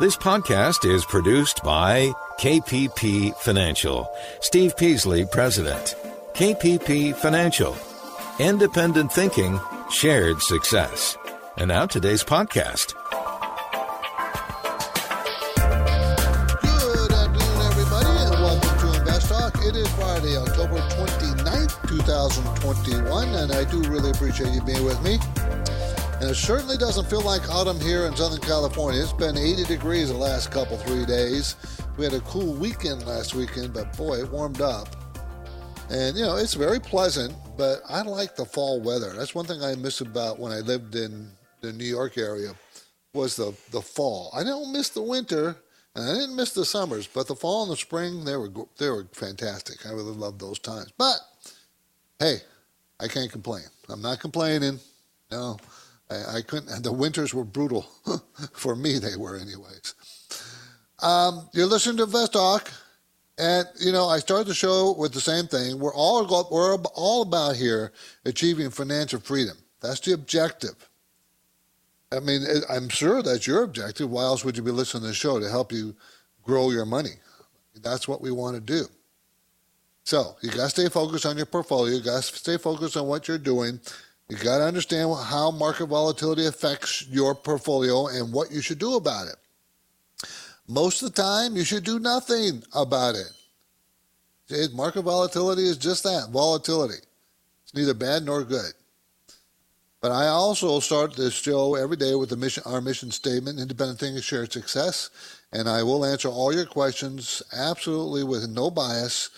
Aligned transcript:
This 0.00 0.16
podcast 0.16 0.84
is 0.92 1.04
produced 1.04 1.62
by 1.62 2.08
KPP 2.40 3.32
Financial. 3.36 4.10
Steve 4.40 4.76
Peasley, 4.76 5.24
President. 5.24 5.94
KPP 6.34 7.14
Financial. 7.14 7.76
Independent 8.40 9.12
thinking, 9.12 9.60
shared 9.92 10.42
success. 10.42 11.16
And 11.58 11.68
now 11.68 11.86
today's 11.86 12.24
podcast. 12.24 12.94
Good 16.60 17.12
afternoon, 17.12 17.62
everybody, 17.62 18.08
and 18.08 18.30
welcome 18.42 18.78
to 18.80 18.98
Invest 18.98 19.28
Talk. 19.28 19.54
It 19.64 19.76
is 19.76 19.88
Friday, 19.94 20.36
October 20.36 20.78
29th, 20.78 21.88
2021, 21.88 23.28
and 23.28 23.52
I 23.52 23.62
do 23.62 23.80
really 23.82 24.10
appreciate 24.10 24.52
you 24.54 24.62
being 24.62 24.84
with 24.84 25.00
me. 25.04 25.20
And 26.24 26.30
it 26.30 26.36
certainly 26.36 26.78
doesn't 26.78 27.10
feel 27.10 27.20
like 27.20 27.50
autumn 27.50 27.78
here 27.78 28.06
in 28.06 28.16
Southern 28.16 28.40
California. 28.40 29.02
It's 29.02 29.12
been 29.12 29.36
80 29.36 29.64
degrees 29.64 30.08
the 30.08 30.16
last 30.16 30.50
couple, 30.50 30.78
three 30.78 31.04
days. 31.04 31.54
We 31.98 32.04
had 32.06 32.14
a 32.14 32.20
cool 32.20 32.54
weekend 32.54 33.06
last 33.06 33.34
weekend, 33.34 33.74
but 33.74 33.94
boy, 33.94 34.20
it 34.20 34.30
warmed 34.30 34.62
up. 34.62 34.88
And, 35.90 36.16
you 36.16 36.24
know, 36.24 36.36
it's 36.36 36.54
very 36.54 36.80
pleasant, 36.80 37.34
but 37.58 37.82
I 37.86 38.00
like 38.00 38.36
the 38.36 38.46
fall 38.46 38.80
weather. 38.80 39.12
That's 39.12 39.34
one 39.34 39.44
thing 39.44 39.62
I 39.62 39.74
miss 39.74 40.00
about 40.00 40.38
when 40.38 40.50
I 40.50 40.60
lived 40.60 40.94
in 40.94 41.28
the 41.60 41.74
New 41.74 41.84
York 41.84 42.16
area 42.16 42.54
was 43.12 43.36
the, 43.36 43.54
the 43.70 43.82
fall. 43.82 44.30
I 44.34 44.44
don't 44.44 44.72
miss 44.72 44.88
the 44.88 45.02
winter, 45.02 45.54
and 45.94 46.08
I 46.08 46.14
didn't 46.14 46.36
miss 46.36 46.52
the 46.52 46.64
summers, 46.64 47.06
but 47.06 47.28
the 47.28 47.36
fall 47.36 47.64
and 47.64 47.72
the 47.72 47.76
spring, 47.76 48.24
they 48.24 48.38
were, 48.38 48.48
they 48.78 48.88
were 48.88 49.06
fantastic. 49.12 49.84
I 49.84 49.90
really 49.90 50.14
loved 50.14 50.40
those 50.40 50.58
times. 50.58 50.90
But, 50.96 51.18
hey, 52.18 52.36
I 52.98 53.08
can't 53.08 53.30
complain. 53.30 53.64
I'm 53.90 54.00
not 54.00 54.20
complaining. 54.20 54.80
No. 55.30 55.58
I, 56.10 56.36
I 56.36 56.42
couldn't. 56.42 56.82
The 56.82 56.92
winters 56.92 57.34
were 57.34 57.44
brutal 57.44 57.86
for 58.52 58.76
me. 58.76 58.98
They 58.98 59.16
were, 59.16 59.36
anyways. 59.36 59.94
Um, 61.02 61.48
you're 61.52 61.66
listening 61.66 61.98
to 61.98 62.04
Invest 62.04 62.32
Talk, 62.32 62.70
and 63.38 63.66
you 63.80 63.92
know 63.92 64.08
I 64.08 64.18
started 64.18 64.46
the 64.46 64.54
show 64.54 64.94
with 64.96 65.12
the 65.12 65.20
same 65.20 65.46
thing. 65.46 65.78
We're 65.78 65.94
all 65.94 66.24
we're 66.50 66.76
all 66.94 67.22
about 67.22 67.56
here 67.56 67.92
achieving 68.24 68.70
financial 68.70 69.20
freedom. 69.20 69.56
That's 69.80 70.00
the 70.00 70.12
objective. 70.12 70.88
I 72.12 72.20
mean, 72.20 72.42
I'm 72.70 72.88
sure 72.88 73.22
that's 73.22 73.46
your 73.46 73.64
objective. 73.64 74.08
Why 74.08 74.22
else 74.22 74.44
would 74.44 74.56
you 74.56 74.62
be 74.62 74.70
listening 74.70 75.02
to 75.02 75.08
the 75.08 75.14
show 75.14 75.40
to 75.40 75.50
help 75.50 75.72
you 75.72 75.96
grow 76.42 76.70
your 76.70 76.86
money? 76.86 77.14
That's 77.82 78.06
what 78.06 78.20
we 78.20 78.30
want 78.30 78.54
to 78.54 78.60
do. 78.60 78.86
So 80.04 80.36
you 80.42 80.50
got 80.50 80.64
to 80.64 80.68
stay 80.70 80.88
focused 80.88 81.26
on 81.26 81.36
your 81.36 81.46
portfolio. 81.46 81.96
You 81.96 82.02
got 82.02 82.22
to 82.22 82.22
stay 82.22 82.56
focused 82.58 82.96
on 82.96 83.06
what 83.06 83.26
you're 83.26 83.38
doing. 83.38 83.80
You 84.28 84.36
got 84.38 84.58
to 84.58 84.64
understand 84.64 85.14
how 85.26 85.50
market 85.50 85.86
volatility 85.86 86.46
affects 86.46 87.06
your 87.08 87.34
portfolio 87.34 88.06
and 88.06 88.32
what 88.32 88.50
you 88.50 88.62
should 88.62 88.78
do 88.78 88.96
about 88.96 89.26
it. 89.28 89.36
Most 90.66 91.02
of 91.02 91.14
the 91.14 91.22
time, 91.22 91.56
you 91.56 91.64
should 91.64 91.84
do 91.84 91.98
nothing 91.98 92.62
about 92.74 93.16
it. 93.16 94.72
Market 94.72 95.02
volatility 95.02 95.64
is 95.64 95.76
just 95.76 96.04
that 96.04 96.30
volatility. 96.32 97.02
It's 97.64 97.74
neither 97.74 97.92
bad 97.92 98.24
nor 98.24 98.44
good. 98.44 98.72
But 100.00 100.12
I 100.12 100.26
also 100.28 100.80
start 100.80 101.16
this 101.16 101.34
show 101.34 101.74
every 101.74 101.96
day 101.96 102.14
with 102.14 102.30
the 102.30 102.36
mission, 102.36 102.62
our 102.66 102.80
mission 102.80 103.10
statement, 103.10 103.58
independent 103.58 104.00
thinking, 104.00 104.22
shared 104.22 104.52
success. 104.52 105.10
And 105.52 105.68
I 105.68 105.82
will 105.82 106.04
answer 106.04 106.28
all 106.28 106.52
your 106.52 106.66
questions 106.66 107.42
absolutely 107.52 108.24
with 108.24 108.48
no 108.48 108.70
bias. 108.70 109.30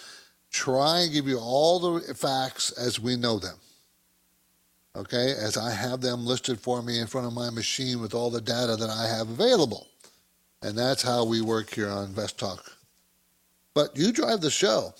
Try 0.50 1.00
and 1.00 1.12
give 1.12 1.26
you 1.26 1.38
all 1.38 1.80
the 1.80 2.14
facts 2.14 2.70
as 2.72 3.00
we 3.00 3.16
know 3.16 3.38
them 3.38 3.56
okay, 4.96 5.34
as 5.38 5.56
I 5.56 5.70
have 5.70 6.00
them 6.00 6.26
listed 6.26 6.58
for 6.58 6.82
me 6.82 7.00
in 7.00 7.06
front 7.06 7.26
of 7.26 7.32
my 7.32 7.50
machine 7.50 8.00
with 8.00 8.14
all 8.14 8.30
the 8.30 8.40
data 8.40 8.76
that 8.76 8.90
I 8.90 9.06
have 9.06 9.28
available. 9.28 9.86
And 10.62 10.76
that's 10.76 11.02
how 11.02 11.24
we 11.24 11.42
work 11.42 11.72
here 11.72 11.88
on 11.88 12.06
Invest 12.06 12.38
Talk. 12.38 12.72
But 13.74 13.96
you 13.96 14.10
drive 14.10 14.40
the 14.40 14.50
show. 14.50 14.94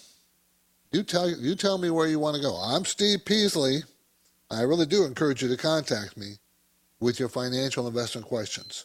You 0.93 1.03
tell 1.03 1.29
you 1.29 1.55
tell 1.55 1.79
me 1.79 1.91
where 1.91 2.07
you 2.07 2.19
want 2.19 2.37
to 2.37 2.43
go. 2.43 2.55
I'm 2.55 2.85
Steve 2.85 3.25
Peasley. 3.25 3.81
I 4.51 4.63
really 4.63 4.87
do 4.87 5.05
encourage 5.05 5.43
you 5.43 5.49
to 5.49 5.57
contact 5.57 6.17
me 6.17 6.35
with 7.01 7.19
your 7.19 7.29
financial 7.29 7.89
investment 7.89 8.27
questions. 8.27 8.85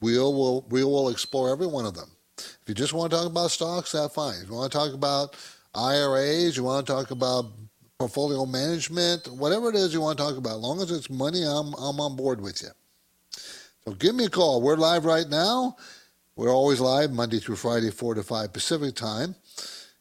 We 0.00 0.18
will 0.18 0.62
we 0.70 0.84
will 0.84 1.08
explore 1.10 1.50
every 1.50 1.66
one 1.66 1.86
of 1.86 1.94
them. 1.94 2.10
If 2.38 2.62
you 2.66 2.74
just 2.74 2.92
want 2.92 3.10
to 3.10 3.18
talk 3.18 3.26
about 3.26 3.50
stocks, 3.50 3.92
that's 3.92 4.14
fine. 4.14 4.40
If 4.42 4.48
you 4.48 4.54
want 4.54 4.72
to 4.72 4.78
talk 4.78 4.94
about 4.94 5.36
IRAs, 5.74 6.56
you 6.56 6.64
want 6.64 6.86
to 6.86 6.92
talk 6.92 7.10
about 7.10 7.46
portfolio 8.02 8.44
management, 8.44 9.28
whatever 9.28 9.68
it 9.68 9.76
is 9.76 9.94
you 9.94 10.00
want 10.00 10.18
to 10.18 10.24
talk 10.24 10.36
about. 10.36 10.56
As 10.56 10.62
long 10.62 10.82
as 10.82 10.90
it's 10.90 11.08
money, 11.08 11.44
I'm, 11.44 11.72
I'm 11.74 12.00
on 12.00 12.16
board 12.16 12.40
with 12.40 12.60
you. 12.60 12.70
So 13.84 13.92
give 13.92 14.16
me 14.16 14.24
a 14.24 14.28
call. 14.28 14.60
We're 14.60 14.74
live 14.74 15.04
right 15.04 15.28
now. 15.28 15.76
We're 16.34 16.52
always 16.52 16.80
live 16.80 17.12
Monday 17.12 17.38
through 17.38 17.56
Friday, 17.56 17.92
4 17.92 18.16
to 18.16 18.24
5 18.24 18.52
Pacific 18.52 18.96
time. 18.96 19.36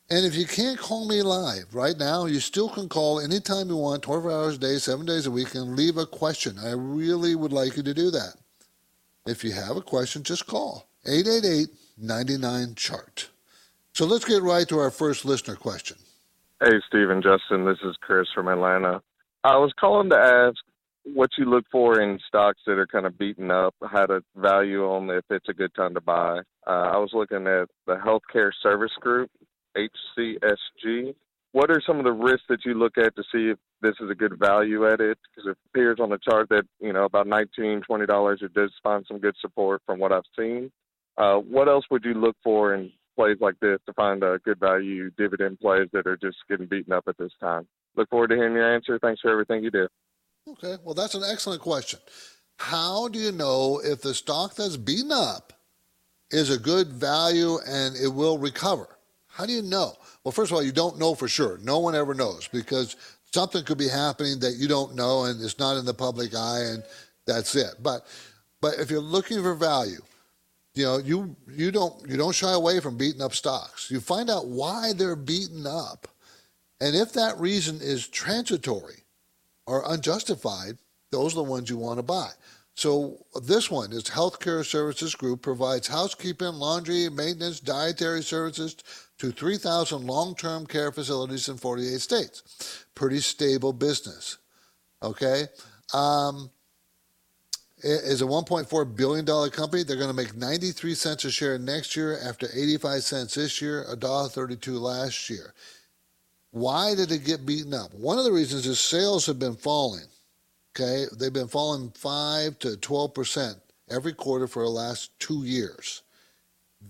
And 0.09 0.25
if 0.25 0.33
you 0.33 0.47
can't 0.47 0.79
call 0.79 1.07
me 1.07 1.21
live 1.21 1.75
right 1.75 1.95
now, 1.95 2.25
you 2.25 2.39
still 2.39 2.69
can 2.69 2.89
call 2.89 3.19
anytime 3.19 3.69
you 3.69 3.77
want, 3.77 4.01
12 4.01 4.25
hours 4.25 4.55
a 4.55 4.57
day, 4.57 4.77
seven 4.79 5.05
days 5.05 5.27
a 5.27 5.31
week, 5.31 5.53
and 5.53 5.75
leave 5.75 5.97
a 5.97 6.07
question. 6.07 6.57
I 6.57 6.71
really 6.71 7.35
would 7.35 7.53
like 7.53 7.77
you 7.77 7.83
to 7.83 7.93
do 7.93 8.09
that. 8.09 8.33
If 9.27 9.43
you 9.43 9.51
have 9.51 9.77
a 9.77 9.81
question, 9.81 10.23
just 10.23 10.47
call 10.47 10.87
888 11.05 11.69
99 11.99 12.73
chart. 12.73 13.29
So 13.93 14.07
let's 14.07 14.25
get 14.25 14.41
right 14.41 14.67
to 14.69 14.79
our 14.79 14.89
first 14.89 15.23
listener 15.23 15.55
question. 15.55 15.97
Hey, 16.63 16.77
Stephen, 16.87 17.23
Justin, 17.23 17.65
this 17.65 17.79
is 17.83 17.95
Chris 18.01 18.27
from 18.35 18.47
Atlanta. 18.47 19.01
I 19.43 19.57
was 19.57 19.73
calling 19.79 20.11
to 20.11 20.15
ask 20.15 20.57
what 21.05 21.31
you 21.35 21.45
look 21.45 21.65
for 21.71 21.99
in 21.99 22.19
stocks 22.27 22.59
that 22.67 22.77
are 22.77 22.85
kind 22.85 23.07
of 23.07 23.17
beaten 23.17 23.49
up, 23.49 23.73
how 23.81 24.05
to 24.05 24.21
value 24.35 24.87
them, 24.87 25.09
if 25.09 25.25
it's 25.31 25.49
a 25.49 25.55
good 25.55 25.73
time 25.73 25.95
to 25.95 26.01
buy. 26.01 26.37
Uh, 26.67 26.91
I 26.93 26.97
was 26.97 27.09
looking 27.13 27.47
at 27.47 27.67
the 27.87 27.95
Healthcare 27.95 28.51
Service 28.61 28.91
Group, 28.99 29.31
HCSG. 29.75 31.15
What 31.51 31.71
are 31.71 31.81
some 31.83 31.97
of 31.97 32.05
the 32.05 32.11
risks 32.11 32.45
that 32.49 32.63
you 32.63 32.75
look 32.75 32.95
at 32.99 33.15
to 33.15 33.23
see 33.31 33.49
if 33.49 33.57
this 33.81 33.95
is 33.99 34.11
a 34.11 34.15
good 34.15 34.37
value 34.37 34.85
at 34.85 35.01
it? 35.01 35.17
Because 35.35 35.49
it 35.49 35.57
appears 35.71 35.97
on 35.99 36.11
the 36.11 36.19
chart 36.19 36.47
that, 36.49 36.65
you 36.79 36.93
know, 36.93 37.05
about 37.05 37.25
$19, 37.25 37.81
$20, 37.89 38.41
it 38.43 38.53
does 38.53 38.71
find 38.83 39.03
some 39.07 39.17
good 39.17 39.35
support 39.41 39.81
from 39.87 39.97
what 39.97 40.11
I've 40.11 40.21
seen. 40.37 40.71
Uh, 41.17 41.37
what 41.37 41.67
else 41.67 41.85
would 41.89 42.05
you 42.05 42.13
look 42.13 42.35
for 42.43 42.75
in 42.75 42.91
plays 43.15 43.37
like 43.39 43.59
this 43.59 43.79
to 43.85 43.93
find 43.93 44.23
a 44.23 44.39
good 44.43 44.59
value 44.59 45.09
dividend 45.17 45.59
plays 45.59 45.87
that 45.93 46.07
are 46.07 46.17
just 46.17 46.37
getting 46.49 46.67
beaten 46.67 46.93
up 46.93 47.05
at 47.07 47.17
this 47.17 47.31
time. 47.39 47.67
Look 47.95 48.09
forward 48.09 48.29
to 48.29 48.35
hearing 48.35 48.53
your 48.53 48.73
answer. 48.73 48.97
Thanks 48.99 49.21
for 49.21 49.31
everything 49.31 49.63
you 49.63 49.71
do. 49.71 49.87
Okay, 50.47 50.77
well, 50.83 50.95
that's 50.95 51.13
an 51.13 51.23
excellent 51.29 51.61
question. 51.61 51.99
How 52.57 53.07
do 53.07 53.19
you 53.19 53.31
know 53.31 53.81
if 53.83 54.01
the 54.01 54.13
stock 54.13 54.55
that's 54.55 54.77
beaten 54.77 55.11
up 55.11 55.53
is 56.29 56.49
a 56.49 56.57
good 56.57 56.87
value 56.87 57.57
and 57.67 57.95
it 57.95 58.07
will 58.07 58.37
recover? 58.37 58.87
How 59.27 59.45
do 59.45 59.53
you 59.53 59.61
know? 59.61 59.93
Well, 60.23 60.31
first 60.31 60.51
of 60.51 60.55
all, 60.55 60.63
you 60.63 60.71
don't 60.71 60.99
know 60.99 61.15
for 61.15 61.27
sure. 61.27 61.57
No 61.63 61.79
one 61.79 61.95
ever 61.95 62.13
knows 62.13 62.47
because 62.47 62.95
something 63.33 63.63
could 63.63 63.77
be 63.77 63.87
happening 63.87 64.39
that 64.39 64.55
you 64.55 64.67
don't 64.67 64.95
know 64.95 65.25
and 65.25 65.41
it's 65.41 65.57
not 65.57 65.77
in 65.77 65.85
the 65.85 65.93
public 65.93 66.35
eye 66.35 66.61
and 66.65 66.83
that's 67.25 67.55
it. 67.55 67.75
But 67.81 68.05
but 68.61 68.75
if 68.77 68.91
you're 68.91 68.99
looking 68.99 69.41
for 69.41 69.55
value, 69.55 70.01
you 70.73 70.85
know, 70.85 70.97
you 70.97 71.35
you 71.49 71.71
don't 71.71 72.07
you 72.09 72.17
don't 72.17 72.35
shy 72.35 72.53
away 72.53 72.79
from 72.79 72.97
beating 72.97 73.21
up 73.21 73.33
stocks. 73.33 73.91
You 73.91 73.99
find 73.99 74.29
out 74.29 74.47
why 74.47 74.93
they're 74.93 75.15
beaten 75.15 75.67
up, 75.67 76.07
and 76.79 76.95
if 76.95 77.13
that 77.13 77.37
reason 77.39 77.79
is 77.81 78.07
transitory 78.07 79.03
or 79.67 79.83
unjustified, 79.87 80.77
those 81.11 81.33
are 81.33 81.37
the 81.37 81.43
ones 81.43 81.69
you 81.69 81.77
want 81.77 81.99
to 81.99 82.03
buy. 82.03 82.29
So 82.73 83.25
this 83.43 83.69
one 83.69 83.91
is 83.91 84.05
Healthcare 84.05 84.65
Services 84.65 85.13
Group 85.13 85.41
provides 85.41 85.87
housekeeping, 85.87 86.53
laundry, 86.53 87.09
maintenance, 87.09 87.59
dietary 87.59 88.23
services 88.23 88.77
to 89.19 89.31
3,000 89.31 90.07
long-term 90.07 90.65
care 90.65 90.91
facilities 90.91 91.49
in 91.49 91.57
48 91.57 91.99
states. 91.99 92.85
Pretty 92.95 93.19
stable 93.19 93.73
business. 93.73 94.37
Okay. 95.03 95.47
Um, 95.93 96.49
is 97.83 98.21
a 98.21 98.25
$1.4 98.25 98.95
billion 98.95 99.25
company. 99.51 99.83
They're 99.83 99.97
going 99.97 100.09
to 100.09 100.15
make 100.15 100.35
93 100.35 100.93
cents 100.95 101.25
a 101.25 101.31
share 101.31 101.57
next 101.57 101.95
year 101.95 102.17
after 102.23 102.47
85 102.53 103.03
cents 103.03 103.35
this 103.35 103.61
year, 103.61 103.85
$1.32 103.91 104.79
last 104.79 105.29
year. 105.29 105.53
Why 106.51 106.95
did 106.95 107.11
it 107.11 107.25
get 107.25 107.45
beaten 107.45 107.73
up? 107.73 107.93
One 107.93 108.17
of 108.17 108.25
the 108.25 108.31
reasons 108.31 108.67
is 108.67 108.79
sales 108.79 109.25
have 109.25 109.39
been 109.39 109.55
falling. 109.55 110.05
Okay, 110.75 111.05
they've 111.17 111.33
been 111.33 111.47
falling 111.47 111.89
5 111.89 112.59
to 112.59 112.69
12% 112.69 113.55
every 113.89 114.13
quarter 114.13 114.47
for 114.47 114.63
the 114.63 114.69
last 114.69 115.17
two 115.19 115.43
years. 115.43 116.01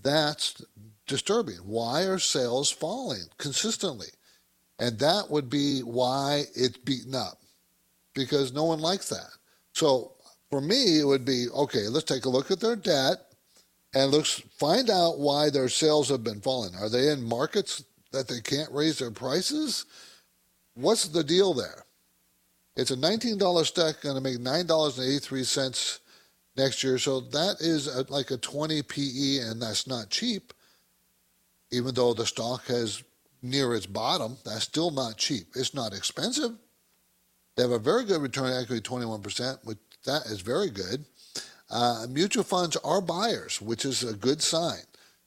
That's 0.03 0.63
disturbing. 1.07 1.57
Why 1.57 2.03
are 2.03 2.19
sales 2.19 2.71
falling 2.71 3.23
consistently? 3.37 4.07
And 4.79 4.97
that 4.99 5.29
would 5.29 5.49
be 5.49 5.81
why 5.81 6.45
it's 6.55 6.77
beaten 6.77 7.15
up 7.15 7.39
because 8.13 8.53
no 8.53 8.63
one 8.63 8.79
likes 8.79 9.09
that. 9.09 9.29
So 9.73 10.13
for 10.51 10.62
me, 10.62 11.00
it 11.00 11.06
would 11.06 11.25
be 11.25 11.48
okay, 11.50 11.88
let's 11.88 12.06
take 12.06 12.25
a 12.25 12.30
look 12.30 12.51
at 12.51 12.59
their 12.59 12.75
debt 12.75 13.31
and 13.95 14.12
let's 14.12 14.33
find 14.59 14.89
out 14.89 15.18
why 15.18 15.50
their 15.50 15.69
sales 15.69 16.09
have 16.09 16.24
been 16.24 16.42
falling. 16.42 16.75
Are 16.75 16.89
they 16.89 17.07
in 17.07 17.24
markets 17.24 17.83
that 18.12 18.27
they 18.27 18.42
can't 18.42 18.71
raise 18.71 19.00
their 19.00 19.12
prices? 19.12 19.86
What's 20.75 21.07
the 21.07 21.24
deal 21.24 21.53
there? 21.53 21.86
It's 22.75 22.92
a 22.92 22.98
$19 22.98 23.65
stock 23.65 24.01
going 24.01 24.15
to 24.15 24.21
make 24.21 24.39
$9.83 24.39 26.00
next 26.57 26.83
year. 26.83 26.97
So 26.97 27.21
that 27.21 27.57
is 27.62 27.88
a, 27.88 28.06
like 28.09 28.31
a 28.31 28.38
20 28.38 28.81
PE, 28.83 29.38
and 29.39 29.62
that's 29.62 29.88
not 29.88 30.09
cheap. 30.09 30.54
Even 31.71 31.95
though 31.95 32.13
the 32.13 32.25
stock 32.25 32.65
has 32.68 33.04
near 33.42 33.74
its 33.74 33.86
bottom, 33.86 34.38
that's 34.44 34.63
still 34.63 34.92
not 34.92 35.18
cheap. 35.18 35.47
It's 35.56 35.74
not 35.74 35.94
expensive. 35.94 36.51
They 37.56 37.63
have 37.63 37.71
a 37.71 37.80
very 37.80 38.06
good 38.06 38.21
return 38.21 38.51
on 38.51 38.62
equity, 38.62 38.81
21%, 38.81 39.65
which 39.65 39.77
that 40.06 40.25
is 40.25 40.42
very 40.42 40.69
good. 40.69 41.06
Uh, 41.69 42.06
mutual 42.09 42.44
funds 42.44 42.75
are 42.77 43.01
buyers, 43.01 43.62
which 43.62 43.86
is 43.86 44.03
a 44.03 44.13
good 44.13 44.42
sign. 44.42 44.81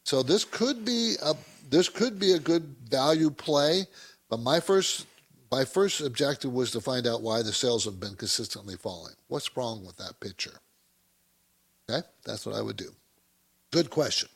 So 0.04 0.22
this 0.22 0.44
could 0.44 0.84
be 0.84 1.14
a 1.22 1.34
this 1.70 1.88
could 1.88 2.18
be 2.18 2.32
a 2.32 2.38
good 2.38 2.74
value 2.88 3.30
play. 3.30 3.86
But 4.28 4.40
my 4.40 4.60
first 4.60 5.06
my 5.50 5.64
first 5.64 6.00
objective 6.00 6.52
was 6.52 6.70
to 6.72 6.80
find 6.80 7.06
out 7.06 7.22
why 7.22 7.42
the 7.42 7.52
sales 7.52 7.84
have 7.84 8.00
been 8.00 8.16
consistently 8.16 8.76
falling. 8.76 9.14
What's 9.28 9.56
wrong 9.56 9.84
with 9.86 9.96
that 9.96 10.20
picture? 10.20 10.58
Okay, 11.88 12.06
that's 12.24 12.44
what 12.44 12.54
I 12.54 12.60
would 12.60 12.76
do. 12.76 12.90
Good 13.70 13.90
question. 13.90 14.28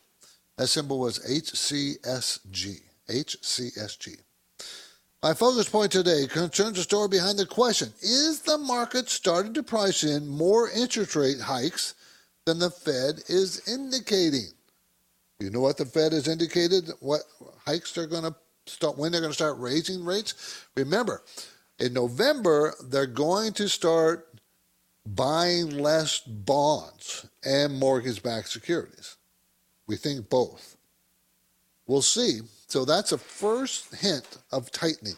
That 0.57 0.67
symbol 0.67 0.99
was 0.99 1.19
HCSG. 1.19 2.81
HCSG. 3.09 4.17
My 5.21 5.33
focus 5.33 5.67
point 5.67 5.91
today 5.91 6.27
concerns 6.27 6.77
the 6.77 6.83
story 6.83 7.09
behind 7.09 7.37
the 7.37 7.45
question 7.45 7.91
Is 8.01 8.41
the 8.41 8.57
market 8.57 9.09
starting 9.09 9.53
to 9.55 9.63
price 9.63 10.03
in 10.03 10.25
more 10.25 10.69
interest 10.69 11.13
rate 11.13 11.41
hikes 11.41 11.95
than 12.45 12.59
the 12.59 12.69
Fed 12.69 13.23
is 13.27 13.67
indicating? 13.67 14.47
You 15.41 15.49
know 15.49 15.59
what 15.59 15.75
the 15.75 15.85
Fed 15.85 16.13
has 16.13 16.29
indicated? 16.29 16.89
What 17.01 17.21
hikes 17.65 17.91
they're 17.91 18.07
going 18.07 18.23
to 18.23 18.35
start, 18.65 18.97
when 18.97 19.11
they're 19.11 19.19
going 19.19 19.31
to 19.31 19.35
start 19.35 19.57
raising 19.57 20.05
rates? 20.05 20.65
Remember, 20.75 21.21
in 21.79 21.93
November, 21.93 22.73
they're 22.85 23.05
going 23.05 23.51
to 23.53 23.67
start 23.67 24.39
buying 25.05 25.69
less 25.69 26.19
bonds 26.19 27.25
and 27.43 27.77
mortgage 27.77 28.23
backed 28.23 28.49
securities. 28.49 29.17
We 29.85 29.97
think 29.97 30.29
both. 30.29 30.77
We'll 31.87 32.01
see. 32.01 32.39
So 32.69 32.85
that's 32.85 33.11
a 33.11 33.17
first 33.17 33.95
hint 33.95 34.37
of 34.51 34.71
tightening. 34.71 35.15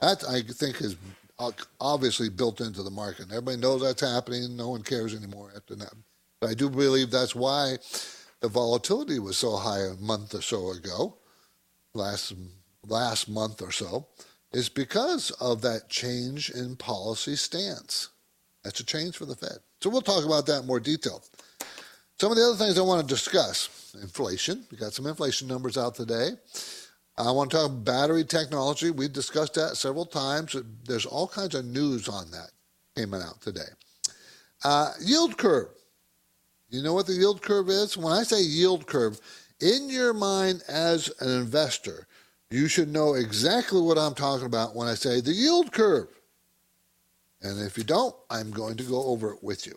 That 0.00 0.22
I 0.28 0.42
think 0.42 0.82
is 0.82 0.96
uh, 1.38 1.50
obviously 1.80 2.28
built 2.28 2.60
into 2.60 2.82
the 2.82 2.90
market. 2.90 3.26
Everybody 3.30 3.56
knows 3.56 3.82
that's 3.82 4.02
happening. 4.02 4.54
No 4.54 4.68
one 4.70 4.82
cares 4.82 5.14
anymore 5.14 5.50
after 5.56 5.74
that. 5.76 5.94
But 6.40 6.50
I 6.50 6.54
do 6.54 6.68
believe 6.68 7.10
that's 7.10 7.34
why 7.34 7.78
the 8.40 8.48
volatility 8.48 9.18
was 9.18 9.38
so 9.38 9.56
high 9.56 9.80
a 9.80 9.94
month 9.94 10.34
or 10.34 10.42
so 10.42 10.72
ago, 10.72 11.16
last 11.94 12.34
last 12.86 13.30
month 13.30 13.62
or 13.62 13.72
so, 13.72 14.06
is 14.52 14.68
because 14.68 15.30
of 15.40 15.62
that 15.62 15.88
change 15.88 16.50
in 16.50 16.76
policy 16.76 17.34
stance. 17.34 18.10
That's 18.62 18.80
a 18.80 18.84
change 18.84 19.16
for 19.16 19.24
the 19.24 19.34
Fed. 19.34 19.58
So 19.80 19.88
we'll 19.88 20.02
talk 20.02 20.24
about 20.24 20.44
that 20.46 20.60
in 20.60 20.66
more 20.66 20.80
detail. 20.80 21.22
Some 22.20 22.30
of 22.30 22.36
the 22.36 22.44
other 22.44 22.56
things 22.56 22.78
I 22.78 22.82
want 22.82 23.06
to 23.06 23.14
discuss 23.14 23.96
inflation. 24.00 24.64
We 24.70 24.78
got 24.78 24.92
some 24.92 25.06
inflation 25.06 25.48
numbers 25.48 25.76
out 25.76 25.94
today. 25.96 26.30
I 27.16 27.30
want 27.30 27.50
to 27.50 27.56
talk 27.56 27.66
about 27.66 27.84
battery 27.84 28.24
technology. 28.24 28.90
We've 28.90 29.12
discussed 29.12 29.54
that 29.54 29.76
several 29.76 30.06
times. 30.06 30.56
There's 30.84 31.06
all 31.06 31.26
kinds 31.26 31.54
of 31.54 31.64
news 31.64 32.08
on 32.08 32.30
that 32.30 32.50
came 32.96 33.14
out 33.14 33.40
today. 33.40 33.68
Uh, 34.62 34.92
yield 35.00 35.36
curve. 35.36 35.68
You 36.70 36.82
know 36.82 36.94
what 36.94 37.06
the 37.06 37.12
yield 37.14 37.42
curve 37.42 37.68
is? 37.68 37.96
When 37.96 38.12
I 38.12 38.22
say 38.22 38.42
yield 38.42 38.86
curve, 38.86 39.20
in 39.60 39.88
your 39.88 40.12
mind 40.12 40.62
as 40.68 41.10
an 41.20 41.30
investor, 41.30 42.06
you 42.50 42.68
should 42.68 42.88
know 42.88 43.14
exactly 43.14 43.80
what 43.80 43.98
I'm 43.98 44.14
talking 44.14 44.46
about 44.46 44.74
when 44.74 44.88
I 44.88 44.94
say 44.94 45.20
the 45.20 45.32
yield 45.32 45.72
curve. 45.72 46.08
And 47.42 47.60
if 47.60 47.76
you 47.76 47.84
don't, 47.84 48.14
I'm 48.30 48.50
going 48.50 48.76
to 48.76 48.84
go 48.84 49.04
over 49.04 49.32
it 49.32 49.42
with 49.42 49.66
you. 49.66 49.74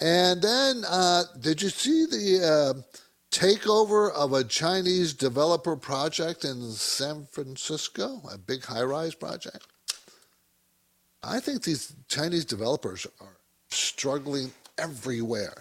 And 0.00 0.40
then, 0.40 0.84
uh, 0.88 1.24
did 1.38 1.60
you 1.60 1.68
see 1.68 2.06
the 2.06 2.74
uh, 2.76 2.98
takeover 3.30 4.12
of 4.12 4.32
a 4.32 4.44
Chinese 4.44 5.12
developer 5.12 5.76
project 5.76 6.44
in 6.44 6.70
San 6.72 7.26
Francisco, 7.30 8.22
a 8.32 8.38
big 8.38 8.64
high 8.64 8.82
rise 8.82 9.14
project? 9.14 9.66
I 11.22 11.38
think 11.38 11.62
these 11.62 11.94
Chinese 12.08 12.46
developers 12.46 13.06
are 13.20 13.36
struggling 13.68 14.52
everywhere. 14.78 15.54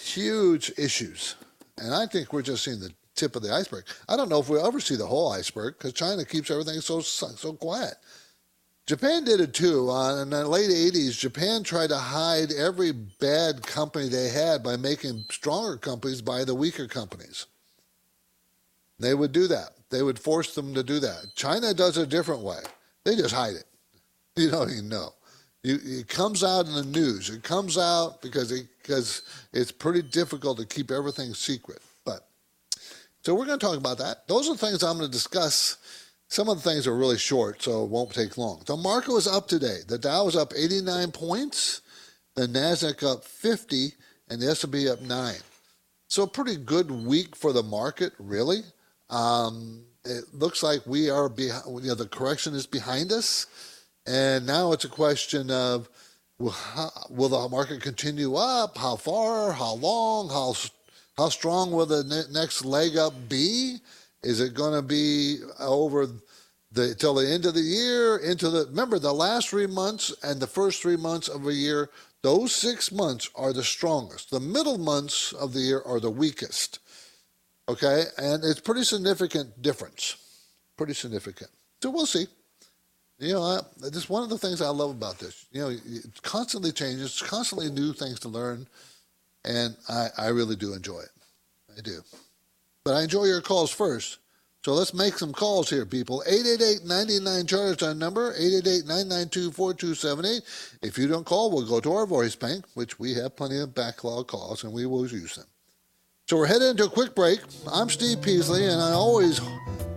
Huge 0.00 0.72
issues. 0.78 1.34
And 1.76 1.92
I 1.92 2.06
think 2.06 2.32
we're 2.32 2.42
just 2.42 2.62
seeing 2.62 2.78
the 2.78 2.92
tip 3.16 3.34
of 3.34 3.42
the 3.42 3.52
iceberg. 3.52 3.84
I 4.08 4.16
don't 4.16 4.28
know 4.28 4.38
if 4.38 4.48
we'll 4.48 4.64
ever 4.64 4.78
see 4.78 4.94
the 4.94 5.06
whole 5.06 5.32
iceberg 5.32 5.74
because 5.76 5.92
China 5.92 6.24
keeps 6.24 6.50
everything 6.50 6.80
so 6.80 7.00
so 7.00 7.52
quiet. 7.54 7.94
Japan 8.86 9.24
did 9.24 9.40
it 9.40 9.54
too. 9.54 9.90
Uh, 9.90 10.22
in 10.22 10.30
the 10.30 10.46
late 10.46 10.70
80s, 10.70 11.18
Japan 11.18 11.62
tried 11.62 11.88
to 11.88 11.96
hide 11.96 12.52
every 12.52 12.92
bad 12.92 13.62
company 13.62 14.08
they 14.08 14.28
had 14.28 14.62
by 14.62 14.76
making 14.76 15.24
stronger 15.30 15.76
companies 15.76 16.20
buy 16.20 16.44
the 16.44 16.54
weaker 16.54 16.86
companies. 16.86 17.46
They 18.98 19.14
would 19.14 19.32
do 19.32 19.46
that. 19.48 19.70
They 19.90 20.02
would 20.02 20.18
force 20.18 20.54
them 20.54 20.74
to 20.74 20.82
do 20.82 21.00
that. 21.00 21.34
China 21.34 21.72
does 21.72 21.96
it 21.96 22.02
a 22.02 22.06
different 22.06 22.42
way. 22.42 22.60
They 23.04 23.16
just 23.16 23.34
hide 23.34 23.54
it. 23.54 23.64
You 24.36 24.50
don't 24.50 24.68
even 24.68 24.88
know. 24.88 25.10
You, 25.62 25.78
it 25.84 26.08
comes 26.08 26.42
out 26.42 26.66
in 26.66 26.74
the 26.74 26.82
news. 26.82 27.30
It 27.30 27.44
comes 27.44 27.78
out 27.78 28.20
because 28.20 28.50
it, 28.50 28.66
because 28.82 29.22
it's 29.52 29.70
pretty 29.70 30.02
difficult 30.02 30.58
to 30.58 30.66
keep 30.66 30.90
everything 30.90 31.32
secret. 31.34 31.78
But 32.04 32.26
so 33.22 33.32
we're 33.32 33.46
going 33.46 33.60
to 33.60 33.64
talk 33.64 33.78
about 33.78 33.98
that. 33.98 34.26
Those 34.26 34.50
are 34.50 34.56
things 34.56 34.82
I'm 34.82 34.98
going 34.98 35.08
to 35.08 35.12
discuss 35.12 35.76
some 36.34 36.48
of 36.48 36.60
the 36.60 36.68
things 36.68 36.88
are 36.88 36.96
really 36.96 37.16
short, 37.16 37.62
so 37.62 37.84
it 37.84 37.90
won't 37.90 38.12
take 38.12 38.36
long. 38.36 38.60
The 38.66 38.76
market 38.76 39.12
was 39.12 39.28
up 39.28 39.46
today. 39.46 39.78
The 39.86 39.98
Dow 39.98 40.24
was 40.24 40.34
up 40.34 40.52
89 40.52 41.12
points, 41.12 41.80
the 42.34 42.48
Nasdaq 42.48 43.08
up 43.08 43.22
50, 43.22 43.92
and 44.28 44.42
the 44.42 44.50
S&P 44.50 44.88
up 44.88 45.00
nine. 45.00 45.38
So 46.08 46.24
a 46.24 46.26
pretty 46.26 46.56
good 46.56 46.90
week 46.90 47.36
for 47.36 47.52
the 47.52 47.62
market, 47.62 48.14
really. 48.18 48.62
Um, 49.10 49.84
it 50.04 50.24
looks 50.32 50.60
like 50.60 50.84
we 50.86 51.08
are 51.08 51.28
behind. 51.28 51.66
You 51.84 51.90
know, 51.90 51.94
the 51.94 52.08
correction 52.08 52.54
is 52.54 52.66
behind 52.66 53.12
us, 53.12 53.46
and 54.04 54.44
now 54.44 54.72
it's 54.72 54.84
a 54.84 54.88
question 54.88 55.52
of 55.52 55.88
will, 56.40 56.50
how, 56.50 56.90
will 57.10 57.28
the 57.28 57.48
market 57.48 57.80
continue 57.80 58.34
up? 58.34 58.76
How 58.76 58.96
far? 58.96 59.52
How 59.52 59.74
long? 59.74 60.30
How 60.30 60.56
how 61.16 61.28
strong 61.28 61.70
will 61.70 61.86
the 61.86 62.26
next 62.32 62.64
leg 62.64 62.96
up 62.96 63.14
be? 63.28 63.78
Is 64.24 64.40
it 64.40 64.54
going 64.54 64.72
to 64.72 64.82
be 64.82 65.38
over 65.60 66.08
the 66.74 66.94
till 66.94 67.14
the 67.14 67.26
end 67.26 67.46
of 67.46 67.54
the 67.54 67.60
year? 67.60 68.18
Into 68.18 68.50
the 68.50 68.66
remember 68.66 68.98
the 68.98 69.12
last 69.12 69.48
three 69.48 69.66
months 69.66 70.14
and 70.22 70.40
the 70.40 70.46
first 70.46 70.82
three 70.82 70.96
months 70.96 71.28
of 71.28 71.46
a 71.46 71.52
year. 71.52 71.90
Those 72.22 72.54
six 72.54 72.90
months 72.90 73.28
are 73.34 73.52
the 73.52 73.62
strongest. 73.62 74.30
The 74.30 74.40
middle 74.40 74.78
months 74.78 75.32
of 75.34 75.52
the 75.52 75.60
year 75.60 75.82
are 75.84 76.00
the 76.00 76.10
weakest. 76.10 76.78
Okay, 77.68 78.04
and 78.18 78.44
it's 78.44 78.60
pretty 78.60 78.84
significant 78.84 79.62
difference. 79.62 80.16
Pretty 80.76 80.94
significant. 80.94 81.50
So 81.82 81.90
we'll 81.90 82.06
see. 82.06 82.26
You 83.18 83.34
know, 83.34 83.42
I, 83.42 83.60
this 83.90 84.08
one 84.08 84.22
of 84.22 84.28
the 84.28 84.38
things 84.38 84.60
I 84.60 84.68
love 84.68 84.90
about 84.90 85.18
this. 85.18 85.46
You 85.52 85.60
know, 85.60 85.68
it 85.68 86.22
constantly 86.22 86.72
changes, 86.72 87.22
constantly 87.22 87.70
new 87.70 87.92
things 87.92 88.18
to 88.20 88.28
learn, 88.28 88.66
and 89.44 89.76
I, 89.88 90.08
I 90.18 90.26
really 90.28 90.56
do 90.56 90.74
enjoy 90.74 91.00
it. 91.00 91.10
I 91.76 91.80
do. 91.80 92.00
But 92.84 92.94
I 92.94 93.02
enjoy 93.02 93.24
your 93.24 93.40
calls 93.40 93.70
first. 93.70 94.18
So 94.64 94.72
let's 94.72 94.94
make 94.94 95.18
some 95.18 95.34
calls 95.34 95.68
here, 95.68 95.84
people. 95.84 96.22
888-99 96.26 97.46
charge 97.46 97.82
our 97.82 97.94
number, 97.94 98.32
888-992-4278. 98.32 100.40
If 100.80 100.96
you 100.96 101.06
don't 101.06 101.26
call, 101.26 101.50
we'll 101.50 101.68
go 101.68 101.80
to 101.80 101.92
our 101.92 102.06
voice 102.06 102.34
bank, 102.34 102.64
which 102.72 102.98
we 102.98 103.12
have 103.12 103.36
plenty 103.36 103.60
of 103.60 103.74
backlog 103.74 104.28
calls, 104.28 104.64
and 104.64 104.72
we 104.72 104.86
will 104.86 105.06
use 105.06 105.36
them. 105.36 105.44
So 106.30 106.38
we're 106.38 106.46
headed 106.46 106.70
into 106.70 106.84
a 106.84 106.88
quick 106.88 107.14
break. 107.14 107.40
I'm 107.70 107.90
Steve 107.90 108.22
Peasley, 108.22 108.64
and 108.64 108.80
I'm 108.80 108.94
always 108.94 109.38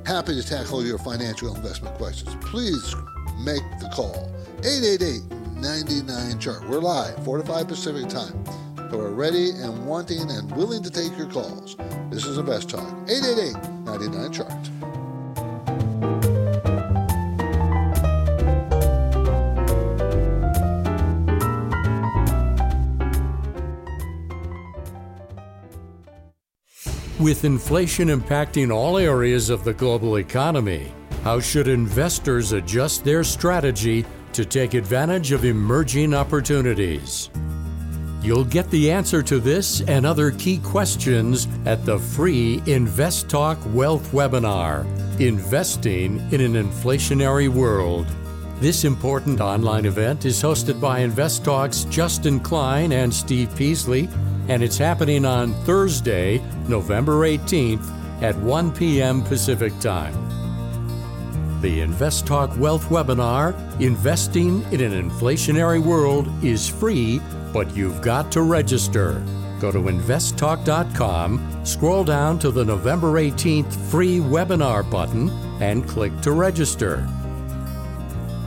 happy 0.05 0.35
to 0.35 0.43
tackle 0.45 0.85
your 0.85 0.97
financial 0.97 1.55
investment 1.55 1.95
questions. 1.95 2.35
Please 2.41 2.93
make 3.39 3.63
the 3.79 3.87
call. 3.93 4.29
888-99 4.63 6.41
chart. 6.41 6.67
We're 6.67 6.79
live, 6.79 7.23
4 7.23 7.37
to 7.37 7.45
5 7.45 7.67
Pacific 7.69 8.09
time 8.09 8.43
who 8.89 8.99
are 8.99 9.11
ready 9.11 9.51
and 9.51 9.85
wanting 9.85 10.29
and 10.29 10.49
willing 10.55 10.81
to 10.83 10.89
take 10.89 11.17
your 11.17 11.27
calls. 11.27 11.75
This 12.09 12.25
is 12.25 12.37
Invest 12.37 12.69
Talk, 12.69 12.93
888 13.09 13.55
99Chart. 13.85 14.87
With 27.19 27.45
inflation 27.45 28.09
impacting 28.09 28.71
all 28.71 28.97
areas 28.97 29.49
of 29.49 29.63
the 29.63 29.73
global 29.73 30.17
economy, 30.17 30.91
how 31.23 31.39
should 31.39 31.67
investors 31.67 32.51
adjust 32.53 33.03
their 33.03 33.23
strategy 33.23 34.05
to 34.33 34.45
take 34.45 34.75
advantage 34.75 35.31
of 35.31 35.43
emerging 35.43 36.13
opportunities? 36.13 37.31
You'll 38.27 38.43
get 38.43 38.69
the 38.71 38.91
answer 38.91 39.23
to 39.23 39.39
this 39.39 39.79
and 39.79 40.05
other 40.05 40.31
key 40.31 40.57
questions 40.57 41.47
at 41.65 41.85
the 41.85 41.97
free 41.97 42.61
Invest 42.65 43.29
Talk 43.29 43.57
Wealth 43.67 44.11
webinar 44.11 44.85
Investing 45.21 46.19
in 46.33 46.41
an 46.41 46.55
Inflationary 46.55 47.47
World. 47.47 48.05
This 48.59 48.83
important 48.83 49.39
online 49.39 49.85
event 49.85 50.25
is 50.25 50.43
hosted 50.43 50.81
by 50.81 50.99
Invest 50.99 51.45
Talk's 51.45 51.85
Justin 51.85 52.41
Klein 52.41 52.91
and 52.91 53.13
Steve 53.13 53.55
Peasley, 53.55 54.09
and 54.49 54.61
it's 54.61 54.77
happening 54.77 55.23
on 55.23 55.53
Thursday, 55.63 56.39
November 56.67 57.21
18th 57.21 57.89
at 58.21 58.35
1 58.39 58.73
p.m. 58.73 59.23
Pacific 59.23 59.71
Time. 59.79 60.13
The 61.61 61.79
Invest 61.79 62.27
Talk 62.27 62.55
Wealth 62.59 62.89
webinar, 62.89 63.55
Investing 63.79 64.63
in 64.73 64.81
an 64.81 65.09
Inflationary 65.09 65.81
World, 65.81 66.27
is 66.43 66.67
free, 66.67 67.21
but 67.53 67.75
you've 67.75 68.01
got 68.01 68.31
to 68.33 68.41
register. 68.41 69.23
Go 69.59 69.71
to 69.71 69.79
investtalk.com, 69.79 71.65
scroll 71.65 72.03
down 72.03 72.37
to 72.39 72.51
the 72.51 72.63
November 72.63 73.13
18th 73.13 73.73
free 73.89 74.19
webinar 74.19 74.89
button, 74.89 75.29
and 75.61 75.87
click 75.87 76.19
to 76.21 76.31
register. 76.31 77.07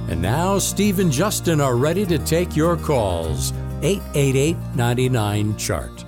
And 0.09 0.21
now, 0.21 0.59
Steve 0.59 0.99
and 0.99 1.11
Justin 1.11 1.61
are 1.61 1.76
ready 1.76 2.04
to 2.07 2.19
take 2.19 2.57
your 2.57 2.76
calls. 2.76 3.52
888 3.83 4.57
99 4.75 5.57
Chart. 5.57 6.04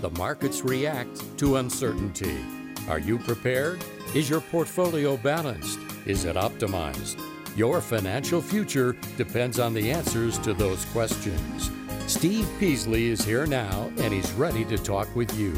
The 0.00 0.10
markets 0.18 0.62
react 0.62 1.38
to 1.38 1.56
uncertainty. 1.56 2.44
Are 2.88 2.98
you 2.98 3.18
prepared? 3.18 3.82
Is 4.14 4.30
your 4.30 4.40
portfolio 4.40 5.16
balanced? 5.16 5.80
Is 6.06 6.24
it 6.24 6.36
optimized? 6.36 7.20
Your 7.56 7.80
financial 7.80 8.40
future 8.40 8.94
depends 9.16 9.58
on 9.58 9.74
the 9.74 9.90
answers 9.90 10.38
to 10.38 10.54
those 10.54 10.84
questions. 10.84 11.68
Steve 12.06 12.48
Peasley 12.60 13.08
is 13.08 13.24
here 13.24 13.44
now 13.44 13.90
and 13.98 14.14
he's 14.14 14.30
ready 14.34 14.64
to 14.66 14.78
talk 14.78 15.12
with 15.16 15.36
you. 15.36 15.52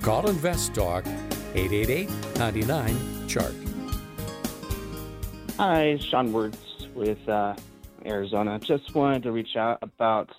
Call 0.00 0.26
Invest 0.26 0.74
Talk 0.74 1.06
888 1.54 2.08
99 2.38 3.28
Chart. 3.28 3.54
Hi, 5.58 5.98
Sean 6.00 6.32
Words 6.32 6.88
with 6.94 7.28
uh, 7.28 7.56
Arizona. 8.06 8.58
Just 8.58 8.94
wanted 8.94 9.22
to 9.24 9.32
reach 9.32 9.54
out 9.56 9.80
about 9.82 10.30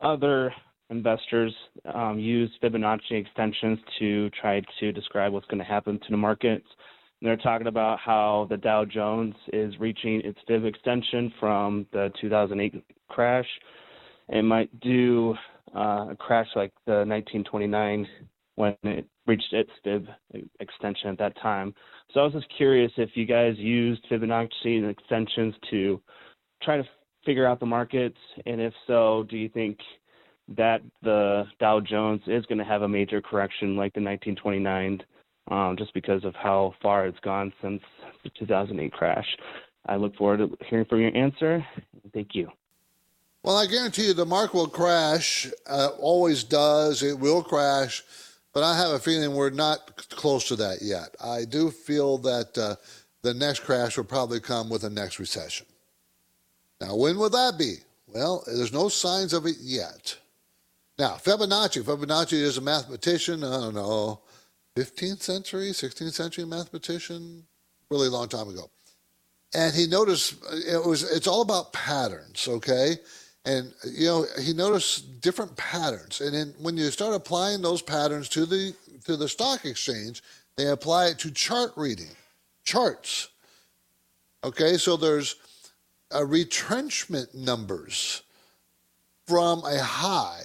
other 0.00 0.54
investors 0.88 1.52
um, 1.92 2.20
use 2.20 2.50
Fibonacci 2.62 3.12
extensions 3.12 3.80
to 3.98 4.30
try 4.30 4.62
to 4.78 4.92
describe 4.92 5.32
what's 5.32 5.46
going 5.46 5.58
to 5.58 5.64
happen 5.64 5.98
to 5.98 6.10
the 6.10 6.16
markets. 6.16 6.66
And 7.22 7.28
they're 7.28 7.36
talking 7.36 7.68
about 7.68 8.00
how 8.00 8.48
the 8.50 8.56
Dow 8.56 8.84
Jones 8.84 9.36
is 9.52 9.78
reaching 9.78 10.22
its 10.24 10.40
fib 10.48 10.64
extension 10.64 11.32
from 11.38 11.86
the 11.92 12.10
2008 12.20 12.82
crash. 13.08 13.46
It 14.28 14.42
might 14.42 14.80
do 14.80 15.36
uh, 15.72 16.08
a 16.10 16.16
crash 16.18 16.48
like 16.56 16.72
the 16.84 17.04
1929 17.06 18.08
when 18.56 18.76
it 18.82 19.06
reached 19.28 19.52
its 19.52 19.70
fib 19.84 20.08
extension 20.58 21.10
at 21.10 21.18
that 21.18 21.40
time. 21.40 21.72
So 22.12 22.18
I 22.18 22.24
was 22.24 22.32
just 22.32 22.48
curious 22.56 22.90
if 22.96 23.10
you 23.14 23.24
guys 23.24 23.54
used 23.56 24.02
Fibonacci 24.10 24.78
and 24.78 24.90
extensions 24.90 25.54
to 25.70 26.00
try 26.60 26.76
to 26.76 26.84
figure 27.24 27.46
out 27.46 27.60
the 27.60 27.66
markets, 27.66 28.18
and 28.46 28.60
if 28.60 28.74
so, 28.88 29.26
do 29.30 29.36
you 29.36 29.48
think 29.48 29.78
that 30.56 30.82
the 31.04 31.44
Dow 31.60 31.78
Jones 31.78 32.22
is 32.26 32.44
going 32.46 32.58
to 32.58 32.64
have 32.64 32.82
a 32.82 32.88
major 32.88 33.22
correction 33.22 33.76
like 33.76 33.92
the 33.92 34.00
1929, 34.00 35.00
um, 35.48 35.76
just 35.76 35.94
because 35.94 36.24
of 36.24 36.34
how 36.34 36.74
far 36.82 37.06
it's 37.06 37.20
gone 37.20 37.52
since 37.62 37.82
the 38.24 38.30
2008 38.38 38.92
crash? 38.92 39.36
I 39.86 39.96
look 39.96 40.14
forward 40.16 40.38
to 40.38 40.56
hearing 40.68 40.86
from 40.86 41.00
your 41.00 41.16
answer. 41.16 41.64
Thank 42.14 42.34
you. 42.34 42.50
Well, 43.42 43.56
I 43.56 43.66
guarantee 43.66 44.06
you 44.06 44.14
the 44.14 44.24
market 44.24 44.54
will 44.54 44.68
crash. 44.68 45.50
Uh, 45.68 45.88
always 45.98 46.44
does. 46.44 47.02
It 47.02 47.18
will 47.18 47.42
crash 47.42 48.04
but 48.52 48.62
I 48.62 48.76
have 48.76 48.90
a 48.90 48.98
feeling 48.98 49.34
we're 49.34 49.50
not 49.50 50.08
close 50.10 50.48
to 50.48 50.56
that 50.56 50.82
yet. 50.82 51.14
I 51.22 51.44
do 51.44 51.70
feel 51.70 52.18
that 52.18 52.56
uh, 52.58 52.76
the 53.22 53.34
next 53.34 53.60
crash 53.60 53.96
will 53.96 54.04
probably 54.04 54.40
come 54.40 54.68
with 54.68 54.82
the 54.82 54.90
next 54.90 55.18
recession. 55.18 55.66
Now, 56.80 56.96
when 56.96 57.16
will 57.16 57.30
that 57.30 57.58
be? 57.58 57.76
Well, 58.06 58.42
there's 58.46 58.72
no 58.72 58.88
signs 58.88 59.32
of 59.32 59.46
it 59.46 59.56
yet. 59.60 60.18
Now, 60.98 61.12
Fibonacci, 61.14 61.82
Fibonacci 61.82 62.34
is 62.34 62.58
a 62.58 62.60
mathematician, 62.60 63.42
I 63.42 63.60
don't 63.60 63.74
know, 63.74 64.20
15th 64.76 65.22
century, 65.22 65.70
16th 65.70 66.12
century 66.12 66.44
mathematician, 66.44 67.44
really 67.90 68.08
long 68.08 68.28
time 68.28 68.48
ago. 68.48 68.70
And 69.54 69.74
he 69.74 69.86
noticed 69.86 70.36
it 70.66 70.82
was 70.84 71.02
it's 71.02 71.26
all 71.26 71.42
about 71.42 71.72
patterns, 71.72 72.48
okay? 72.48 72.96
and 73.44 73.72
you 73.84 74.06
know 74.06 74.26
he 74.40 74.52
noticed 74.52 75.20
different 75.20 75.54
patterns 75.56 76.20
and 76.20 76.34
then 76.34 76.54
when 76.60 76.76
you 76.76 76.90
start 76.90 77.14
applying 77.14 77.60
those 77.60 77.82
patterns 77.82 78.28
to 78.28 78.46
the 78.46 78.74
to 79.04 79.16
the 79.16 79.28
stock 79.28 79.64
exchange 79.64 80.22
they 80.56 80.68
apply 80.68 81.06
it 81.06 81.18
to 81.18 81.30
chart 81.30 81.72
reading 81.76 82.10
charts 82.64 83.28
okay 84.44 84.76
so 84.76 84.96
there's 84.96 85.36
a 86.12 86.24
retrenchment 86.24 87.34
numbers 87.34 88.22
from 89.26 89.64
a 89.64 89.82
high 89.82 90.42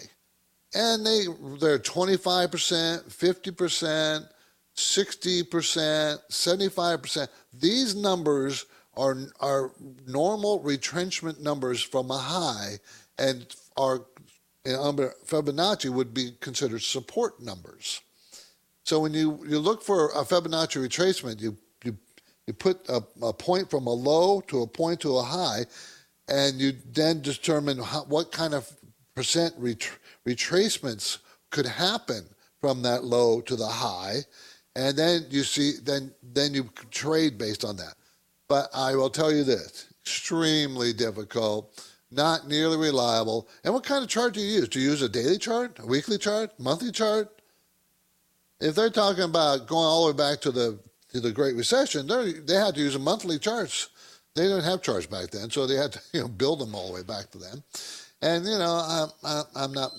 and 0.78 1.06
they 1.06 1.26
they're 1.60 1.80
25% 1.80 3.04
50% 3.10 4.30
60% 4.76 6.20
75% 6.32 7.28
these 7.52 7.96
numbers 7.96 8.66
are, 8.96 9.18
are 9.40 9.72
normal 10.06 10.60
retrenchment 10.62 11.42
numbers 11.42 11.82
from 11.82 12.12
a 12.12 12.18
high 12.18 12.78
and 13.18 13.56
are 13.76 14.06
Fibonacci 14.66 15.90
would 15.90 16.14
be 16.14 16.32
considered 16.42 16.82
support 16.82 17.42
numbers. 17.42 18.02
So 18.84 19.00
when 19.00 19.14
you, 19.14 19.46
you 19.48 19.60
look 19.60 19.82
for 19.82 20.10
a 20.10 20.26
Fibonacci 20.26 20.86
retracement, 20.86 21.42
you, 21.42 21.58
you, 21.84 21.98
you 22.46 22.54
put 22.54 22.88
a, 22.90 23.02
a 23.22 23.32
point 23.32 23.70
from 23.70 23.88
a 23.88 23.94
low 23.94 24.42
to 24.48 24.64
a 24.64 24.68
point 24.68 25.00
to 25.02 25.18
a 25.18 25.24
high, 25.24 25.66
and 26.28 26.60
you 26.60 26.74
then 26.92 27.22
determine 27.22 27.80
how, 27.80 28.04
what 28.06 28.32
kind 28.32 28.54
of 28.54 28.70
percent 29.16 29.54
ret- 29.58 29.90
retracements 30.28 31.20
could 31.52 31.66
happen 31.66 32.26
from 32.60 32.82
that 32.82 33.04
low 33.04 33.42
to 33.42 33.56
the 33.56 33.68
high, 33.68 34.18
and 34.76 34.98
then 34.98 35.26
you 35.30 35.44
see 35.44 35.74
then 35.84 36.12
then 36.22 36.54
you 36.54 36.70
trade 36.92 37.38
based 37.38 37.64
on 37.64 37.78
that. 37.78 37.96
But 38.48 38.70
I 38.74 38.96
will 38.96 39.10
tell 39.10 39.32
you 39.32 39.44
this 39.44 39.88
extremely 40.04 40.94
difficult, 40.94 41.84
not 42.12 42.48
nearly 42.48 42.78
reliable. 42.78 43.48
And 43.64 43.74
what 43.74 43.84
kind 43.84 44.04
of 44.04 44.10
chart 44.10 44.34
do 44.34 44.40
you 44.40 44.60
use? 44.60 44.70
Do 44.70 44.80
you 44.80 44.92
use 44.92 45.02
a 45.02 45.10
daily 45.10 45.38
chart, 45.38 45.80
a 45.80 45.86
weekly 45.86 46.18
chart, 46.18 46.52
monthly 46.60 46.92
chart? 46.92 47.42
If 48.60 48.76
they're 48.76 48.90
talking 48.90 49.24
about 49.24 49.68
going 49.68 49.86
all 49.86 50.08
the 50.08 50.14
way 50.14 50.18
back 50.18 50.42
to 50.42 50.52
the 50.52 50.80
to 51.14 51.22
the 51.22 51.32
Great 51.32 51.56
Recession, 51.56 52.08
they 52.08 52.34
they 52.34 52.56
had 52.56 52.76
to 52.76 52.82
use 52.82 52.96
a 52.96 53.00
monthly 53.00 53.40
charts. 53.40 53.90
They 54.36 54.44
didn't 54.44 54.66
have 54.66 54.82
charts 54.82 55.08
back 55.08 55.32
then, 55.32 55.50
so 55.50 55.66
they 55.66 55.76
had 55.76 55.94
to 55.94 56.02
you 56.14 56.22
know 56.22 56.28
build 56.28 56.60
them 56.60 56.76
all 56.76 56.88
the 56.88 56.94
way 56.94 57.04
back 57.04 57.32
to 57.32 57.38
them. 57.38 57.64
And 58.22 58.46
you 58.46 58.58
know, 58.58 59.12
I'm, 59.24 59.44
I'm 59.56 59.74
not. 59.74 59.92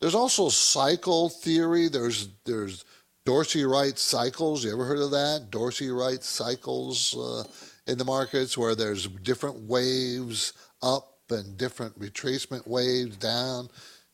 There's 0.00 0.14
also 0.14 0.48
cycle 0.48 1.28
theory. 1.28 1.88
There's 1.88 2.28
there's 2.44 2.84
Dorsey 3.24 3.64
Wright 3.64 3.98
cycles. 3.98 4.64
You 4.64 4.72
ever 4.72 4.84
heard 4.84 4.98
of 4.98 5.10
that? 5.12 5.48
Dorsey 5.50 5.90
Wright 5.90 6.22
cycles. 6.22 7.16
Uh, 7.16 7.44
in 7.86 7.98
the 7.98 8.04
markets 8.04 8.58
where 8.58 8.74
there's 8.74 9.06
different 9.06 9.56
waves 9.60 10.52
up 10.82 11.14
and 11.30 11.56
different 11.56 11.98
retracement 11.98 12.66
waves 12.66 13.16
down. 13.16 13.68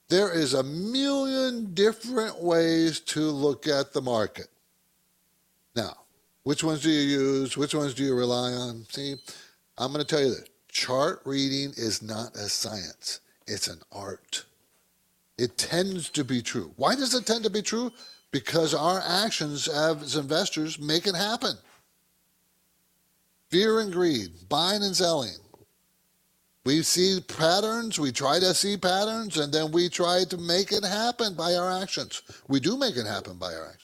There 0.08 0.32
is 0.32 0.54
a 0.54 0.62
million 0.62 1.72
different 1.74 2.42
ways 2.42 3.00
to 3.00 3.20
look 3.20 3.66
at 3.66 3.92
the 3.92 4.02
market. 4.02 4.48
Now, 5.74 5.96
which 6.42 6.62
ones 6.62 6.82
do 6.82 6.90
you 6.90 7.18
use? 7.18 7.56
Which 7.56 7.74
ones 7.74 7.94
do 7.94 8.04
you 8.04 8.14
rely 8.14 8.52
on? 8.52 8.84
See, 8.90 9.16
I'm 9.78 9.92
going 9.92 10.04
to 10.04 10.08
tell 10.08 10.22
you 10.22 10.34
that 10.34 10.48
chart 10.68 11.22
reading 11.24 11.72
is 11.76 12.02
not 12.02 12.34
a 12.34 12.48
science, 12.48 13.20
it's 13.46 13.68
an 13.68 13.80
art. 13.90 14.44
It 15.38 15.56
tends 15.58 16.10
to 16.10 16.24
be 16.24 16.42
true. 16.42 16.72
Why 16.76 16.94
does 16.94 17.14
it 17.14 17.26
tend 17.26 17.44
to 17.44 17.50
be 17.50 17.62
true? 17.62 17.90
Because 18.30 18.74
our 18.74 19.02
actions 19.06 19.68
as 19.68 20.16
investors 20.16 20.78
make 20.78 21.06
it 21.06 21.14
happen. 21.14 21.54
Fear 23.50 23.80
and 23.80 23.92
greed, 23.92 24.30
buying 24.48 24.82
and 24.82 24.96
selling. 24.96 25.36
We 26.64 26.82
see 26.82 27.20
patterns, 27.20 27.98
we 27.98 28.12
try 28.12 28.38
to 28.38 28.54
see 28.54 28.76
patterns, 28.76 29.36
and 29.36 29.52
then 29.52 29.72
we 29.72 29.88
try 29.88 30.24
to 30.30 30.36
make 30.38 30.70
it 30.70 30.84
happen 30.84 31.34
by 31.34 31.54
our 31.54 31.82
actions. 31.82 32.22
We 32.48 32.60
do 32.60 32.78
make 32.78 32.96
it 32.96 33.06
happen 33.06 33.36
by 33.36 33.52
our 33.52 33.66
actions. 33.66 33.82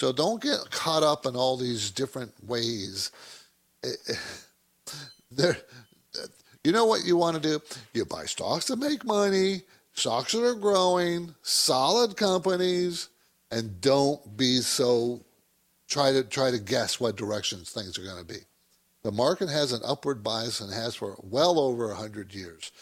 So 0.00 0.12
don't 0.12 0.42
get 0.42 0.70
caught 0.70 1.02
up 1.02 1.26
in 1.26 1.36
all 1.36 1.56
these 1.56 1.90
different 1.90 2.32
ways. 2.46 3.10
Eh, 3.84 3.88
eh, 4.08 4.14
there, 5.30 5.58
You 6.64 6.72
know 6.72 6.86
what 6.86 7.04
you 7.04 7.16
want 7.16 7.40
to 7.40 7.42
do? 7.42 7.60
You 7.94 8.04
buy 8.04 8.24
stocks 8.24 8.66
that 8.66 8.78
make 8.78 9.04
money, 9.04 9.62
stocks 9.98 10.32
that 10.32 10.44
are 10.44 10.54
growing, 10.54 11.34
solid 11.42 12.16
companies, 12.16 13.08
and 13.50 13.80
don't 13.80 14.36
be 14.36 14.60
so 14.60 15.24
try 15.88 16.12
to 16.12 16.22
try 16.22 16.50
to 16.50 16.58
guess 16.58 17.00
what 17.00 17.16
directions 17.16 17.70
things 17.70 17.98
are 17.98 18.04
going 18.04 18.18
to 18.18 18.24
be. 18.24 18.40
The 19.02 19.12
market 19.12 19.48
has 19.48 19.72
an 19.72 19.80
upward 19.84 20.22
bias 20.22 20.60
and 20.60 20.72
has 20.72 20.94
for 20.94 21.16
well 21.22 21.58
over 21.58 21.86
a 21.86 21.94
100 21.94 22.34
years. 22.34 22.72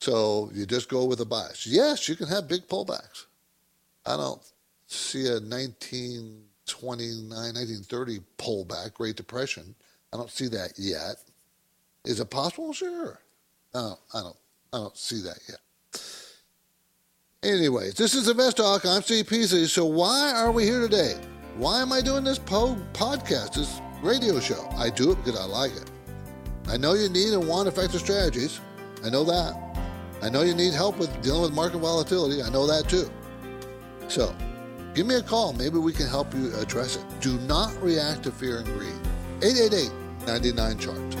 So 0.00 0.50
you 0.52 0.66
just 0.66 0.88
go 0.88 1.04
with 1.04 1.20
a 1.20 1.24
bias. 1.24 1.66
Yes, 1.66 2.08
you 2.08 2.16
can 2.16 2.28
have 2.28 2.48
big 2.48 2.68
pullbacks. 2.68 3.26
I 4.04 4.16
don't 4.16 4.42
see 4.86 5.26
a 5.26 5.40
1929, 5.40 7.28
1930 7.30 8.20
pullback, 8.36 8.94
Great 8.94 9.16
Depression. 9.16 9.74
I 10.12 10.16
don't 10.16 10.30
see 10.30 10.48
that 10.48 10.74
yet. 10.76 11.16
Is 12.04 12.20
it 12.20 12.30
possible? 12.30 12.72
Sure. 12.72 13.18
No, 13.74 13.98
I 14.12 14.20
don't. 14.20 14.36
I 14.72 14.78
don't 14.78 14.96
see 14.96 15.22
that 15.22 15.38
yet. 15.48 15.58
Anyways, 17.44 17.92
this 17.92 18.14
is 18.14 18.26
Invest 18.26 18.56
Talk. 18.56 18.86
I'm 18.86 19.02
Steve 19.02 19.28
Peasley. 19.28 19.66
So 19.66 19.84
why 19.84 20.32
are 20.34 20.50
we 20.50 20.64
here 20.64 20.80
today? 20.80 21.20
Why 21.58 21.82
am 21.82 21.92
I 21.92 22.00
doing 22.00 22.24
this 22.24 22.38
po- 22.38 22.78
podcast, 22.94 23.52
this 23.52 23.82
radio 24.02 24.40
show? 24.40 24.66
I 24.78 24.88
do 24.88 25.10
it 25.10 25.22
because 25.22 25.38
I 25.38 25.44
like 25.44 25.72
it. 25.72 25.90
I 26.68 26.78
know 26.78 26.94
you 26.94 27.10
need 27.10 27.34
and 27.34 27.46
want 27.46 27.68
effective 27.68 28.00
strategies. 28.00 28.62
I 29.04 29.10
know 29.10 29.24
that. 29.24 29.54
I 30.22 30.30
know 30.30 30.40
you 30.40 30.54
need 30.54 30.72
help 30.72 30.96
with 30.96 31.20
dealing 31.20 31.42
with 31.42 31.52
market 31.52 31.80
volatility. 31.80 32.42
I 32.42 32.48
know 32.48 32.66
that 32.66 32.88
too. 32.88 33.10
So, 34.08 34.34
give 34.94 35.06
me 35.06 35.16
a 35.16 35.22
call. 35.22 35.52
Maybe 35.52 35.76
we 35.76 35.92
can 35.92 36.06
help 36.06 36.32
you 36.32 36.50
address 36.56 36.96
it. 36.96 37.04
Do 37.20 37.38
not 37.40 37.74
react 37.82 38.22
to 38.22 38.32
fear 38.32 38.60
and 38.60 38.66
greed. 38.68 38.96
888 39.42 39.92
99 40.26 40.78
chart. 40.78 41.13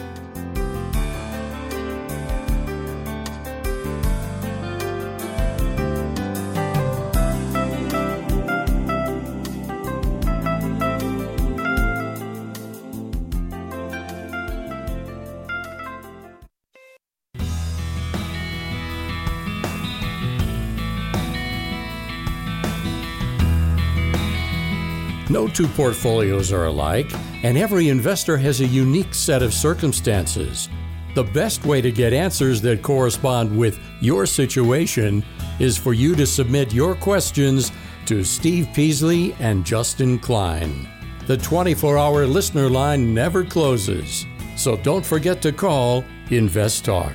No 25.44 25.50
two 25.50 25.68
portfolios 25.68 26.50
are 26.52 26.64
alike, 26.64 27.12
and 27.42 27.58
every 27.58 27.90
investor 27.90 28.38
has 28.38 28.62
a 28.62 28.66
unique 28.66 29.12
set 29.12 29.42
of 29.42 29.52
circumstances. 29.52 30.70
The 31.14 31.24
best 31.24 31.66
way 31.66 31.82
to 31.82 31.92
get 31.92 32.14
answers 32.14 32.62
that 32.62 32.80
correspond 32.80 33.54
with 33.54 33.78
your 34.00 34.24
situation 34.24 35.22
is 35.58 35.76
for 35.76 35.92
you 35.92 36.14
to 36.14 36.26
submit 36.26 36.72
your 36.72 36.94
questions 36.94 37.72
to 38.06 38.24
Steve 38.24 38.68
Peasley 38.72 39.34
and 39.38 39.66
Justin 39.66 40.18
Klein. 40.18 40.88
The 41.26 41.36
24 41.36 41.98
hour 41.98 42.26
listener 42.26 42.70
line 42.70 43.12
never 43.12 43.44
closes, 43.44 44.24
so 44.56 44.78
don't 44.78 45.04
forget 45.04 45.42
to 45.42 45.52
call 45.52 46.06
Invest 46.30 46.86
Talk 46.86 47.12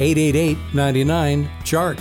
888 0.00 0.58
99 0.74 1.48
Chart. 1.62 2.00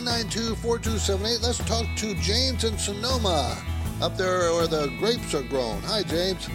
888-992-4278. 0.00 1.42
Let's 1.42 1.58
talk 1.58 1.84
to 1.96 2.14
James 2.16 2.64
in 2.64 2.78
Sonoma, 2.78 3.62
up 4.00 4.16
there 4.16 4.52
where 4.54 4.66
the 4.66 4.88
grapes 4.98 5.34
are 5.34 5.42
grown. 5.42 5.82
Hi, 5.82 6.02
James. 6.02 6.48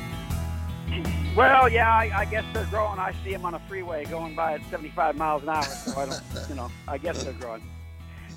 Well, 1.36 1.70
yeah, 1.70 1.94
I, 1.94 2.12
I 2.16 2.26
guess 2.26 2.44
they're 2.54 2.66
growing. 2.66 2.98
I 2.98 3.14
see 3.24 3.32
them 3.32 3.46
on 3.46 3.54
a 3.54 3.60
freeway 3.68 4.06
going 4.06 4.36
by 4.36 4.54
at 4.54 4.62
75 4.70 5.18
miles 5.18 5.44
an 5.44 5.50
hour, 5.50 5.64
so 5.64 6.00
I 6.00 6.06
don't, 6.06 6.22
you 6.50 6.56
know, 6.56 6.72
I 6.88 6.98
guess 6.98 7.24
they're 7.24 7.34
growing. 7.34 7.62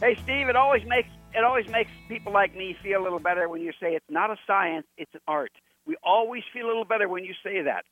Hey, 0.00 0.16
Steve, 0.22 0.48
it 0.48 0.56
always 0.56 0.84
makes 0.86 1.08
it 1.34 1.44
always 1.44 1.68
makes 1.68 1.90
people 2.08 2.32
like 2.32 2.56
me 2.56 2.76
feel 2.82 3.00
a 3.00 3.04
little 3.04 3.18
better 3.18 3.48
when 3.48 3.60
you 3.60 3.72
say 3.80 3.94
it's 3.94 4.10
not 4.10 4.30
a 4.30 4.36
science, 4.46 4.86
it's 4.96 5.12
an 5.14 5.20
art. 5.28 5.52
We 5.86 5.96
always 6.02 6.42
feel 6.52 6.66
a 6.66 6.68
little 6.68 6.84
better 6.84 7.08
when 7.08 7.24
you 7.24 7.34
say 7.44 7.62
that. 7.62 7.84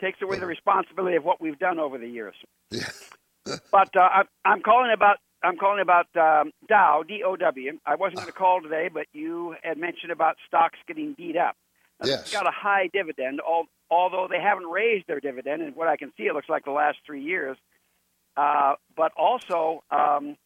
Takes 0.00 0.22
away 0.22 0.38
the 0.38 0.46
responsibility 0.46 1.16
of 1.16 1.24
what 1.24 1.40
we've 1.40 1.58
done 1.58 1.78
over 1.78 1.98
the 1.98 2.08
years. 2.08 2.34
Yeah. 3.46 3.56
but 3.72 3.96
uh, 3.96 4.00
I, 4.02 4.22
I'm 4.44 4.60
calling 4.60 4.92
about 4.92 5.16
I'm 5.42 5.56
calling 5.56 5.80
about 5.80 6.06
um, 6.16 6.52
Dow, 6.68 7.02
D-O-W. 7.06 7.78
I 7.86 7.94
wasn't 7.94 8.16
going 8.16 8.26
to 8.26 8.32
call 8.32 8.60
today, 8.60 8.88
but 8.92 9.06
you 9.12 9.54
had 9.62 9.78
mentioned 9.78 10.12
about 10.12 10.36
stocks 10.46 10.78
getting 10.86 11.14
beat 11.14 11.36
up. 11.36 11.56
Now, 12.00 12.08
Yes. 12.08 12.20
It's 12.22 12.32
got 12.32 12.46
a 12.46 12.50
high 12.52 12.88
dividend, 12.92 13.40
al- 13.46 13.68
although 13.90 14.26
they 14.30 14.40
haven't 14.40 14.66
raised 14.66 15.06
their 15.06 15.20
dividend. 15.20 15.62
And 15.62 15.74
what 15.76 15.88
I 15.88 15.96
can 15.96 16.12
see, 16.16 16.24
it 16.24 16.34
looks 16.34 16.48
like 16.48 16.64
the 16.64 16.70
last 16.72 16.98
three 17.06 17.22
years. 17.22 17.56
Uh, 18.36 18.74
but 18.96 19.12
also, 19.16 19.82
um, 19.90 20.36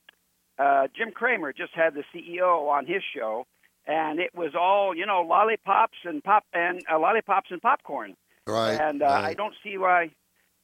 uh, 0.59 0.87
Jim 0.97 1.11
Cramer 1.13 1.53
just 1.53 1.73
had 1.75 1.95
the 1.95 2.05
CEO 2.15 2.69
on 2.69 2.87
his 2.87 3.03
show, 3.15 3.47
and 3.87 4.19
it 4.21 4.35
was 4.35 4.53
all 4.59 4.95
you 4.97 5.07
know, 5.07 5.21
lollipops 5.23 5.99
and 6.05 6.23
pop 6.23 6.45
and 6.53 6.83
uh, 6.93 6.99
lollipops 6.99 7.51
and 7.51 7.61
popcorn. 7.61 8.17
Right. 8.47 8.75
And 8.81 9.03
uh, 9.03 9.07
right. 9.07 9.25
I 9.25 9.35
don't 9.35 9.55
see 9.63 9.79
why. 9.79 10.11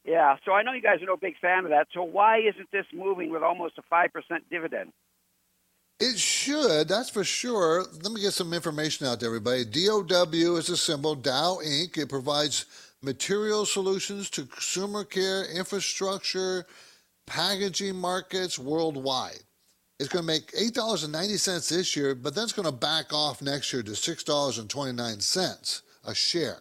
Yeah, 0.03 0.35
so 0.45 0.53
I 0.53 0.63
know 0.63 0.73
you 0.73 0.81
guys 0.81 1.01
are 1.01 1.05
no 1.05 1.17
big 1.17 1.37
fan 1.39 1.63
of 1.63 1.69
that. 1.69 1.87
So 1.93 2.03
why 2.03 2.39
isn't 2.39 2.71
this 2.71 2.85
moving 2.93 3.29
with 3.29 3.43
almost 3.43 3.77
a 3.77 3.83
five 3.83 4.11
percent 4.11 4.43
dividend? 4.49 4.91
It 5.99 6.17
should, 6.17 6.87
that's 6.87 7.11
for 7.11 7.23
sure. 7.23 7.85
Let 8.01 8.11
me 8.11 8.21
get 8.21 8.33
some 8.33 8.53
information 8.53 9.05
out 9.05 9.19
to 9.19 9.27
everybody. 9.27 9.65
DOW 9.65 10.55
is 10.55 10.69
a 10.69 10.77
symbol, 10.77 11.13
Dow 11.13 11.59
Inc. 11.63 11.95
It 11.95 12.09
provides 12.09 12.65
material 13.03 13.67
solutions 13.67 14.31
to 14.31 14.45
consumer 14.45 15.03
care, 15.03 15.45
infrastructure, 15.45 16.65
packaging 17.27 17.95
markets 17.95 18.57
worldwide. 18.57 19.43
It's 19.99 20.09
going 20.09 20.23
to 20.23 20.27
make 20.27 20.51
$8.90 20.53 21.69
this 21.69 21.95
year, 21.95 22.15
but 22.15 22.33
then 22.33 22.45
it's 22.45 22.53
going 22.53 22.65
to 22.65 22.71
back 22.71 23.13
off 23.13 23.43
next 23.43 23.71
year 23.71 23.83
to 23.83 23.91
$6.29 23.91 25.81
a 26.05 26.15
share. 26.15 26.57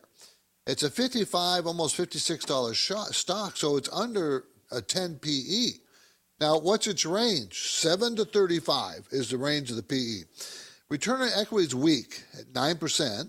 It's 0.70 0.84
a 0.84 0.90
55, 0.90 1.66
almost 1.66 1.96
$56 1.96 2.74
shot, 2.76 3.08
stock, 3.08 3.56
so 3.56 3.76
it's 3.76 3.88
under 3.92 4.44
a 4.70 4.80
10 4.80 5.16
PE. 5.16 5.70
Now, 6.40 6.58
what's 6.60 6.86
its 6.86 7.04
range? 7.04 7.72
7 7.72 8.14
to 8.14 8.24
35 8.24 9.08
is 9.10 9.30
the 9.30 9.36
range 9.36 9.70
of 9.70 9.76
the 9.76 9.82
PE. 9.82 10.28
Return 10.88 11.22
on 11.22 11.30
equity 11.34 11.66
is 11.66 11.74
weak 11.74 12.22
at 12.38 12.52
9%. 12.52 13.28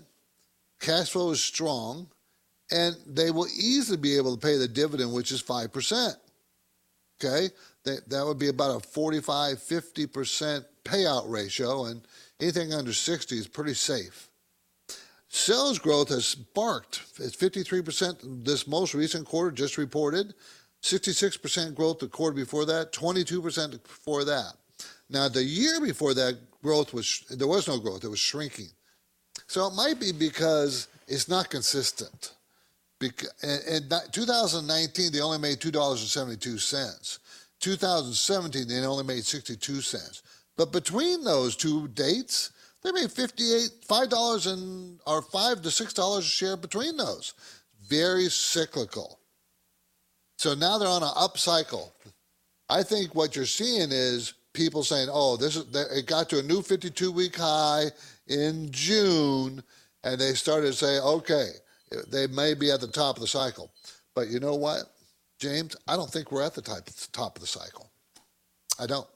Cash 0.78 1.10
flow 1.10 1.32
is 1.32 1.42
strong. 1.42 2.06
And 2.70 2.94
they 3.08 3.32
will 3.32 3.48
easily 3.48 3.98
be 3.98 4.16
able 4.16 4.36
to 4.36 4.40
pay 4.40 4.56
the 4.56 4.68
dividend, 4.68 5.12
which 5.12 5.32
is 5.32 5.42
5%. 5.42 6.14
Okay? 7.20 7.50
That, 7.82 8.08
that 8.08 8.24
would 8.24 8.38
be 8.38 8.50
about 8.50 8.76
a 8.76 8.88
45, 8.88 9.58
50% 9.58 10.64
payout 10.84 11.28
ratio. 11.28 11.86
And 11.86 12.02
anything 12.38 12.72
under 12.72 12.92
60 12.92 13.36
is 13.36 13.48
pretty 13.48 13.74
safe. 13.74 14.28
Sales 15.34 15.78
growth 15.78 16.10
has 16.10 16.26
sparked. 16.26 17.00
It's 17.18 17.34
53% 17.34 18.44
this 18.44 18.66
most 18.66 18.92
recent 18.92 19.26
quarter 19.26 19.50
just 19.50 19.78
reported. 19.78 20.34
66% 20.82 21.74
growth 21.74 22.00
the 22.00 22.06
quarter 22.06 22.36
before 22.36 22.66
that, 22.66 22.92
22% 22.92 23.82
before 23.82 24.24
that. 24.24 24.52
Now, 25.08 25.30
the 25.30 25.42
year 25.42 25.80
before 25.80 26.12
that, 26.12 26.36
growth 26.62 26.92
was 26.92 27.24
there 27.30 27.48
was 27.48 27.66
no 27.66 27.78
growth; 27.78 28.04
it 28.04 28.08
was 28.08 28.18
shrinking. 28.18 28.68
So 29.46 29.66
it 29.66 29.74
might 29.74 29.98
be 29.98 30.12
because 30.12 30.88
it's 31.08 31.28
not 31.28 31.48
consistent. 31.48 32.34
In 33.00 33.88
2019, 34.12 35.12
they 35.12 35.20
only 35.20 35.38
made 35.38 35.60
two 35.60 35.70
dollars 35.70 36.02
and 36.02 36.10
seventy-two 36.10 36.58
cents. 36.58 37.20
2017, 37.60 38.68
they 38.68 38.86
only 38.86 39.04
made 39.04 39.24
sixty-two 39.24 39.80
cents. 39.80 40.22
But 40.56 40.72
between 40.72 41.24
those 41.24 41.56
two 41.56 41.88
dates, 41.88 42.50
they 42.82 42.92
made 42.92 43.10
fifty-eight, 43.12 43.84
five 43.86 44.08
dollars 44.08 44.46
and 44.46 45.00
or 45.06 45.22
five 45.22 45.62
to 45.62 45.70
six 45.70 45.92
dollars 45.92 46.24
a 46.24 46.28
share 46.28 46.56
between 46.56 46.96
those. 46.96 47.34
Very 47.88 48.28
cyclical. 48.28 49.18
So 50.38 50.54
now 50.54 50.78
they're 50.78 50.88
on 50.88 51.02
an 51.02 51.10
up 51.14 51.38
cycle. 51.38 51.94
I 52.68 52.82
think 52.82 53.14
what 53.14 53.36
you're 53.36 53.44
seeing 53.46 53.92
is 53.92 54.34
people 54.52 54.82
saying, 54.82 55.08
"Oh, 55.12 55.36
this 55.36 55.56
is 55.56 55.64
it 55.74 56.06
got 56.06 56.28
to 56.30 56.38
a 56.38 56.42
new 56.42 56.62
52-week 56.62 57.36
high 57.36 57.90
in 58.26 58.70
June," 58.70 59.62
and 60.02 60.20
they 60.20 60.34
started 60.34 60.68
to 60.68 60.72
say, 60.72 60.98
"Okay, 60.98 61.50
they 62.08 62.26
may 62.26 62.54
be 62.54 62.70
at 62.70 62.80
the 62.80 62.88
top 62.88 63.16
of 63.16 63.20
the 63.20 63.28
cycle." 63.28 63.72
But 64.14 64.28
you 64.28 64.40
know 64.40 64.54
what, 64.54 64.82
James? 65.38 65.76
I 65.86 65.96
don't 65.96 66.10
think 66.10 66.32
we're 66.32 66.42
at 66.42 66.54
the 66.54 66.62
top 67.12 67.36
of 67.36 67.40
the 67.40 67.46
cycle. 67.46 67.90
I 68.78 68.86
don't. 68.86 69.06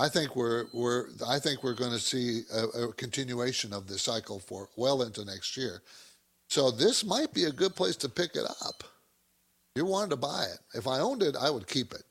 I 0.00 0.08
think 0.08 0.34
we're 0.34 0.64
we're 0.72 1.08
I 1.28 1.38
think 1.38 1.62
we're 1.62 1.74
going 1.74 1.92
to 1.92 1.98
see 1.98 2.42
a, 2.54 2.84
a 2.84 2.92
continuation 2.94 3.74
of 3.74 3.86
this 3.86 4.00
cycle 4.02 4.38
for 4.38 4.68
well 4.76 5.02
into 5.02 5.26
next 5.26 5.58
year. 5.58 5.82
So 6.48 6.70
this 6.70 7.04
might 7.04 7.34
be 7.34 7.44
a 7.44 7.52
good 7.52 7.76
place 7.76 7.96
to 7.96 8.08
pick 8.08 8.34
it 8.34 8.46
up. 8.64 8.82
You 9.76 9.84
wanted 9.84 10.10
to 10.10 10.16
buy 10.16 10.46
it. 10.52 10.58
If 10.74 10.86
I 10.86 11.00
owned 11.00 11.22
it, 11.22 11.36
I 11.38 11.50
would 11.50 11.66
keep 11.68 11.92
it 11.92 12.04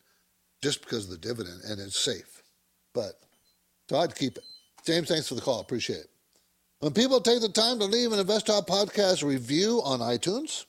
just 0.61 0.81
because 0.81 1.05
of 1.05 1.11
the 1.11 1.17
dividend 1.17 1.61
and 1.67 1.79
it's 1.81 1.99
safe. 1.99 2.43
But 2.93 3.13
so 3.89 3.97
I'd 3.97 4.15
keep 4.15 4.37
it. 4.37 4.43
James, 4.85 5.07
thanks 5.07 5.27
for 5.27 5.35
the 5.35 5.41
call. 5.41 5.59
Appreciate 5.59 5.99
it. 5.99 6.09
When 6.81 6.93
people 6.93 7.19
take 7.19 7.41
the 7.41 7.49
time 7.49 7.79
to 7.79 7.85
leave 7.85 8.13
an 8.13 8.25
InvestTalk 8.25 8.67
podcast 8.67 9.23
review 9.23 9.81
on 9.83 9.99
iTunes, 9.99 10.65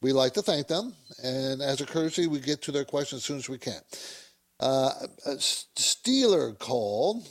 we 0.00 0.12
like 0.12 0.32
to 0.34 0.42
thank 0.42 0.66
them, 0.66 0.94
and 1.22 1.62
as 1.62 1.80
a 1.80 1.86
courtesy, 1.86 2.26
we 2.26 2.40
get 2.40 2.62
to 2.62 2.72
their 2.72 2.84
questions 2.84 3.20
as 3.20 3.24
soon 3.24 3.38
as 3.38 3.48
we 3.48 3.58
can. 3.58 3.80
Uh, 4.58 4.90
Steeler 5.26 6.58
called, 6.58 7.28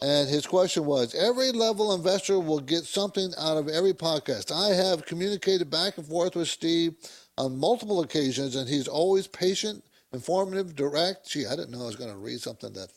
and 0.00 0.28
his 0.28 0.46
question 0.46 0.84
was 0.84 1.14
Every 1.14 1.52
level 1.52 1.94
investor 1.94 2.38
will 2.38 2.60
get 2.60 2.84
something 2.84 3.32
out 3.38 3.56
of 3.56 3.68
every 3.68 3.92
podcast. 3.92 4.52
I 4.52 4.74
have 4.74 5.06
communicated 5.06 5.70
back 5.70 5.98
and 5.98 6.06
forth 6.06 6.36
with 6.36 6.48
Steve 6.48 6.94
on 7.38 7.58
multiple 7.58 8.02
occasions, 8.02 8.56
and 8.56 8.68
he's 8.68 8.88
always 8.88 9.26
patient, 9.26 9.84
informative, 10.12 10.74
direct. 10.74 11.28
Gee, 11.30 11.46
I 11.46 11.56
didn't 11.56 11.70
know 11.70 11.82
I 11.82 11.86
was 11.86 11.96
going 11.96 12.10
to 12.10 12.18
read 12.18 12.40
something 12.40 12.72
that 12.72 12.88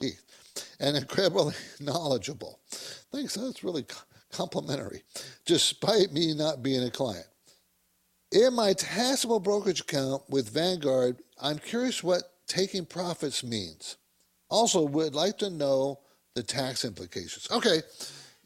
he, 0.00 0.12
and 0.78 0.96
incredibly 0.96 1.54
knowledgeable. 1.80 2.60
Thanks, 2.70 3.34
that's 3.34 3.64
really 3.64 3.84
complimentary, 4.32 5.02
despite 5.44 6.12
me 6.12 6.34
not 6.34 6.62
being 6.62 6.84
a 6.84 6.90
client. 6.90 7.26
In 8.32 8.54
my 8.54 8.72
taxable 8.72 9.40
brokerage 9.40 9.80
account 9.80 10.22
with 10.28 10.50
Vanguard, 10.50 11.22
I'm 11.40 11.58
curious 11.58 12.02
what 12.02 12.24
taking 12.46 12.86
profits 12.86 13.42
means. 13.44 13.96
Also, 14.48 14.82
would 14.82 15.14
like 15.14 15.38
to 15.38 15.50
know 15.50 16.00
the 16.34 16.42
tax 16.42 16.84
implications. 16.84 17.48
Okay, 17.50 17.82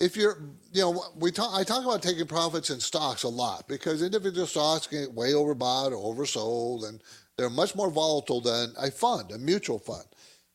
if 0.00 0.16
you're, 0.16 0.38
you 0.72 0.80
know, 0.80 1.04
we 1.16 1.30
talk, 1.30 1.52
I 1.52 1.62
talk 1.62 1.84
about 1.84 2.02
taking 2.02 2.26
profits 2.26 2.70
in 2.70 2.80
stocks 2.80 3.22
a 3.24 3.28
lot 3.28 3.68
because 3.68 4.02
individual 4.02 4.46
stocks 4.46 4.86
get 4.86 5.12
way 5.12 5.32
overbought 5.32 5.92
or 5.92 6.14
oversold, 6.14 6.88
and 6.88 7.02
they're 7.36 7.50
much 7.50 7.74
more 7.74 7.90
volatile 7.90 8.40
than 8.40 8.72
a 8.78 8.90
fund, 8.90 9.30
a 9.32 9.38
mutual 9.38 9.78
fund. 9.78 10.04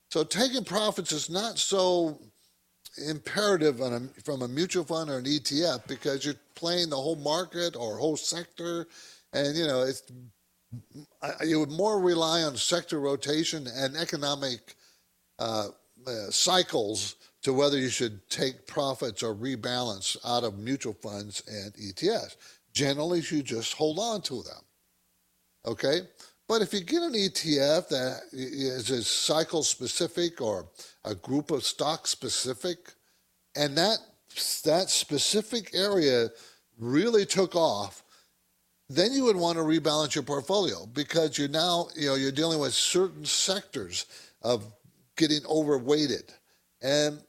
So 0.09 0.23
taking 0.23 0.63
profits 0.63 1.11
is 1.11 1.29
not 1.29 1.59
so 1.59 2.19
imperative 3.07 3.81
a, 3.81 4.01
from 4.23 4.41
a 4.41 4.47
mutual 4.47 4.83
fund 4.83 5.09
or 5.09 5.17
an 5.17 5.25
ETF 5.25 5.87
because 5.87 6.25
you're 6.25 6.35
playing 6.55 6.89
the 6.89 6.95
whole 6.95 7.17
market 7.17 7.75
or 7.75 7.97
whole 7.97 8.17
sector, 8.17 8.87
and 9.33 9.55
you 9.55 9.67
know 9.67 9.83
it's 9.83 10.03
you 11.45 11.59
would 11.59 11.71
more 11.71 11.99
rely 11.99 12.43
on 12.43 12.55
sector 12.55 12.99
rotation 12.99 13.67
and 13.67 13.95
economic 13.95 14.75
uh, 15.39 15.67
uh, 16.07 16.29
cycles 16.29 17.15
to 17.41 17.53
whether 17.53 17.77
you 17.77 17.89
should 17.89 18.27
take 18.29 18.65
profits 18.67 19.21
or 19.21 19.35
rebalance 19.35 20.17
out 20.25 20.43
of 20.43 20.57
mutual 20.57 20.93
funds 20.93 21.43
and 21.47 21.73
ETFs. 21.75 22.35
Generally, 22.73 23.23
you 23.29 23.43
just 23.43 23.73
hold 23.73 23.99
on 23.99 24.21
to 24.21 24.41
them. 24.43 24.61
Okay? 25.65 26.01
But 26.47 26.61
if 26.61 26.73
you 26.73 26.81
get 26.81 27.01
an 27.01 27.13
ETF 27.13 27.87
that 27.89 28.21
is 28.31 29.07
cycle 29.07 29.63
specific 29.63 30.41
or 30.41 30.67
a 31.03 31.15
group 31.15 31.51
of 31.51 31.63
stocks 31.63 32.11
specific, 32.11 32.77
and 33.55 33.77
that 33.77 33.97
that 34.63 34.89
specific 34.89 35.71
area 35.73 36.29
really 36.77 37.25
took 37.25 37.55
off, 37.55 38.03
then 38.89 39.13
you 39.13 39.23
would 39.23 39.35
want 39.35 39.57
to 39.57 39.63
rebalance 39.63 40.15
your 40.15 40.23
portfolio 40.23 40.85
because 40.85 41.37
you're 41.37 41.47
now 41.47 41.87
you 41.95 42.07
know 42.07 42.15
you're 42.15 42.31
dealing 42.31 42.59
with 42.59 42.73
certain 42.73 43.25
sectors 43.25 44.05
of 44.41 44.65
getting 45.15 45.45
overweighted, 45.47 46.33
and 46.81 47.19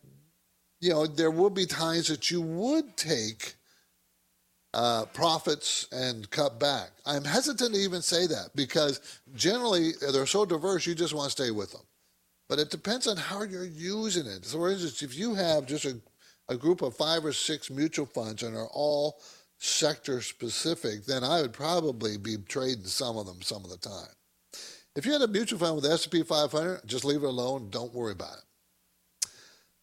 you 0.80 0.90
know, 0.90 1.06
there 1.06 1.30
will 1.30 1.50
be 1.50 1.66
times 1.66 2.08
that 2.08 2.30
you 2.30 2.40
would 2.40 2.96
take 2.96 3.54
uh, 4.74 5.06
profits 5.06 5.88
and 5.90 6.30
cut 6.30 6.60
back. 6.60 6.90
I'm 7.06 7.24
hesitant 7.24 7.74
to 7.74 7.80
even 7.80 8.02
say 8.02 8.26
that 8.26 8.50
because 8.54 9.00
generally 9.34 9.92
they're 10.12 10.26
so 10.26 10.44
diverse, 10.44 10.86
you 10.86 10.94
just 10.94 11.14
want 11.14 11.26
to 11.26 11.42
stay 11.42 11.50
with 11.50 11.72
them. 11.72 11.82
But 12.48 12.58
it 12.58 12.70
depends 12.70 13.06
on 13.06 13.16
how 13.16 13.42
you're 13.42 13.64
using 13.64 14.26
it. 14.26 14.44
So, 14.44 14.58
for 14.58 14.70
instance, 14.70 15.02
if 15.02 15.16
you 15.16 15.34
have 15.34 15.66
just 15.66 15.86
a, 15.86 15.98
a 16.48 16.56
group 16.56 16.82
of 16.82 16.94
five 16.96 17.24
or 17.24 17.32
six 17.32 17.70
mutual 17.70 18.06
funds 18.06 18.42
and 18.42 18.54
are 18.54 18.68
all 18.68 19.18
sector 19.58 20.20
specific, 20.20 21.04
then 21.06 21.24
I 21.24 21.40
would 21.40 21.52
probably 21.52 22.18
be 22.18 22.36
trading 22.48 22.84
some 22.84 23.16
of 23.16 23.26
them 23.26 23.42
some 23.42 23.64
of 23.64 23.70
the 23.70 23.78
time. 23.78 24.14
If 24.94 25.04
you 25.04 25.12
had 25.12 25.22
a 25.22 25.28
mutual 25.28 25.58
fund 25.58 25.76
with 25.76 25.84
S&P 25.84 26.22
500, 26.22 26.86
just 26.86 27.04
leave 27.04 27.22
it 27.22 27.26
alone. 27.26 27.68
Don't 27.70 27.92
worry 27.92 28.12
about 28.12 28.38
it. 28.38 29.28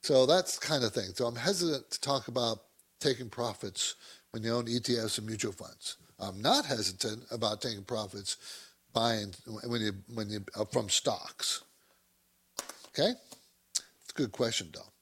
So 0.01 0.25
that's 0.25 0.57
kind 0.59 0.83
of 0.83 0.93
thing. 0.93 1.11
So 1.13 1.25
I'm 1.25 1.35
hesitant 1.35 1.89
to 1.91 2.01
talk 2.01 2.27
about 2.27 2.59
taking 2.99 3.29
profits 3.29 3.95
when 4.31 4.43
you 4.43 4.53
own 4.53 4.65
ETFs 4.65 5.17
and 5.19 5.27
mutual 5.27 5.53
funds. 5.53 5.97
I'm 6.19 6.41
not 6.41 6.65
hesitant 6.65 7.25
about 7.31 7.61
taking 7.61 7.83
profits 7.83 8.37
buying 8.93 9.33
when 9.65 9.81
you 9.81 9.93
when 10.13 10.29
you 10.29 10.43
uh, 10.55 10.65
from 10.65 10.89
stocks. 10.89 11.63
Okay, 12.89 13.13
it's 13.71 14.11
a 14.11 14.13
good 14.13 14.31
question 14.31 14.69
though. 14.73 14.92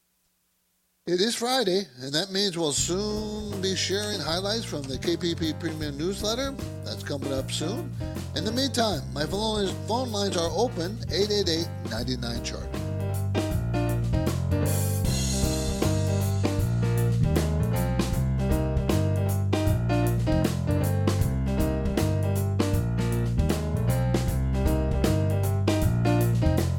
It 1.04 1.20
is 1.20 1.34
Friday, 1.34 1.88
and 2.00 2.12
that 2.14 2.30
means 2.30 2.56
we'll 2.56 2.70
soon 2.70 3.60
be 3.60 3.74
sharing 3.74 4.20
highlights 4.20 4.64
from 4.64 4.82
the 4.82 4.96
KPP 4.96 5.58
Premium 5.58 5.98
Newsletter. 5.98 6.54
That's 6.84 7.02
coming 7.02 7.32
up 7.32 7.50
soon. 7.50 7.90
In 8.36 8.44
the 8.44 8.52
meantime, 8.52 9.02
my 9.12 9.26
phone 9.26 10.12
lines 10.12 10.36
are 10.36 10.48
open 10.52 10.96
888 11.10 11.66
99 11.90 12.44
chart. 12.44 12.68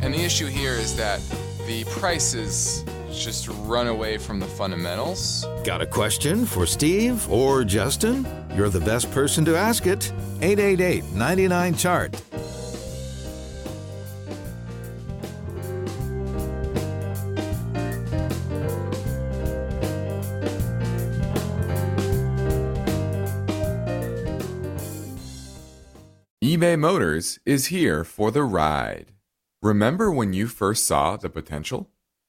And 0.02 0.14
the 0.14 0.24
issue 0.24 0.48
here 0.48 0.76
is 0.76 0.96
that 0.96 1.20
the 1.68 1.84
prices 2.00 2.86
just 3.14 3.48
run 3.48 3.88
away 3.88 4.18
from 4.18 4.40
the 4.40 4.48
fundamentals. 4.48 5.46
Got 5.64 5.82
a 5.82 5.86
question 5.86 6.46
for 6.46 6.66
Steve 6.66 7.30
or 7.30 7.64
Justin? 7.64 8.26
You're 8.56 8.70
the 8.70 8.80
best 8.80 9.12
person 9.12 9.46
to 9.46 9.56
ask 9.56 9.86
it. 9.86 10.12
888 10.42 11.04
99 11.14 11.76
Chart. 11.76 12.22
eBay 26.44 26.78
Motors 26.78 27.40
is 27.46 27.68
here 27.68 28.04
for 28.04 28.30
the 28.30 28.44
ride. 28.44 29.12
Remember 29.62 30.12
when 30.12 30.34
you 30.34 30.48
first 30.48 30.86
saw 30.86 31.18
the 31.18 31.30
potential? 31.30 31.93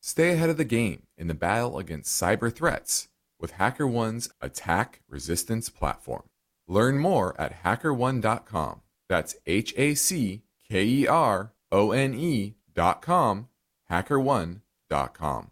stay 0.00 0.32
ahead 0.32 0.50
of 0.50 0.56
the 0.56 0.64
game 0.64 1.02
in 1.16 1.26
the 1.26 1.34
battle 1.34 1.78
against 1.78 2.20
cyber 2.20 2.54
threats 2.54 3.08
with 3.40 3.54
HackerOne's 3.54 4.30
attack 4.40 5.00
resistance 5.08 5.68
platform. 5.68 6.24
Learn 6.66 6.98
more 6.98 7.38
at 7.40 7.62
hackerone.com. 7.62 8.80
That's 9.08 9.36
H 9.46 9.72
A 9.76 9.94
C 9.94 10.42
K 10.68 10.84
E 10.84 11.06
R 11.06 11.52
O 11.72 11.92
N 11.92 12.14
E.com, 12.14 13.48
hackerone.com. 13.90 15.50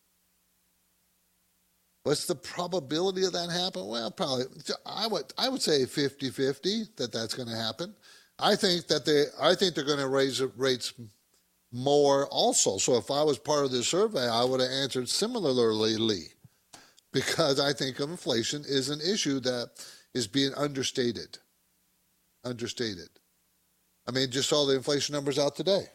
What's 2.04 2.26
the 2.26 2.36
probability 2.36 3.24
of 3.24 3.32
that 3.32 3.50
happening? 3.50 3.88
Well, 3.88 4.12
probably 4.12 4.46
I 4.86 5.08
would 5.08 5.34
I 5.38 5.50
would 5.50 5.62
say 5.62 5.84
50-50 5.84 6.96
that 6.98 7.14
that's 7.14 7.34
going 7.34 7.48
to 7.48 7.56
happen. 7.56 7.96
I 8.40 8.56
think 8.56 8.88
that 8.88 9.06
they 9.06 9.26
I 9.42 9.56
think 9.56 9.74
they're 9.74 9.86
going 9.86 10.00
to 10.00 10.10
raise 10.10 10.42
rates 10.58 10.94
more 11.72 12.28
also. 12.28 12.78
So 12.78 12.98
if 12.98 13.10
I 13.10 13.24
was 13.24 13.40
part 13.40 13.66
of 13.66 13.72
this 13.72 13.88
survey, 13.88 14.28
I 14.28 14.44
would 14.44 14.60
have 14.60 14.70
answered 14.70 15.10
similarly 15.10 15.96
Lee, 15.98 16.28
because 17.12 17.60
I 17.60 17.74
think 17.74 18.00
inflation 18.00 18.64
is 18.68 18.90
an 18.90 19.00
issue 19.02 19.40
that 19.42 19.72
is 20.14 20.28
being 20.28 20.54
understated. 20.56 21.38
Understated. 22.44 23.10
I 24.08 24.12
mean, 24.12 24.30
just 24.30 24.50
saw 24.50 24.66
the 24.66 24.76
inflation 24.76 25.14
numbers 25.14 25.40
out 25.40 25.56
today. 25.56 25.86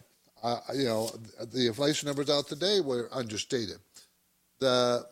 Uh, 0.43 0.59
you 0.75 0.85
know, 0.85 1.11
the 1.53 1.67
inflation 1.67 2.07
numbers 2.07 2.31
out 2.31 2.49
today 2.49 2.81
were 2.81 3.09
understated. 3.13 3.79
The 4.61 5.07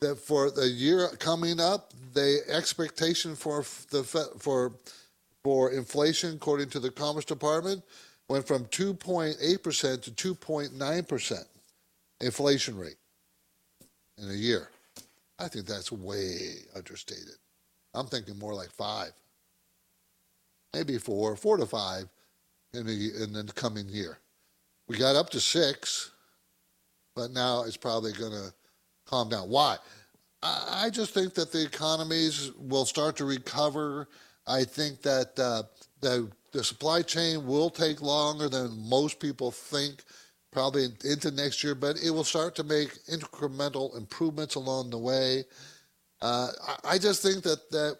that 0.00 0.18
for 0.18 0.50
the 0.50 0.68
year 0.68 1.08
coming 1.18 1.60
up, 1.60 1.92
the 2.14 2.40
expectation 2.48 3.34
for 3.34 3.64
the 3.90 4.04
for 4.04 4.72
for 5.44 5.72
inflation, 5.72 6.34
according 6.34 6.68
to 6.70 6.80
the 6.80 6.90
Commerce 6.90 7.24
Department, 7.24 7.82
went 8.28 8.46
from 8.46 8.64
2.8% 8.66 10.02
to 10.02 10.34
2.9% 10.34 11.44
inflation 12.20 12.76
rate 12.76 12.96
in 14.18 14.28
a 14.30 14.34
year. 14.34 14.68
I 15.38 15.48
think 15.48 15.66
that's 15.66 15.92
way 15.92 16.56
understated. 16.76 17.36
I'm 17.94 18.06
thinking 18.06 18.38
more 18.38 18.54
like 18.54 18.70
five, 18.72 19.12
maybe 20.74 20.98
four, 20.98 21.36
four 21.36 21.56
to 21.56 21.66
five 21.66 22.08
in 22.74 22.84
the, 22.84 23.22
in 23.22 23.32
the 23.32 23.52
coming 23.54 23.88
year. 23.88 24.18
We 24.88 24.98
got 24.98 25.16
up 25.16 25.30
to 25.30 25.40
six, 25.40 26.10
but 27.14 27.30
now 27.30 27.62
it's 27.62 27.76
probably 27.76 28.12
going 28.12 28.32
to 28.32 28.52
calm 29.08 29.28
down. 29.28 29.48
Why? 29.48 29.76
I 30.42 30.90
just 30.90 31.14
think 31.14 31.34
that 31.34 31.50
the 31.50 31.64
economies 31.64 32.52
will 32.58 32.84
start 32.84 33.16
to 33.16 33.24
recover. 33.24 34.08
I 34.46 34.64
think 34.64 35.02
that 35.02 35.38
uh, 35.38 35.64
the, 36.00 36.30
the 36.52 36.62
supply 36.62 37.02
chain 37.02 37.46
will 37.46 37.70
take 37.70 38.00
longer 38.00 38.48
than 38.48 38.88
most 38.88 39.18
people 39.18 39.50
think 39.50 40.04
probably 40.52 40.88
into 41.04 41.30
next 41.30 41.62
year, 41.62 41.74
but 41.74 41.96
it 42.02 42.10
will 42.10 42.24
start 42.24 42.54
to 42.56 42.64
make 42.64 43.04
incremental 43.06 43.96
improvements 43.96 44.54
along 44.54 44.90
the 44.90 44.98
way. 44.98 45.44
Uh, 46.20 46.48
I, 46.66 46.94
I, 46.94 46.98
just 46.98 47.22
think 47.22 47.44
that 47.44 47.70
that 47.70 47.98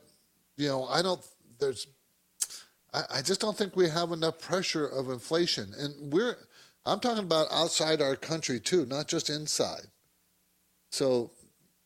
you 0.56 0.66
know 0.66 0.86
I 0.86 1.02
don't 1.02 1.24
there's 1.60 1.86
I, 2.92 3.02
I, 3.16 3.22
just 3.22 3.40
don't 3.40 3.56
think 3.56 3.76
we 3.76 3.88
have 3.88 4.10
enough 4.10 4.40
pressure 4.40 4.86
of 4.86 5.08
inflation, 5.08 5.72
and 5.78 6.12
we're 6.12 6.36
I'm 6.84 6.98
talking 6.98 7.22
about 7.22 7.46
outside 7.52 8.02
our 8.02 8.16
country 8.16 8.58
too, 8.58 8.86
not 8.86 9.06
just 9.06 9.30
inside. 9.30 9.86
So 10.90 11.30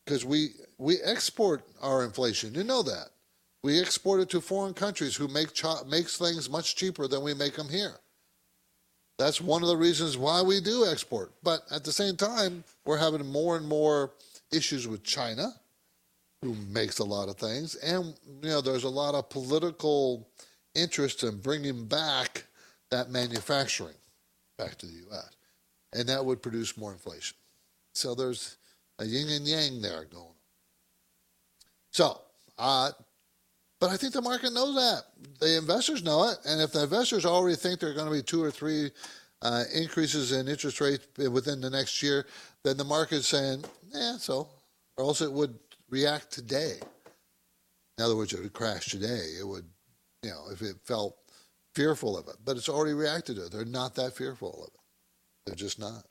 because 0.05 0.25
we 0.25 0.49
we 0.77 0.97
export 1.01 1.63
our 1.81 2.03
inflation, 2.03 2.53
you 2.55 2.63
know 2.63 2.83
that 2.83 3.09
we 3.63 3.79
export 3.79 4.19
it 4.19 4.29
to 4.29 4.41
foreign 4.41 4.73
countries 4.73 5.15
who 5.15 5.27
make 5.27 5.53
cho- 5.53 5.83
makes 5.87 6.17
things 6.17 6.49
much 6.49 6.75
cheaper 6.75 7.07
than 7.07 7.23
we 7.23 7.33
make 7.33 7.55
them 7.55 7.69
here. 7.69 7.95
That's 9.17 9.39
one 9.39 9.61
of 9.61 9.69
the 9.69 9.77
reasons 9.77 10.17
why 10.17 10.41
we 10.41 10.59
do 10.59 10.85
export. 10.85 11.31
But 11.43 11.61
at 11.71 11.83
the 11.83 11.91
same 11.91 12.17
time, 12.17 12.63
we're 12.85 12.97
having 12.97 13.25
more 13.25 13.55
and 13.55 13.67
more 13.67 14.11
issues 14.51 14.87
with 14.87 15.03
China, 15.03 15.53
who 16.41 16.55
makes 16.55 16.99
a 16.99 17.05
lot 17.05 17.29
of 17.29 17.37
things, 17.37 17.75
and 17.75 18.13
you 18.41 18.49
know 18.49 18.61
there's 18.61 18.83
a 18.83 18.89
lot 18.89 19.15
of 19.15 19.29
political 19.29 20.27
interest 20.75 21.23
in 21.23 21.37
bringing 21.39 21.85
back 21.85 22.45
that 22.91 23.09
manufacturing 23.09 23.95
back 24.57 24.77
to 24.79 24.85
the 24.85 24.93
U.S., 25.09 25.29
and 25.93 26.09
that 26.09 26.25
would 26.25 26.41
produce 26.41 26.77
more 26.77 26.91
inflation. 26.91 27.37
So 27.93 28.13
there's 28.15 28.57
a 29.03 29.05
yin 29.05 29.29
and 29.29 29.47
yang 29.47 29.81
there 29.81 30.05
going. 30.05 30.35
So, 31.91 32.21
uh, 32.57 32.91
but 33.79 33.89
I 33.89 33.97
think 33.97 34.13
the 34.13 34.21
market 34.21 34.53
knows 34.53 34.75
that. 34.75 35.03
The 35.39 35.57
investors 35.57 36.03
know 36.03 36.29
it, 36.29 36.37
and 36.45 36.61
if 36.61 36.71
the 36.71 36.83
investors 36.83 37.25
already 37.25 37.57
think 37.57 37.79
there 37.79 37.89
are 37.89 37.93
going 37.93 38.07
to 38.07 38.13
be 38.13 38.23
two 38.23 38.41
or 38.41 38.49
three 38.49 38.91
uh, 39.41 39.65
increases 39.75 40.31
in 40.31 40.47
interest 40.47 40.79
rates 40.79 41.05
within 41.17 41.59
the 41.59 41.69
next 41.69 42.01
year, 42.01 42.25
then 42.63 42.77
the 42.77 42.85
market's 42.85 43.27
saying, 43.27 43.63
yeah, 43.93 44.15
so, 44.17 44.47
or 44.97 45.03
else 45.03 45.21
it 45.21 45.31
would 45.31 45.59
react 45.89 46.31
today. 46.31 46.77
In 47.97 48.05
other 48.05 48.15
words, 48.15 48.33
it 48.33 48.41
would 48.41 48.53
crash 48.53 48.85
today. 48.85 49.35
It 49.39 49.45
would, 49.45 49.65
you 50.23 50.29
know, 50.29 50.45
if 50.51 50.61
it 50.61 50.77
felt 50.85 51.17
fearful 51.75 52.17
of 52.17 52.27
it. 52.29 52.37
But 52.45 52.55
it's 52.55 52.69
already 52.69 52.93
reacted 52.93 53.35
to 53.35 53.45
it. 53.45 53.51
They're 53.51 53.65
not 53.65 53.95
that 53.95 54.15
fearful 54.15 54.53
of 54.53 54.67
it. 54.67 54.79
They're 55.45 55.55
just 55.55 55.77
not. 55.77 56.05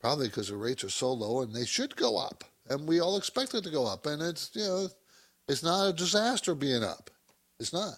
Probably 0.00 0.28
because 0.28 0.48
the 0.48 0.56
rates 0.56 0.82
are 0.84 0.90
so 0.90 1.12
low 1.12 1.42
and 1.42 1.54
they 1.54 1.66
should 1.66 1.94
go 1.94 2.16
up. 2.16 2.44
And 2.68 2.88
we 2.88 3.00
all 3.00 3.16
expect 3.16 3.54
it 3.54 3.64
to 3.64 3.70
go 3.70 3.86
up. 3.86 4.06
And 4.06 4.22
it's, 4.22 4.50
you 4.54 4.62
know, 4.62 4.88
it's 5.48 5.62
not 5.62 5.88
a 5.88 5.92
disaster 5.92 6.54
being 6.54 6.82
up. 6.82 7.10
It's 7.58 7.72
not. 7.72 7.94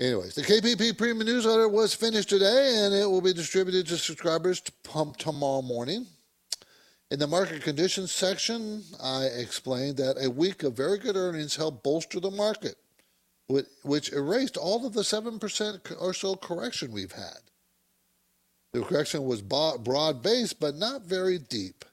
Anyways, 0.00 0.34
the 0.34 0.42
KPP 0.42 0.98
Premium 0.98 1.26
Newsletter 1.26 1.68
was 1.68 1.94
finished 1.94 2.28
today 2.28 2.74
and 2.78 2.92
it 2.92 3.08
will 3.08 3.20
be 3.20 3.32
distributed 3.32 3.86
to 3.86 3.98
subscribers 3.98 4.60
to 4.62 4.72
pump 4.82 5.16
tomorrow 5.16 5.62
morning. 5.62 6.06
In 7.12 7.18
the 7.18 7.26
market 7.26 7.62
conditions 7.62 8.10
section, 8.10 8.82
I 9.00 9.26
explained 9.26 9.98
that 9.98 10.16
a 10.20 10.30
week 10.30 10.62
of 10.62 10.72
very 10.72 10.98
good 10.98 11.14
earnings 11.14 11.54
helped 11.54 11.84
bolster 11.84 12.18
the 12.18 12.30
market, 12.30 12.76
which 13.82 14.12
erased 14.12 14.56
all 14.56 14.86
of 14.86 14.94
the 14.94 15.02
7% 15.02 15.96
or 16.00 16.14
so 16.14 16.34
correction 16.34 16.90
we've 16.90 17.12
had. 17.12 17.38
The 18.72 18.82
correction 18.82 19.24
was 19.24 19.42
broad 19.42 20.22
based, 20.22 20.58
but 20.58 20.74
not 20.76 21.02
very 21.02 21.38
deep. 21.38 21.84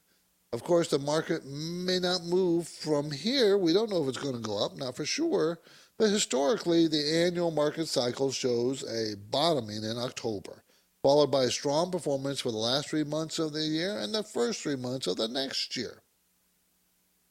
Of 0.52 0.64
course, 0.64 0.88
the 0.88 0.98
market 0.98 1.44
may 1.44 1.98
not 2.00 2.24
move 2.24 2.66
from 2.66 3.10
here. 3.10 3.56
We 3.56 3.72
don't 3.72 3.90
know 3.90 4.02
if 4.02 4.08
it's 4.08 4.18
going 4.18 4.34
to 4.34 4.40
go 4.40 4.64
up, 4.64 4.76
not 4.76 4.96
for 4.96 5.04
sure. 5.04 5.60
But 5.98 6.10
historically, 6.10 6.88
the 6.88 7.24
annual 7.26 7.50
market 7.50 7.86
cycle 7.86 8.32
shows 8.32 8.82
a 8.82 9.16
bottoming 9.16 9.84
in 9.84 9.98
October, 9.98 10.64
followed 11.02 11.30
by 11.30 11.44
a 11.44 11.50
strong 11.50 11.90
performance 11.90 12.40
for 12.40 12.50
the 12.50 12.56
last 12.56 12.88
three 12.88 13.04
months 13.04 13.38
of 13.38 13.52
the 13.52 13.62
year 13.62 13.98
and 13.98 14.14
the 14.14 14.22
first 14.22 14.62
three 14.62 14.76
months 14.76 15.06
of 15.06 15.18
the 15.18 15.28
next 15.28 15.76
year. 15.76 16.02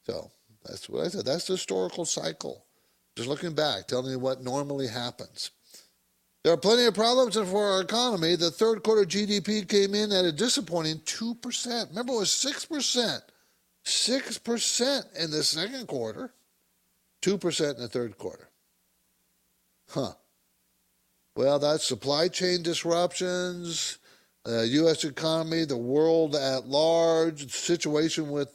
So 0.06 0.30
that's 0.64 0.88
what 0.88 1.04
I 1.04 1.08
said. 1.08 1.24
That's 1.24 1.48
the 1.48 1.54
historical 1.54 2.04
cycle. 2.04 2.64
Just 3.16 3.28
looking 3.28 3.54
back, 3.54 3.88
telling 3.88 4.12
you 4.12 4.18
what 4.20 4.42
normally 4.42 4.86
happens. 4.86 5.50
There 6.42 6.52
are 6.52 6.56
plenty 6.56 6.86
of 6.86 6.94
problems 6.94 7.36
for 7.36 7.64
our 7.64 7.82
economy. 7.82 8.34
The 8.34 8.50
third 8.50 8.82
quarter 8.82 9.04
GDP 9.04 9.68
came 9.68 9.94
in 9.94 10.10
at 10.10 10.24
a 10.24 10.32
disappointing 10.32 11.00
2%. 11.00 11.88
Remember, 11.90 12.14
it 12.14 12.16
was 12.16 12.30
6%. 12.30 13.22
6% 13.84 15.16
in 15.18 15.30
the 15.30 15.42
second 15.42 15.86
quarter, 15.86 16.32
2% 17.22 17.74
in 17.74 17.80
the 17.80 17.88
third 17.88 18.16
quarter. 18.18 18.48
Huh. 19.90 20.12
Well, 21.36 21.58
that's 21.58 21.86
supply 21.86 22.28
chain 22.28 22.62
disruptions, 22.62 23.98
the 24.44 24.66
U.S. 24.66 25.04
economy, 25.04 25.64
the 25.64 25.76
world 25.76 26.34
at 26.34 26.66
large, 26.66 27.50
situation 27.50 28.30
with 28.30 28.52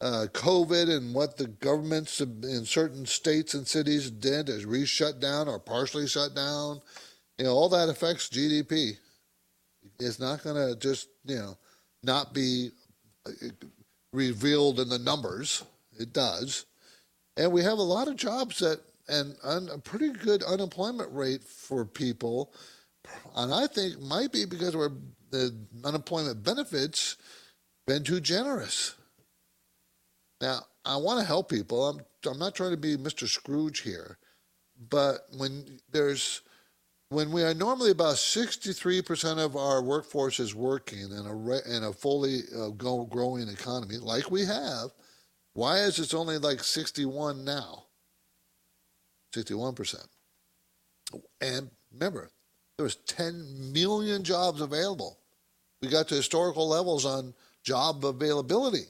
uh, 0.00 0.26
COVID 0.32 0.94
and 0.94 1.14
what 1.14 1.36
the 1.36 1.46
governments 1.46 2.20
in 2.20 2.64
certain 2.64 3.06
states 3.06 3.54
and 3.54 3.66
cities 3.66 4.10
did 4.10 4.48
is 4.48 4.66
re-shut 4.66 5.20
down 5.20 5.48
or 5.48 5.58
partially 5.58 6.08
shut 6.08 6.34
down. 6.34 6.80
You 7.38 7.46
know, 7.46 7.52
all 7.52 7.68
that 7.70 7.88
affects 7.88 8.28
GDP. 8.28 8.98
It's 9.98 10.20
not 10.20 10.42
going 10.42 10.56
to 10.56 10.78
just, 10.78 11.08
you 11.24 11.36
know, 11.36 11.56
not 12.02 12.32
be 12.32 12.70
uh, 13.26 13.30
revealed 14.12 14.80
in 14.80 14.88
the 14.88 14.98
numbers. 14.98 15.64
It 15.98 16.12
does. 16.12 16.66
And 17.36 17.52
we 17.52 17.62
have 17.62 17.78
a 17.78 17.82
lot 17.82 18.08
of 18.08 18.16
jobs 18.16 18.58
that 18.58 18.80
and 19.08 19.36
un, 19.42 19.68
a 19.72 19.78
pretty 19.78 20.10
good 20.10 20.42
unemployment 20.42 21.12
rate 21.12 21.42
for 21.42 21.84
people. 21.84 22.52
And 23.36 23.52
I 23.52 23.66
think 23.66 24.00
might 24.00 24.32
be 24.32 24.44
because 24.44 24.76
we're, 24.76 24.92
the 25.30 25.54
unemployment 25.84 26.42
benefits 26.42 27.16
been 27.86 28.04
too 28.04 28.20
generous. 28.20 28.94
Now, 30.40 30.60
I 30.84 30.96
want 30.96 31.20
to 31.20 31.26
help 31.26 31.50
people. 31.50 31.88
I'm, 31.88 32.00
I'm 32.26 32.38
not 32.38 32.54
trying 32.54 32.72
to 32.72 32.76
be 32.76 32.96
Mr. 32.96 33.28
Scrooge 33.28 33.80
here, 33.80 34.18
but 34.90 35.26
when 35.36 35.80
there's 35.90 36.42
when 37.12 37.30
we 37.30 37.42
are 37.42 37.52
normally 37.52 37.90
about 37.90 38.14
63% 38.14 39.38
of 39.38 39.54
our 39.54 39.82
workforce 39.82 40.40
is 40.40 40.54
working 40.54 41.00
in 41.00 41.12
a, 41.12 41.76
in 41.76 41.84
a 41.84 41.92
fully 41.92 42.40
uh, 42.56 42.68
go, 42.70 43.04
growing 43.04 43.48
economy 43.48 43.98
like 43.98 44.30
we 44.30 44.44
have, 44.46 44.90
why 45.52 45.78
is 45.78 45.98
it 45.98 46.14
only 46.14 46.38
like 46.38 46.64
61 46.64 47.44
now? 47.44 47.84
61%. 49.34 50.06
And 51.42 51.70
remember, 51.92 52.30
there 52.76 52.84
was 52.84 52.96
10 52.96 53.72
million 53.72 54.24
jobs 54.24 54.62
available. 54.62 55.18
We 55.82 55.88
got 55.88 56.08
to 56.08 56.14
historical 56.14 56.66
levels 56.66 57.04
on 57.04 57.34
job 57.62 58.04
availability. 58.04 58.86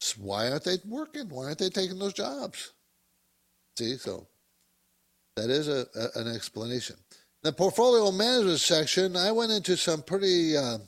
So 0.00 0.16
why 0.22 0.50
aren't 0.50 0.64
they 0.64 0.78
working? 0.84 1.28
Why 1.28 1.46
aren't 1.46 1.58
they 1.58 1.70
taking 1.70 1.98
those 1.98 2.14
jobs? 2.14 2.72
See, 3.76 3.96
so 3.96 4.26
that 5.38 5.50
is 5.50 5.68
a, 5.68 5.86
a 5.94 6.20
an 6.20 6.34
explanation. 6.34 6.96
The 7.42 7.52
portfolio 7.52 8.10
management 8.10 8.60
section, 8.60 9.16
I 9.16 9.30
went 9.32 9.52
into 9.52 9.76
some 9.76 10.02
pretty. 10.02 10.56
Uh, 10.56 10.78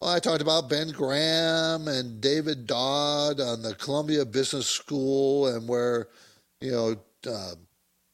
well, 0.00 0.10
I 0.10 0.18
talked 0.18 0.40
about 0.40 0.70
Ben 0.70 0.88
Graham 0.88 1.86
and 1.86 2.22
David 2.22 2.66
Dodd 2.66 3.38
on 3.38 3.60
the 3.60 3.74
Columbia 3.74 4.24
Business 4.24 4.66
School 4.66 5.48
and 5.48 5.68
where 5.68 6.08
you 6.60 6.70
know, 6.70 6.96
uh, 7.26 7.54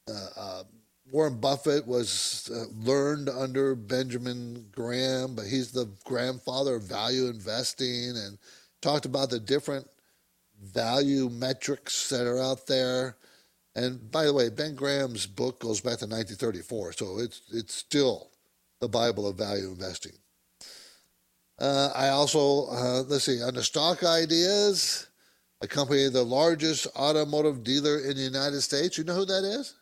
uh, 0.08 0.28
uh, 0.36 0.62
Warren 1.10 1.38
Buffett 1.38 1.86
was 1.86 2.50
uh, 2.52 2.64
learned 2.84 3.28
under 3.28 3.74
Benjamin 3.74 4.66
Graham, 4.72 5.34
but 5.34 5.46
he's 5.46 5.72
the 5.72 5.88
grandfather 6.04 6.76
of 6.76 6.82
value 6.82 7.26
investing 7.26 8.16
and 8.16 8.38
talked 8.82 9.06
about 9.06 9.30
the 9.30 9.40
different 9.40 9.88
value 10.62 11.28
metrics 11.28 12.08
that 12.08 12.26
are 12.26 12.40
out 12.40 12.66
there. 12.66 13.16
And 13.76 14.10
by 14.10 14.24
the 14.24 14.32
way, 14.32 14.48
Ben 14.48 14.74
Graham's 14.74 15.26
book 15.26 15.60
goes 15.60 15.82
back 15.82 15.98
to 15.98 16.06
1934, 16.06 16.94
so 16.94 17.18
it's 17.18 17.42
it's 17.52 17.74
still 17.74 18.30
the 18.80 18.88
Bible 18.88 19.28
of 19.28 19.36
value 19.36 19.68
investing. 19.68 20.12
Uh, 21.58 21.90
I 21.94 22.08
also 22.08 22.68
uh, 22.70 23.02
let's 23.06 23.24
see 23.24 23.42
on 23.42 23.54
the 23.54 23.62
stock 23.62 24.02
ideas 24.02 25.08
a 25.60 25.66
company, 25.66 26.08
the 26.08 26.22
largest 26.22 26.86
automotive 26.96 27.64
dealer 27.64 28.00
in 28.00 28.16
the 28.16 28.22
United 28.22 28.62
States. 28.62 28.96
You 28.96 29.04
know 29.04 29.14
who 29.14 29.24
that 29.26 29.44
is? 29.44 29.74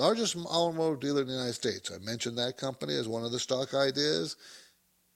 Largest 0.00 0.36
automotive 0.36 1.00
dealer 1.00 1.20
in 1.22 1.28
the 1.28 1.32
United 1.34 1.54
States. 1.54 1.92
I 1.92 1.98
mentioned 2.04 2.38
that 2.38 2.56
company 2.56 2.96
as 2.96 3.06
one 3.06 3.24
of 3.24 3.30
the 3.30 3.38
stock 3.38 3.72
ideas. 3.72 4.36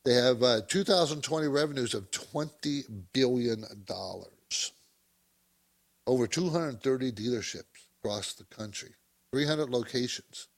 They 0.05 0.15
have 0.15 0.43
uh, 0.45 0.61
2020 0.69 1.49
revenues 1.49 1.95
of 1.95 2.09
$20 2.13 2.85
billion. 3.13 3.65
Over 6.07 6.27
230 6.29 7.13
dealerships 7.13 7.76
across 8.07 8.35
the 8.35 8.45
country, 8.45 8.91
300 9.33 9.69
locations. 9.69 10.49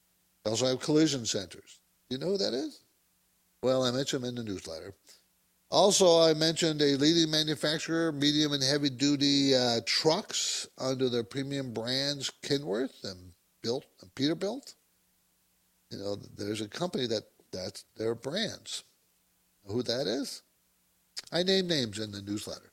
They 0.45 0.51
also 0.51 0.67
have 0.67 0.81
collision 0.81 1.25
centers. 1.25 1.81
You 2.11 2.19
know 2.19 2.27
who 2.27 2.39
that 2.39 2.53
is? 2.53 2.85
Well, 3.63 3.85
I 3.85 3.91
mentioned 3.91 4.23
them 4.23 4.29
in 4.29 4.35
the 4.35 4.51
newsletter. 4.51 4.95
Also, 5.71 6.21
I 6.21 6.35
mentioned 6.35 6.81
a 6.81 6.97
leading 6.97 7.31
manufacturer, 7.31 8.13
medium 8.13 8.53
and 8.53 8.63
heavy 8.63 8.91
duty 8.91 9.55
uh, 9.55 9.81
trucks 9.85 10.67
under 10.79 11.09
their 11.09 11.25
premium 11.25 11.73
brands 11.73 12.31
Kenworth 12.43 13.05
and 13.05 13.33
Built 13.63 13.85
and 14.01 14.15
Peterbilt. 14.15 14.75
You 15.91 15.99
know, 15.99 16.17
there's 16.37 16.61
a 16.61 16.69
company 16.69 17.07
that 17.07 17.25
that's 17.53 17.85
their 17.97 18.15
brands. 18.15 18.85
Who 19.67 19.83
that 19.83 20.07
is? 20.07 20.43
I 21.33 21.43
name 21.43 21.67
names 21.67 21.99
in 21.99 22.13
the 22.13 22.23
newsletter. 22.23 22.73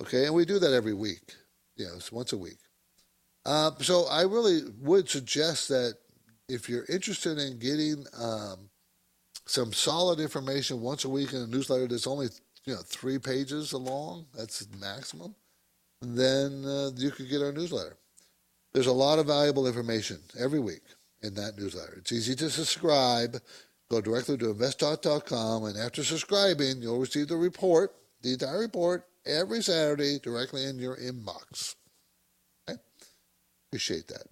Okay, 0.00 0.26
and 0.26 0.34
we 0.34 0.44
do 0.44 0.58
that 0.58 0.72
every 0.72 0.94
week. 0.94 1.34
You 1.76 1.86
know, 1.86 1.92
it's 1.96 2.12
once 2.12 2.32
a 2.32 2.38
week. 2.38 2.58
Uh, 3.44 3.72
so 3.80 4.06
I 4.10 4.22
really 4.22 4.60
would 4.80 5.08
suggest 5.08 5.68
that 5.68 5.94
if 6.48 6.68
you're 6.68 6.84
interested 6.88 7.38
in 7.38 7.58
getting 7.58 8.04
um, 8.18 8.68
some 9.46 9.72
solid 9.72 10.20
information 10.20 10.80
once 10.80 11.04
a 11.04 11.08
week 11.08 11.32
in 11.32 11.42
a 11.42 11.46
newsletter 11.46 11.88
that's 11.88 12.06
only 12.06 12.28
you 12.64 12.74
know 12.74 12.80
three 12.84 13.18
pages 13.18 13.72
long. 13.72 14.26
That's 14.36 14.66
maximum. 14.80 15.34
Then 16.00 16.64
uh, 16.64 16.90
you 16.96 17.10
could 17.10 17.28
get 17.28 17.42
our 17.42 17.52
newsletter. 17.52 17.96
There's 18.72 18.86
a 18.86 18.92
lot 18.92 19.18
of 19.18 19.26
valuable 19.26 19.66
information 19.66 20.18
every 20.38 20.58
week 20.58 20.82
in 21.22 21.34
that 21.34 21.58
newsletter. 21.58 21.94
It's 21.98 22.12
easy 22.12 22.34
to 22.36 22.50
subscribe. 22.50 23.40
Go 23.90 24.00
directly 24.00 24.38
to 24.38 24.54
investtalk.com, 24.54 25.64
and 25.64 25.76
after 25.76 26.02
subscribing, 26.02 26.80
you'll 26.80 26.98
receive 26.98 27.28
the 27.28 27.36
report, 27.36 27.92
the 28.22 28.32
entire 28.32 28.60
report, 28.60 29.04
every 29.26 29.62
Saturday 29.62 30.18
directly 30.18 30.64
in 30.64 30.78
your 30.78 30.96
inbox. 30.96 31.74
Appreciate 33.72 34.06
that. 34.08 34.24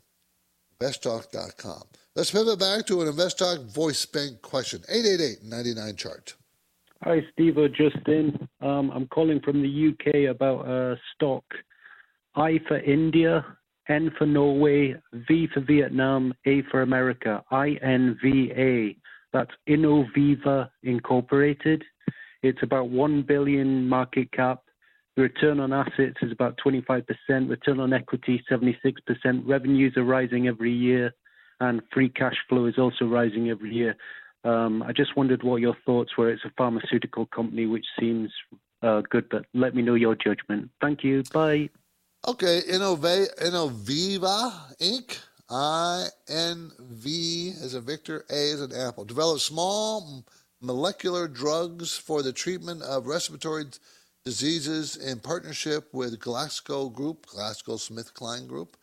Investtalk.com. 0.83 1.83
Let's 2.15 2.31
pivot 2.31 2.59
back 2.59 2.85
to 2.89 3.01
an 3.01 3.09
Invest 3.09 3.39
Talk 3.39 3.61
voice 3.61 4.05
bank 4.05 4.43
question. 4.43 4.83
888-99 4.93 5.97
chart. 5.97 6.35
Hi, 7.03 7.23
Steve 7.33 7.57
or 7.57 7.69
Justin. 7.69 8.47
Um, 8.61 8.91
I'm 8.91 9.07
calling 9.07 9.41
from 9.41 9.63
the 9.63 9.89
UK 9.89 10.31
about 10.31 10.69
a 10.69 10.99
stock, 11.15 11.45
I 12.35 12.61
for 12.69 12.81
India, 12.81 13.47
N 13.89 14.13
for 14.19 14.27
Norway, 14.27 14.95
V 15.27 15.49
for 15.55 15.61
Vietnam, 15.61 16.35
A 16.45 16.61
for 16.71 16.83
America, 16.83 17.43
INVA. 17.51 18.95
That's 19.33 19.53
Innoviva 19.67 20.69
Incorporated. 20.83 21.83
It's 22.43 22.63
about 22.63 22.91
1 22.91 23.23
billion 23.23 23.89
market 23.89 24.31
cap. 24.33 24.65
Return 25.21 25.61
on 25.61 25.73
assets 25.73 26.17
is 26.23 26.33
about 26.33 26.59
25%, 26.65 27.05
return 27.51 27.79
on 27.79 27.93
equity 27.93 28.43
76%. 28.51 28.95
Revenues 29.45 29.95
are 29.99 30.05
rising 30.05 30.49
every 30.49 30.73
year, 30.73 31.13
and 31.61 31.83
free 31.93 32.09
cash 32.09 32.37
flow 32.49 32.65
is 32.65 32.79
also 32.79 33.05
rising 33.05 33.51
every 33.51 33.75
year. 33.75 33.97
Um, 34.45 34.83
I 34.83 34.93
just 34.93 35.17
wondered 35.19 35.43
what 35.43 35.61
your 35.61 35.77
thoughts 35.85 36.17
were. 36.17 36.31
It's 36.31 36.45
a 36.47 36.53
pharmaceutical 36.57 37.27
company, 37.27 37.67
which 37.67 37.85
seems 37.99 38.31
uh, 38.83 39.03
good, 39.11 39.29
but 39.29 39.45
let 39.53 39.75
me 39.75 39.83
know 39.83 39.95
your 39.95 40.15
judgment. 40.15 40.71
Thank 40.81 41.05
you. 41.05 41.23
Bye. 41.35 41.69
Okay, 42.27 42.63
Innova, 42.71 43.27
Innoviva 43.43 44.79
Inc. 44.81 45.19
I 45.51 46.07
N 46.29 46.71
V 46.79 47.53
as 47.61 47.75
a 47.75 47.81
Victor, 47.81 48.25
A 48.31 48.53
as 48.53 48.61
an 48.61 48.73
apple. 48.73 49.05
Develops 49.05 49.43
small 49.43 50.25
molecular 50.63 51.27
drugs 51.27 51.97
for 51.97 52.23
the 52.23 52.33
treatment 52.33 52.83
of 52.83 53.07
respiratory 53.07 53.65
diseases 54.25 54.97
in 54.97 55.19
partnership 55.19 55.89
with 55.93 56.21
Glasgow 56.21 56.89
Group, 56.89 57.27
GlaxoSmithKline 57.27 58.47
Group. 58.47 58.77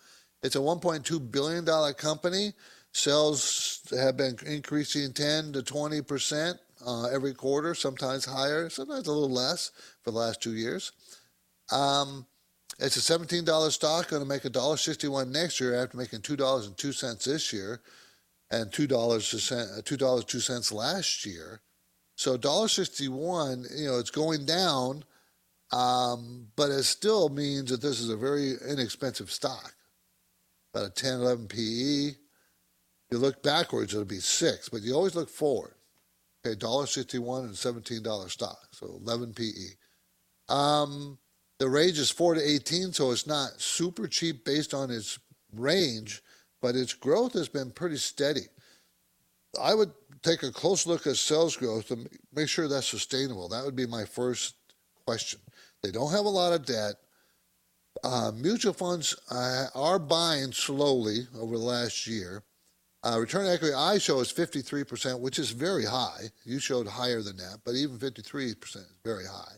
It's 0.43 0.55
a 0.55 0.59
$1.2 0.59 1.31
billion 1.31 1.93
company. 1.93 2.53
Sales 2.91 3.81
have 3.91 4.17
been 4.17 4.37
increasing 4.45 5.13
10 5.13 5.53
to 5.53 5.63
20 5.63 6.01
percent 6.01 6.57
uh, 6.85 7.05
every 7.05 7.33
quarter, 7.33 7.73
sometimes 7.73 8.25
higher, 8.25 8.69
sometimes 8.69 9.07
a 9.07 9.11
little 9.11 9.29
less 9.29 9.71
for 10.03 10.11
the 10.11 10.17
last 10.17 10.41
two 10.41 10.53
years. 10.53 10.91
Um, 11.71 12.25
it's 12.79 12.97
a 12.97 13.17
$17 13.17 13.71
stock, 13.71 14.09
going 14.09 14.21
to 14.21 14.27
make 14.27 14.43
$1.61 14.43 15.29
next 15.29 15.59
year 15.59 15.75
after 15.81 15.97
making 15.97 16.19
$2.02 16.19 17.23
this 17.23 17.51
year 17.51 17.81
and 18.51 18.71
$2, 18.71 18.87
$2.02 18.87 20.73
last 20.73 21.25
year. 21.25 21.61
So 22.15 22.37
$1.61, 22.37 23.79
you 23.79 23.87
know, 23.87 23.99
it's 23.99 24.11
going 24.11 24.45
down, 24.45 25.03
um, 25.71 26.47
but 26.55 26.69
it 26.69 26.83
still 26.83 27.29
means 27.29 27.71
that 27.71 27.81
this 27.81 27.99
is 27.99 28.09
a 28.09 28.17
very 28.17 28.53
inexpensive 28.69 29.31
stock. 29.31 29.73
About 30.73 30.87
a 30.87 30.89
10, 30.89 31.13
11 31.21 31.47
PE. 31.47 32.15
You 33.09 33.17
look 33.17 33.41
backwards, 33.41 33.93
it'll 33.93 34.05
be 34.05 34.19
six, 34.19 34.69
but 34.69 34.81
you 34.81 34.93
always 34.93 35.15
look 35.15 35.29
forward. 35.29 35.75
Okay, 36.45 36.55
$1.61 36.55 37.45
and 37.45 37.83
$17 37.83 38.29
stock, 38.29 38.67
so 38.71 38.99
11 39.05 39.33
PE. 39.33 40.53
Um, 40.53 41.17
the 41.59 41.69
range 41.69 41.99
is 41.99 42.11
4 42.11 42.35
to 42.35 42.41
18, 42.41 42.93
so 42.93 43.11
it's 43.11 43.27
not 43.27 43.59
super 43.59 44.07
cheap 44.07 44.45
based 44.45 44.73
on 44.73 44.91
its 44.91 45.19
range, 45.53 46.21
but 46.61 46.75
its 46.75 46.93
growth 46.93 47.33
has 47.33 47.49
been 47.49 47.71
pretty 47.71 47.97
steady. 47.97 48.47
I 49.59 49.73
would 49.73 49.91
take 50.21 50.43
a 50.43 50.51
close 50.51 50.85
look 50.85 51.07
at 51.07 51.17
sales 51.17 51.55
growth 51.57 51.91
and 51.91 52.07
make 52.33 52.49
sure 52.49 52.67
that's 52.67 52.87
sustainable. 52.87 53.49
That 53.49 53.65
would 53.65 53.75
be 53.75 53.87
my 53.87 54.05
first 54.05 54.55
question. 55.05 55.39
They 55.83 55.91
don't 55.91 56.11
have 56.11 56.25
a 56.25 56.29
lot 56.29 56.53
of 56.53 56.65
debt. 56.65 56.95
Uh, 58.03 58.31
mutual 58.35 58.73
funds 58.73 59.15
uh, 59.31 59.67
are 59.73 59.99
buying 59.99 60.51
slowly 60.51 61.27
over 61.39 61.57
the 61.57 61.63
last 61.63 62.05
year. 62.05 62.43
Uh, 63.03 63.19
return 63.19 63.47
equity 63.47 63.73
I 63.73 63.97
show 63.97 64.19
is 64.19 64.31
53%, 64.33 65.19
which 65.19 65.39
is 65.39 65.51
very 65.51 65.85
high. 65.85 66.25
You 66.43 66.59
showed 66.59 66.87
higher 66.87 67.21
than 67.21 67.37
that, 67.37 67.59
but 67.63 67.75
even 67.75 67.97
53% 67.97 68.75
is 68.75 68.85
very 69.03 69.25
high 69.25 69.55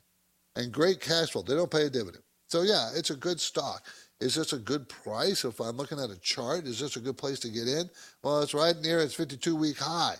and 0.55 0.71
great 0.71 0.99
cash 0.99 1.31
flow. 1.31 1.41
They 1.41 1.55
don't 1.55 1.71
pay 1.71 1.85
a 1.85 1.89
dividend. 1.89 2.23
So, 2.47 2.63
yeah, 2.63 2.89
it's 2.95 3.11
a 3.11 3.15
good 3.15 3.39
stock. 3.39 3.85
Is 4.19 4.35
this 4.35 4.53
a 4.53 4.57
good 4.57 4.89
price? 4.89 5.45
If 5.45 5.59
I'm 5.59 5.77
looking 5.77 5.99
at 5.99 6.09
a 6.09 6.19
chart, 6.19 6.65
is 6.65 6.79
this 6.79 6.97
a 6.97 6.99
good 6.99 7.17
place 7.17 7.39
to 7.41 7.49
get 7.49 7.67
in? 7.67 7.89
Well, 8.23 8.41
it's 8.41 8.53
right 8.53 8.75
near 8.81 8.99
its 8.99 9.13
52 9.13 9.55
week 9.55 9.77
high. 9.77 10.17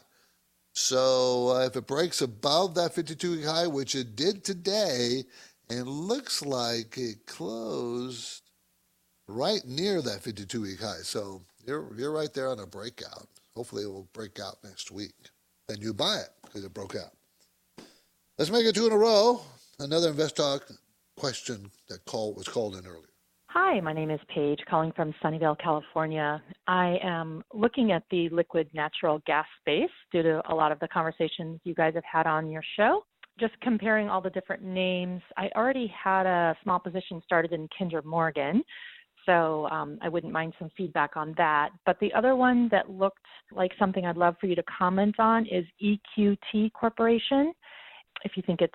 So, 0.71 1.49
uh, 1.49 1.65
if 1.65 1.75
it 1.75 1.87
breaks 1.87 2.21
above 2.21 2.75
that 2.75 2.93
52 2.93 3.31
week 3.31 3.45
high, 3.45 3.67
which 3.67 3.95
it 3.95 4.15
did 4.15 4.43
today, 4.43 5.23
and 5.69 5.87
looks 5.87 6.43
like 6.43 6.97
it 6.97 7.25
closed 7.25 8.41
right 9.27 9.65
near 9.65 10.01
that 10.01 10.21
52 10.21 10.61
week 10.61 10.79
high. 10.81 11.01
So, 11.03 11.41
you're, 11.65 11.93
you're 11.95 12.11
right 12.11 12.33
there 12.33 12.49
on 12.49 12.59
a 12.59 12.65
breakout. 12.65 13.27
Hopefully, 13.55 13.83
it 13.83 13.87
will 13.87 14.07
break 14.13 14.39
out 14.39 14.57
next 14.63 14.91
week. 14.91 15.13
Then 15.67 15.81
you 15.81 15.93
buy 15.93 16.17
it 16.17 16.29
because 16.43 16.63
it 16.63 16.73
broke 16.73 16.95
out. 16.95 17.11
Let's 18.37 18.51
make 18.51 18.65
it 18.65 18.73
two 18.73 18.87
in 18.87 18.93
a 18.93 18.97
row 18.97 19.41
another 19.79 20.09
Invest 20.09 20.35
Talk 20.35 20.69
question 21.17 21.71
that 21.87 22.05
call 22.05 22.33
was 22.33 22.47
called 22.47 22.75
in 22.75 22.85
earlier. 22.85 23.05
Hi, 23.47 23.79
my 23.79 23.93
name 23.93 24.11
is 24.11 24.19
Paige, 24.33 24.59
calling 24.69 24.91
from 24.91 25.13
Sunnyvale, 25.23 25.57
California. 25.59 26.41
I 26.67 26.99
am 27.01 27.43
looking 27.51 27.91
at 27.91 28.03
the 28.11 28.29
liquid 28.29 28.69
natural 28.73 29.21
gas 29.25 29.45
space 29.59 29.89
due 30.11 30.21
to 30.21 30.41
a 30.51 30.53
lot 30.53 30.71
of 30.71 30.79
the 30.79 30.87
conversations 30.87 31.59
you 31.63 31.73
guys 31.73 31.95
have 31.95 32.03
had 32.03 32.27
on 32.27 32.49
your 32.49 32.61
show. 32.77 33.03
Just 33.39 33.53
comparing 33.61 34.09
all 34.09 34.21
the 34.21 34.29
different 34.31 34.63
names, 34.63 35.21
I 35.37 35.49
already 35.55 35.87
had 35.87 36.25
a 36.25 36.57
small 36.63 36.79
position 36.79 37.21
started 37.23 37.53
in 37.53 37.69
Kinder 37.77 38.01
Morgan, 38.01 38.63
so 39.25 39.67
um, 39.69 39.97
I 40.01 40.09
wouldn't 40.09 40.33
mind 40.33 40.53
some 40.59 40.69
feedback 40.75 41.15
on 41.15 41.33
that. 41.37 41.69
But 41.85 41.97
the 41.99 42.11
other 42.13 42.35
one 42.35 42.67
that 42.71 42.89
looked 42.89 43.25
like 43.51 43.71
something 43.77 44.05
I'd 44.05 44.17
love 44.17 44.35
for 44.41 44.47
you 44.47 44.55
to 44.55 44.63
comment 44.63 45.19
on 45.19 45.45
is 45.45 45.65
EQT 45.81 46.73
Corporation. 46.73 47.53
If 48.23 48.33
you 48.35 48.43
think 48.45 48.61
it's 48.61 48.73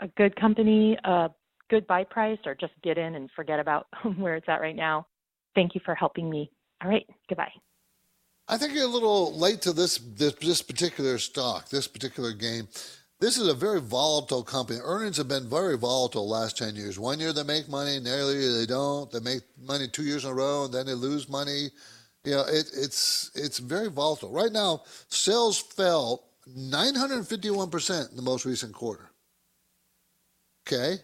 a 0.00 0.08
good 0.16 0.36
company, 0.36 0.96
a 1.04 1.30
good 1.70 1.86
buy 1.86 2.04
price, 2.04 2.38
or 2.46 2.54
just 2.54 2.74
get 2.82 2.98
in 2.98 3.14
and 3.14 3.30
forget 3.34 3.58
about 3.58 3.86
where 4.16 4.36
it's 4.36 4.48
at 4.48 4.60
right 4.60 4.76
now. 4.76 5.06
Thank 5.54 5.74
you 5.74 5.80
for 5.84 5.94
helping 5.94 6.30
me. 6.30 6.50
All 6.82 6.90
right, 6.90 7.06
goodbye. 7.28 7.52
I 8.46 8.56
think 8.56 8.74
you're 8.74 8.84
a 8.84 8.86
little 8.86 9.36
late 9.38 9.60
to 9.62 9.72
this, 9.72 9.98
this 9.98 10.34
this 10.34 10.62
particular 10.62 11.18
stock, 11.18 11.68
this 11.68 11.86
particular 11.86 12.32
game. 12.32 12.68
This 13.20 13.36
is 13.36 13.48
a 13.48 13.54
very 13.54 13.80
volatile 13.80 14.44
company. 14.44 14.78
Earnings 14.82 15.16
have 15.16 15.26
been 15.26 15.50
very 15.50 15.76
volatile 15.76 16.28
last 16.28 16.56
10 16.56 16.76
years. 16.76 17.00
One 17.00 17.18
year 17.18 17.32
they 17.32 17.42
make 17.42 17.68
money, 17.68 17.96
another 17.96 18.38
year 18.38 18.52
they 18.52 18.66
don't. 18.66 19.10
They 19.10 19.18
make 19.18 19.42
money 19.60 19.88
two 19.88 20.04
years 20.04 20.24
in 20.24 20.30
a 20.30 20.34
row, 20.34 20.64
and 20.64 20.72
then 20.72 20.86
they 20.86 20.94
lose 20.94 21.28
money. 21.28 21.70
You 22.24 22.32
know, 22.32 22.42
it, 22.42 22.70
it's 22.76 23.32
it's 23.34 23.58
very 23.58 23.88
volatile. 23.90 24.30
Right 24.30 24.52
now, 24.52 24.82
sales 25.08 25.58
fell 25.58 26.28
951% 26.56 28.10
in 28.10 28.16
the 28.16 28.22
most 28.22 28.44
recent 28.44 28.72
quarter. 28.72 29.10
Okay. 30.66 30.98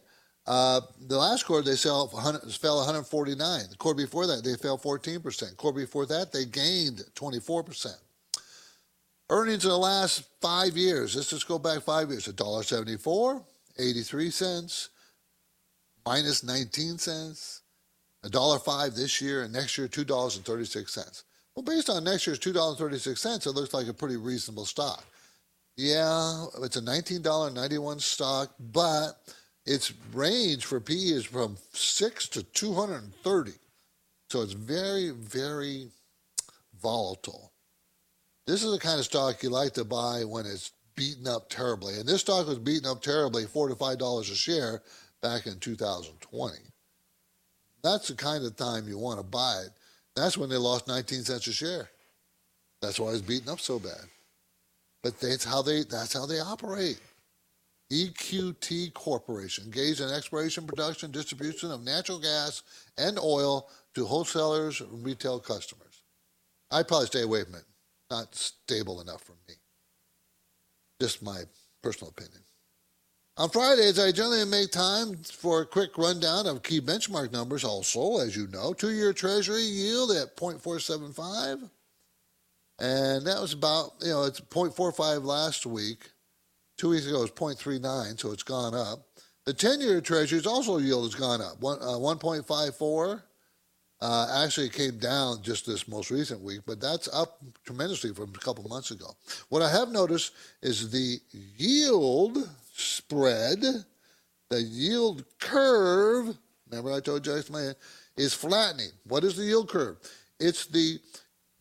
Uh, 0.47 0.83
the 1.09 1.17
last 1.17 1.45
quarter 1.47 1.69
they 1.69 1.77
fell 1.77 2.09
149. 2.09 3.63
The 3.71 3.77
quarter 3.77 3.97
before 3.97 4.27
that 4.27 4.45
they 4.45 4.55
fell 4.57 4.79
14%. 4.79 5.23
The 5.23 5.57
Quarter 5.57 5.79
before 5.79 6.07
that 6.07 6.33
they 6.33 6.45
gained 6.45 7.03
24%. 7.15 7.97
Earnings 9.31 9.65
in 9.65 9.71
the 9.71 9.79
last 9.79 10.25
five 10.41 10.77
years. 10.77 11.17
Let's 11.17 11.31
just 11.31 11.49
go 11.49 11.59
back 11.59 11.83
five 11.83 12.11
years. 12.11 12.29
$1.74, 12.29 13.43
83 13.79 14.31
cents, 14.31 14.91
minus 16.05 16.45
19 16.45 16.99
cents, 16.99 17.63
$1.05 18.27 18.95
this 18.95 19.21
year, 19.21 19.43
and 19.43 19.53
next 19.53 19.79
year 19.79 19.89
$2.36. 19.89 21.23
Well, 21.55 21.63
based 21.63 21.89
on 21.89 22.05
next 22.05 22.27
year's 22.27 22.39
$2.36, 22.39 23.47
it 23.47 23.51
looks 23.51 23.73
like 23.73 23.89
a 23.89 23.95
pretty 23.95 24.17
reasonable 24.17 24.67
stock. 24.67 25.05
Yeah, 25.77 26.47
it's 26.63 26.77
a 26.77 26.83
$19.91 26.83 28.01
stock, 28.01 28.55
but 28.73 29.19
its 29.65 29.93
range 30.13 30.67
for 30.67 30.81
PE 30.81 30.95
is 30.95 31.25
from 31.25 31.57
6 31.73 32.29
to 32.29 32.43
230. 32.43 33.53
So 34.31 34.43
it's 34.43 34.53
very, 34.53 35.11
very 35.11 35.89
volatile. 36.81 37.54
This 38.47 38.63
is 38.63 38.73
the 38.73 38.79
kind 38.79 38.99
of 38.99 39.05
stock 39.05 39.43
you 39.43 39.51
like 39.51 39.73
to 39.75 39.85
buy 39.85 40.25
when 40.25 40.45
it's 40.47 40.73
beaten 40.97 41.27
up 41.27 41.49
terribly. 41.49 41.99
And 41.99 42.07
this 42.07 42.21
stock 42.21 42.47
was 42.47 42.59
beaten 42.59 42.89
up 42.89 43.03
terribly, 43.03 43.47
4 43.47 43.69
to 43.69 43.75
$5 43.75 44.21
a 44.21 44.25
share 44.35 44.83
back 45.23 45.47
in 45.47 45.59
2020. 45.59 46.55
That's 47.83 48.09
the 48.09 48.15
kind 48.15 48.45
of 48.45 48.57
time 48.57 48.89
you 48.89 48.99
want 48.99 49.19
to 49.19 49.25
buy 49.25 49.63
it. 49.67 49.73
That's 50.15 50.39
when 50.39 50.49
they 50.49 50.57
lost 50.57 50.89
19 50.89 51.23
cents 51.23 51.47
a 51.47 51.53
share. 51.53 51.89
That's 52.81 53.01
why 53.01 53.11
it's 53.11 53.23
beaten 53.23 53.49
up 53.49 53.61
so 53.61 53.79
bad. 53.79 54.05
But 55.03 55.21
that's 55.21 55.45
how 55.45 55.63
they 55.63 55.83
that's 55.85 56.15
how 56.15 56.25
they 56.25 56.41
operate. 56.41 56.99
EQT 57.93 58.95
Corporation, 58.95 59.65
engaged 59.65 60.01
in 60.01 60.09
exploration, 60.09 60.67
production, 60.67 61.11
distribution 61.11 61.71
of 61.71 61.85
natural 61.85 62.19
gas 62.19 62.63
and 62.97 63.19
oil 63.19 63.69
to 63.95 64.07
wholesalers 64.07 64.81
and 64.81 65.05
retail 65.05 65.39
customers. 65.39 66.03
I'd 66.71 66.89
probably 66.89 67.07
stay 67.07 67.23
away 67.23 67.45
from 67.45 67.57
it. 67.57 67.65
Not 68.11 68.35
stable 68.35 69.01
enough 69.01 69.23
for 69.23 69.37
me. 69.49 69.55
Just 71.01 71.23
my 71.23 71.43
personal 71.83 72.11
opinion. 72.11 72.41
On 73.37 73.51
Fridays, 73.51 73.99
I 73.99 74.13
generally 74.13 74.45
make 74.45 74.71
time 74.71 75.17
for 75.17 75.63
a 75.63 75.67
quick 75.67 75.99
rundown 75.99 76.47
of 76.47 76.63
key 76.63 76.81
benchmark 76.81 77.33
numbers. 77.33 77.65
Also, 77.65 78.19
as 78.19 78.37
you 78.37 78.47
know, 78.47 78.73
two-year 78.73 79.13
Treasury 79.13 79.63
yield 79.63 80.13
at 80.13 80.37
0.475, 80.37 81.69
and 82.79 83.27
that 83.27 83.41
was 83.41 83.53
about 83.53 83.95
you 84.01 84.11
know 84.11 84.23
it's 84.23 84.41
0.45 84.41 85.25
last 85.25 85.67
week. 85.67 86.11
Two 86.79 86.91
weeks 86.91 87.07
ago 87.07 87.19
it 87.19 87.41
was 87.41 87.57
0.39, 87.57 88.21
so 88.21 88.31
it's 88.31 88.43
gone 88.45 88.75
up. 88.75 89.01
The 89.47 89.53
10 89.53 89.81
year 89.81 90.01
Treasury's 90.01 90.47
also 90.47 90.79
yield 90.79 91.05
has 91.05 91.15
gone 91.15 91.41
up, 91.41 91.61
one, 91.61 91.79
uh, 91.81 91.99
1.54. 91.99 93.23
Uh, 94.05 94.45
actually, 94.45 94.69
came 94.69 94.99
down 94.99 95.41
just 95.41 95.65
this 95.65 95.89
most 95.89 96.11
recent 96.11 96.39
week, 96.43 96.61
but 96.67 96.79
that's 96.79 97.09
up 97.15 97.41
tremendously 97.65 98.13
from 98.13 98.29
a 98.35 98.39
couple 98.39 98.63
months 98.69 98.91
ago. 98.91 99.07
What 99.49 99.63
I 99.63 99.71
have 99.71 99.89
noticed 99.89 100.35
is 100.61 100.91
the 100.91 101.19
yield 101.57 102.37
spread, 102.75 103.61
the 104.51 104.61
yield 104.61 105.25
curve. 105.41 106.37
Remember, 106.69 106.93
I 106.93 107.01
told 107.01 107.27
you 107.27 107.33
I 107.35 107.73
is 108.19 108.35
flattening. 108.35 108.91
What 109.09 109.25
is 109.25 109.37
the 109.37 109.45
yield 109.45 109.71
curve? 109.71 109.97
It's 110.39 110.67
the 110.67 110.99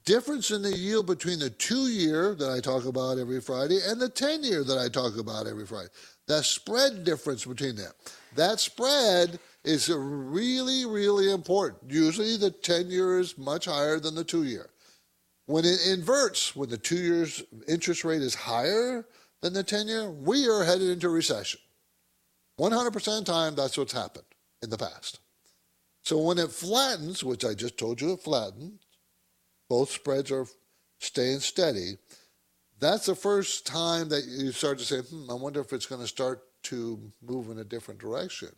difference 0.03 0.51
in 0.51 0.63
the 0.63 0.77
yield 0.77 1.07
between 1.07 1.39
the 1.39 1.49
two 1.49 1.87
year 1.87 2.35
that 2.35 2.49
I 2.49 2.59
talk 2.59 2.83
about 2.83 3.19
every 3.19 3.39
Friday 3.39 3.79
and 3.87 4.01
the 4.01 4.09
10 4.09 4.43
year 4.43 4.65
that 4.65 4.77
I 4.77 4.89
talk 4.89 5.17
about 5.17 5.47
every 5.47 5.65
Friday. 5.65 5.91
The 6.27 6.43
spread 6.43 7.05
difference 7.05 7.45
between 7.45 7.77
them. 7.77 7.93
That 8.35 8.59
spread 8.59 9.39
is 9.63 9.89
really, 9.89 10.85
really 10.85 11.31
important. 11.31 11.91
Usually 11.91 12.37
the 12.37 12.51
10 12.51 12.89
year 12.89 13.19
is 13.19 13.37
much 13.37 13.65
higher 13.65 13.99
than 13.99 14.15
the 14.15 14.23
two 14.23 14.43
year. 14.43 14.69
When 15.45 15.65
it 15.65 15.79
inverts, 15.87 16.55
when 16.55 16.69
the 16.69 16.77
two 16.77 16.97
years 16.97 17.43
interest 17.67 18.03
rate 18.03 18.21
is 18.21 18.35
higher 18.35 19.05
than 19.41 19.53
the 19.53 19.63
10 19.63 19.87
year, 19.87 20.09
we 20.09 20.47
are 20.47 20.63
headed 20.63 20.89
into 20.89 21.09
recession. 21.09 21.59
100% 22.59 22.95
of 22.95 23.25
the 23.25 23.31
time, 23.31 23.55
that's 23.55 23.77
what's 23.77 23.93
happened 23.93 24.25
in 24.61 24.69
the 24.69 24.77
past. 24.77 25.19
So 26.03 26.19
when 26.19 26.37
it 26.37 26.51
flattens, 26.51 27.23
which 27.23 27.45
I 27.45 27.53
just 27.53 27.77
told 27.77 28.01
you 28.01 28.13
it 28.13 28.21
flattened, 28.21 28.79
both 29.69 29.91
spreads 29.91 30.31
are 30.31 30.45
staying 30.99 31.39
steady. 31.39 31.97
That's 32.79 33.05
the 33.05 33.15
first 33.15 33.65
time 33.65 34.09
that 34.09 34.25
you 34.25 34.51
start 34.51 34.79
to 34.79 34.85
say, 34.85 34.99
hmm, 34.99 35.29
I 35.31 35.33
wonder 35.33 35.61
if 35.61 35.71
it's 35.71 35.85
going 35.85 36.01
to 36.01 36.07
start 36.07 36.43
to 36.63 37.11
move 37.21 37.49
in 37.49 37.59
a 37.59 37.63
different 37.63 37.99
direction. 37.99 38.49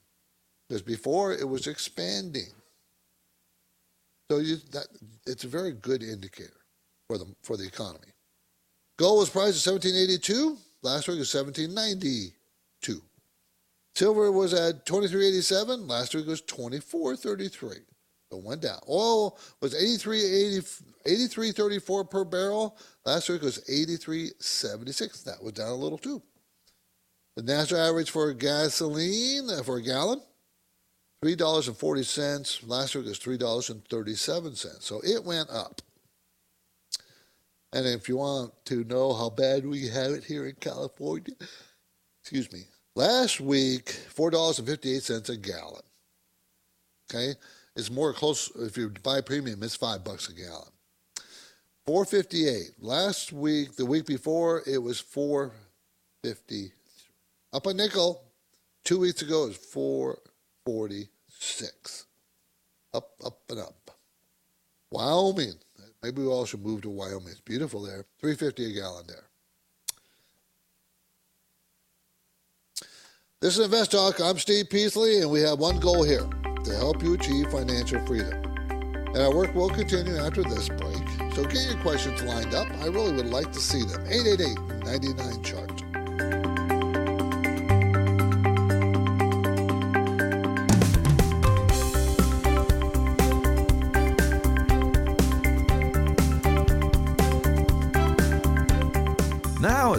Because 0.68 0.82
before 0.82 1.34
it 1.34 1.48
was 1.48 1.68
expanding. 1.68 2.52
So 4.32 4.40
you, 4.40 4.58
that, 4.72 4.88
it's 5.28 5.44
a 5.44 5.48
very 5.48 5.74
good 5.74 6.02
indicator 6.02 6.62
for 7.08 7.18
the, 7.18 7.26
for 7.44 7.58
the 7.58 7.66
economy. 7.66 8.08
Gold 8.98 9.20
was 9.20 9.30
priced 9.30 9.68
at 9.68 9.72
1782. 9.72 10.58
Last 10.82 11.08
week 11.08 11.20
was 11.20 11.34
1792. 11.34 13.02
Silver 13.96 14.32
was 14.32 14.54
at 14.54 14.86
2387. 14.86 15.88
Last 15.88 16.16
week 16.16 16.28
was 16.28 16.42
2433. 16.42 17.78
So 18.32 18.38
it 18.38 18.44
went 18.44 18.62
down. 18.62 18.80
Oil 18.90 19.38
was 19.62 19.76
83, 19.76 20.62
83.34 21.06 22.10
per 22.10 22.24
barrel. 22.26 22.78
Last 23.06 23.30
week 23.30 23.42
was 23.42 23.60
83.76. 23.70 25.24
That 25.24 25.44
was 25.44 25.54
down 25.54 25.70
a 25.70 25.76
little 25.76 25.98
too. 25.98 26.22
The 27.36 27.44
national 27.44 27.82
average 27.82 28.12
for 28.12 28.34
gasoline 28.34 29.50
for 29.64 29.78
a 29.78 29.82
gallon, 29.82 30.22
$3.40. 31.26 32.68
Last 32.68 32.96
week 32.96 33.06
was 33.06 33.20
$3.37. 33.20 34.82
So 34.82 35.02
it 35.04 35.24
went 35.24 35.50
up. 35.50 35.82
And 37.74 37.88
if 37.88 38.08
you 38.08 38.18
want 38.18 38.54
to 38.66 38.84
know 38.84 39.12
how 39.14 39.32
bad 39.32 39.66
we 39.66 39.88
have 39.88 40.12
it 40.12 40.24
here 40.24 40.46
in 40.46 40.56
California, 40.60 41.34
excuse 42.22 42.52
me, 42.52 42.62
last 42.96 43.42
week, 43.42 43.86
$4.58 44.16 45.30
a 45.30 45.38
gallon. 45.38 45.82
Okay? 47.10 47.34
It's 47.76 47.90
more 47.90 48.14
close, 48.14 48.52
if 48.56 48.78
you 48.78 48.92
buy 49.04 49.22
premium, 49.22 49.64
it's 49.64 49.76
five 49.76 50.04
bucks 50.04 50.30
a 50.30 50.34
gallon. 50.34 50.70
458. 51.88 52.72
Last 52.80 53.34
week, 53.34 53.76
the 53.76 53.86
week 53.86 54.06
before, 54.06 54.62
it 54.68 54.78
was 54.78 55.00
450. 55.00 56.72
Up 57.52 57.66
a 57.66 57.74
nickel. 57.74 58.22
Two 58.84 59.00
weeks 59.00 59.24
ago, 59.24 59.46
it 59.46 59.48
was 59.48 59.58
446. 61.46 62.08
Up, 62.94 63.12
up, 63.24 63.40
and 63.50 63.60
up. 63.60 63.92
Wyoming. 64.90 65.54
Maybe 66.02 66.22
we 66.22 66.28
all 66.28 66.46
should 66.46 66.66
move 66.66 66.82
to 66.82 66.90
Wyoming. 66.90 67.30
It's 67.30 67.42
beautiful 67.42 67.84
there. 67.84 68.06
350 68.20 68.72
a 68.72 68.82
gallon 68.82 69.06
there. 69.08 69.24
This 73.42 73.58
is 73.58 73.66
Invest 73.66 73.92
Talk. 73.92 74.20
I'm 74.20 74.40
Steve 74.40 74.70
Peasley, 74.70 75.22
and 75.22 75.30
we 75.30 75.42
have 75.42 75.60
one 75.60 75.80
goal 75.80 76.04
here 76.04 76.28
to 76.64 76.76
help 76.76 77.04
you 77.04 77.14
achieve 77.14 77.52
financial 77.52 78.04
freedom. 78.06 78.34
And 79.14 79.18
our 79.18 79.34
work 79.34 79.54
will 79.54 79.70
continue 79.70 80.18
after 80.18 80.42
this 80.44 80.70
break. 80.70 81.34
So 81.36 81.44
get 81.44 81.66
your 81.66 81.78
questions 81.82 82.24
lined 82.24 82.56
up. 82.56 82.68
I 82.82 82.88
really 82.88 83.14
would 83.14 83.28
like 83.28 83.52
to 83.52 83.60
see 83.60 83.84
them. 83.84 84.04
888 84.08 84.84
99 84.86 85.44
chart. 85.44 85.75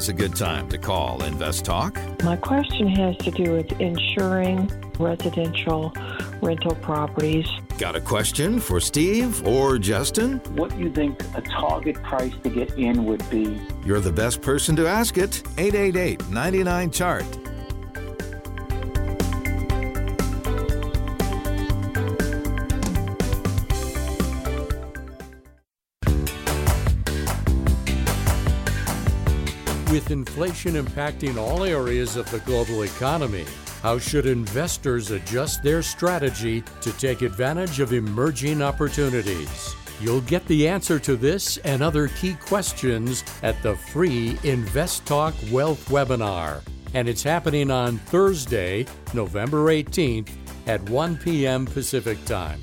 Is 0.07 0.11
a 0.11 0.13
good 0.13 0.37
time 0.37 0.69
to 0.69 0.79
call 0.79 1.21
Invest 1.25 1.65
Talk. 1.65 1.99
My 2.23 2.37
question 2.37 2.87
has 2.95 3.17
to 3.19 3.31
do 3.33 3.53
with 3.55 3.81
insuring 3.81 4.71
residential 5.01 5.93
rental 6.41 6.77
properties. 6.77 7.49
Got 7.79 7.97
a 7.97 8.01
question 8.01 8.61
for 8.61 8.79
Steve 8.79 9.45
or 9.45 9.79
Justin? 9.79 10.39
What 10.55 10.71
do 10.71 10.79
you 10.79 10.93
think 10.93 11.21
a 11.35 11.43
target 11.43 12.01
price 12.05 12.33
to 12.45 12.51
get 12.51 12.79
in 12.79 13.05
would 13.05 13.29
be? 13.31 13.61
You're 13.85 14.01
the 14.01 14.13
best 14.13 14.43
person 14.43 14.77
to 14.77 14.87
ask 14.87 15.19
it. 15.19 15.43
888 15.59 16.29
99 16.29 16.91
Chart. 16.93 17.46
With 29.97 30.11
inflation 30.11 30.75
impacting 30.75 31.39
all 31.39 31.65
areas 31.65 32.17
of 32.17 32.31
the 32.31 32.41
global 32.41 32.83
economy, 32.83 33.47
how 33.81 33.99
should 33.99 34.27
investors 34.27 35.11
adjust 35.11 35.63
their 35.63 35.81
strategy 35.81 36.63
to 36.83 36.93
take 36.99 37.23
advantage 37.23 37.81
of 37.81 37.95
emerging 37.95 38.61
opportunities? 38.61 39.75
You'll 39.99 40.21
get 40.21 40.47
the 40.49 40.69
answer 40.69 40.99
to 40.99 41.17
this 41.17 41.57
and 41.65 41.83
other 41.83 42.09
key 42.09 42.35
questions 42.35 43.25
at 43.43 43.63
the 43.63 43.75
free 43.75 44.39
Invest 44.43 45.07
Talk 45.07 45.33
Wealth 45.51 45.89
webinar. 45.89 46.61
And 46.93 47.09
it's 47.09 47.23
happening 47.23 47.71
on 47.71 47.97
Thursday, 47.97 48.85
November 49.15 49.69
18th 49.69 50.29
at 50.67 50.83
1 50.91 51.17
p.m. 51.17 51.65
Pacific 51.65 52.23
Time. 52.27 52.63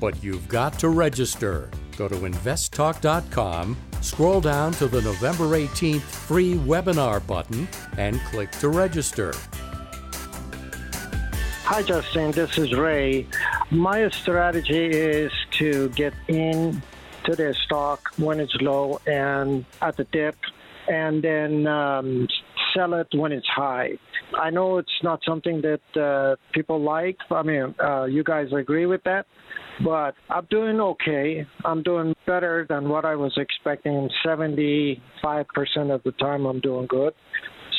But 0.00 0.20
you've 0.20 0.48
got 0.48 0.80
to 0.80 0.88
register. 0.88 1.70
Go 1.96 2.08
to 2.08 2.16
investtalk.com, 2.16 3.76
scroll 4.02 4.40
down 4.40 4.72
to 4.72 4.88
the 4.88 5.00
November 5.02 5.46
18th 5.56 6.00
free 6.00 6.54
webinar 6.54 7.24
button, 7.26 7.68
and 7.96 8.20
click 8.22 8.50
to 8.52 8.68
register. 8.68 9.32
Hi, 11.64 11.82
Justin. 11.82 12.32
This 12.32 12.58
is 12.58 12.74
Ray. 12.74 13.26
My 13.70 14.08
strategy 14.10 14.86
is 14.86 15.32
to 15.52 15.88
get 15.90 16.12
in 16.28 16.82
to 17.24 17.34
their 17.34 17.54
stock 17.54 18.12
when 18.16 18.40
it's 18.40 18.54
low 18.56 19.00
and 19.06 19.64
at 19.80 19.96
the 19.96 20.04
dip, 20.04 20.36
and 20.88 21.22
then 21.22 21.66
um, 21.66 22.28
sell 22.74 22.94
it 22.94 23.08
when 23.12 23.32
it's 23.32 23.46
high. 23.54 23.90
I 24.38 24.50
know 24.50 24.78
it's 24.78 24.88
not 25.02 25.20
something 25.26 25.62
that 25.62 26.00
uh, 26.00 26.36
people 26.52 26.80
like. 26.80 27.16
I 27.30 27.42
mean, 27.42 27.74
uh, 27.82 28.04
you 28.04 28.24
guys 28.24 28.48
agree 28.56 28.86
with 28.86 29.02
that, 29.04 29.26
but 29.84 30.14
I'm 30.30 30.46
doing 30.50 30.80
okay. 30.80 31.46
I'm 31.64 31.82
doing 31.82 32.14
better 32.26 32.66
than 32.68 32.88
what 32.88 33.04
I 33.04 33.14
was 33.14 33.32
expecting. 33.36 34.08
75% 34.24 35.00
of 35.90 36.02
the 36.04 36.12
time, 36.18 36.46
I'm 36.46 36.60
doing 36.60 36.86
good. 36.86 37.14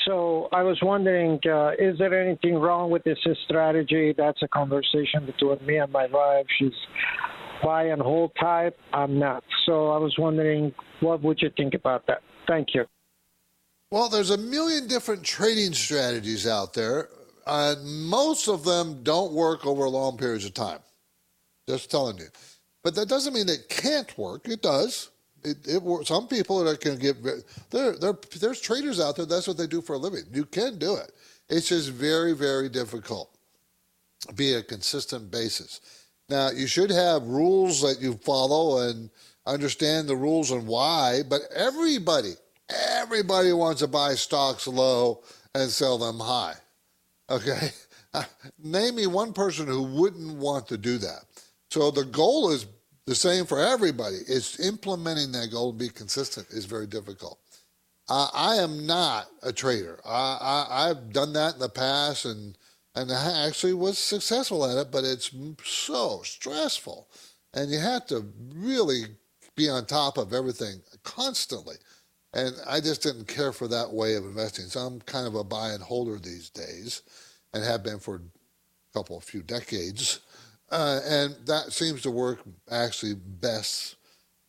So 0.06 0.50
I 0.52 0.64
was 0.64 0.78
wondering, 0.82 1.40
uh, 1.50 1.72
is 1.80 1.98
there 1.98 2.28
anything 2.28 2.56
wrong 2.56 2.92
with 2.92 3.04
this 3.04 3.18
strategy? 3.46 4.14
That's 4.18 4.42
a 4.44 4.48
conversation 4.50 5.26
between 5.26 5.66
me 5.66 5.78
and 5.78 5.92
my 5.92 6.08
wife. 6.08 6.46
She's 6.60 6.74
buy 7.64 7.86
and 7.86 8.02
hold 8.02 8.32
type. 8.40 8.78
I'm 8.92 9.18
not. 9.18 9.44
So 9.66 9.92
I 9.92 9.98
was 9.98 10.14
wondering, 10.20 10.74
what 11.00 11.22
would 11.24 11.42
you 11.42 11.50
think 11.56 11.74
about 11.74 12.06
that? 12.08 12.20
Thank 12.48 12.70
you. 12.74 12.84
Well, 13.94 14.10
there's 14.10 14.32
a 14.32 14.38
million 14.40 14.88
different 14.88 15.22
trading 15.22 15.72
strategies 15.74 16.48
out 16.48 16.74
there, 16.74 17.10
and 17.46 17.86
most 18.10 18.48
of 18.48 18.64
them 18.64 19.04
don't 19.04 19.34
work 19.34 19.68
over 19.68 19.88
long 19.88 20.18
periods 20.18 20.46
of 20.46 20.56
time. 20.56 20.80
Just 21.70 21.92
telling 21.92 22.18
you. 22.18 22.26
But 22.84 22.96
that 22.96 23.08
doesn't 23.08 23.36
mean 23.36 23.48
it 23.48 23.70
can't 23.70 24.18
work. 24.18 24.50
It 24.50 24.64
does. 24.64 25.12
It, 25.44 25.58
it 25.68 26.08
some 26.08 26.28
people 26.28 26.68
are 26.68 26.76
can 26.76 26.98
get 26.98 27.22
there. 27.70 27.94
There, 28.00 28.18
there's 28.40 28.60
traders 28.60 29.00
out 29.00 29.16
there. 29.16 29.28
That's 29.28 29.48
what 29.48 29.58
they 29.58 29.68
do 29.68 29.80
for 29.80 29.94
a 29.94 30.00
living. 30.00 30.24
You 30.34 30.46
can 30.46 30.80
do 30.80 30.96
it. 30.96 31.12
It's 31.48 31.68
just 31.68 31.92
very, 31.92 32.34
very 32.34 32.70
difficult. 32.70 33.30
Be 34.34 34.56
a 34.56 34.64
consistent 34.64 35.30
basis. 35.30 35.82
Now 36.30 36.50
you 36.50 36.66
should 36.66 36.90
have 36.90 37.28
rules 37.28 37.84
that 37.84 38.02
you 38.02 38.16
follow 38.16 38.90
and 38.90 39.12
understand 39.46 40.08
the 40.08 40.16
rules 40.16 40.50
and 40.50 40.66
why. 40.66 41.22
But 41.30 41.42
everybody, 41.56 42.34
everybody 42.74 43.54
wants 43.54 43.82
to 43.82 43.88
buy 43.88 44.16
stocks 44.16 44.68
low 44.68 45.24
and 45.56 45.70
sell 45.70 45.98
them 45.98 46.20
high. 46.20 46.56
Okay, 47.30 47.72
name 48.64 48.96
me 48.96 49.08
one 49.08 49.34
person 49.34 49.68
who 49.68 49.84
wouldn't 49.84 50.38
want 50.38 50.68
to 50.68 50.78
do 50.78 50.98
that. 51.00 51.26
So 51.72 51.92
the 51.92 52.06
goal 52.06 52.52
is 52.52 52.68
the 53.06 53.16
same 53.16 53.46
for 53.46 53.60
everybody. 53.60 54.18
It's 54.28 54.60
implementing 54.60 55.32
that 55.34 55.52
goal 55.52 55.70
and 55.70 55.80
be 55.80 55.90
consistent 55.90 56.48
is 56.52 56.66
very 56.66 56.88
difficult. 56.88 57.40
I 58.10 58.56
am 58.58 58.86
not 58.86 59.28
a 59.44 59.54
trader. 59.54 60.00
I, 60.06 60.68
I've 60.70 61.14
done 61.14 61.34
that 61.34 61.54
in 61.54 61.60
the 61.60 61.70
past 61.70 62.26
and 62.26 62.58
and 62.96 63.12
I 63.12 63.48
actually 63.48 63.74
was 63.74 63.98
successful 63.98 64.66
at 64.66 64.78
it, 64.78 64.92
but 64.92 65.04
it's 65.04 65.32
so 65.64 66.22
stressful, 66.24 67.08
and 67.54 67.72
you 67.72 67.80
have 67.80 68.06
to 68.08 68.32
really 68.54 69.06
be 69.56 69.70
on 69.70 69.86
top 69.86 70.18
of 70.18 70.34
everything 70.34 70.82
constantly. 71.04 71.76
And 72.34 72.56
I 72.68 72.80
just 72.80 73.04
didn't 73.04 73.28
care 73.28 73.52
for 73.52 73.68
that 73.68 73.92
way 73.92 74.16
of 74.16 74.26
investing. 74.26 74.66
So 74.66 74.80
I'm 74.80 75.00
kind 75.02 75.28
of 75.28 75.36
a 75.36 75.44
buy 75.44 75.70
and 75.70 75.84
holder 75.84 76.18
these 76.18 76.50
days, 76.50 77.04
and 77.54 77.64
have 77.64 77.84
been 77.84 78.00
for 78.00 78.16
a 78.16 78.22
couple, 78.98 79.18
a 79.18 79.22
few 79.22 79.42
decades. 79.44 80.22
Uh, 80.72 81.00
and 81.06 81.36
that 81.46 81.72
seems 81.72 82.02
to 82.02 82.12
work 82.12 82.40
actually 82.72 83.14
best 83.14 83.96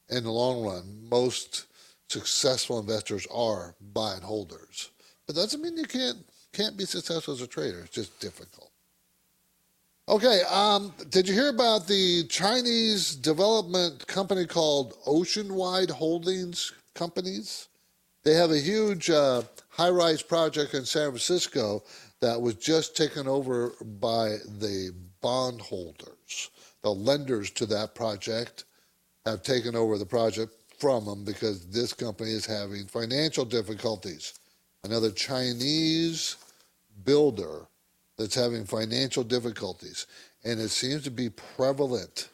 in 0.09 0.25
the 0.25 0.31
long 0.31 0.65
run. 0.65 1.09
Most 1.11 1.67
successful 2.09 2.79
investors 2.79 3.27
are 3.33 3.75
buy 3.93 4.15
and 4.15 4.23
holders. 4.23 4.91
But 5.27 5.35
that 5.37 5.43
doesn't 5.43 5.63
mean 5.63 5.77
you 5.77 5.85
can't 5.85 6.19
can't 6.53 6.77
be 6.77 6.85
successful 6.85 7.35
as 7.35 7.41
a 7.41 7.47
trader. 7.47 7.81
It's 7.81 7.95
just 7.95 8.21
difficult. 8.21 8.71
Okay, 10.09 10.43
um, 10.51 10.95
did 11.09 11.27
you 11.27 11.35
hear 11.35 11.49
about 11.49 11.89
the 11.89 12.25
Chinese 12.29 13.17
development 13.17 14.07
company 14.07 14.47
called 14.47 14.95
Oceanwide 15.07 15.91
Holdings 15.91 16.73
Companies? 16.95 17.69
They 18.25 18.35
have 18.35 18.51
a 18.51 18.59
huge 18.59 19.11
uh, 19.11 19.43
high-rise 19.69 20.23
project 20.23 20.73
in 20.73 20.87
San 20.87 21.11
Francisco 21.11 21.83
that 22.21 22.41
was 22.41 22.55
just 22.55 22.97
taken 22.97 23.29
over 23.29 23.75
by 24.01 24.37
the 24.59 24.95
bondholders. 25.21 26.51
The 26.83 26.91
lenders 26.91 27.51
to 27.53 27.67
that 27.67 27.95
project 27.95 28.65
have 29.27 29.43
taken 29.43 29.77
over 29.77 29.99
the 29.99 30.07
project 30.07 30.53
from 30.79 31.05
them 31.05 31.25
because 31.25 31.67
this 31.67 31.93
company 31.93 32.31
is 32.31 32.47
having 32.47 32.87
financial 32.87 33.45
difficulties. 33.45 34.35
Another 34.85 35.11
Chinese 35.11 36.37
builder 37.05 37.67
that's 38.17 38.35
having 38.35 38.65
financial 38.65 39.23
difficulties, 39.23 40.07
and 40.45 40.61
it 40.61 40.69
seems 40.69 41.03
to 41.05 41.11
be 41.11 41.29
prevalent 41.29 42.29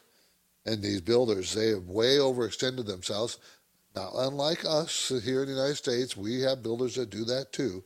in 0.65 0.81
these 0.81 1.01
builders. 1.01 1.53
They 1.53 1.69
have 1.69 1.87
way 1.87 2.17
overextended 2.17 2.85
themselves. 2.85 3.39
Not 3.95 4.11
unlike 4.15 4.63
us 4.65 5.11
here 5.23 5.41
in 5.41 5.47
the 5.47 5.55
United 5.55 5.75
States, 5.75 6.15
we 6.15 6.41
have 6.41 6.63
builders 6.63 6.95
that 6.95 7.09
do 7.09 7.25
that 7.25 7.51
too. 7.51 7.83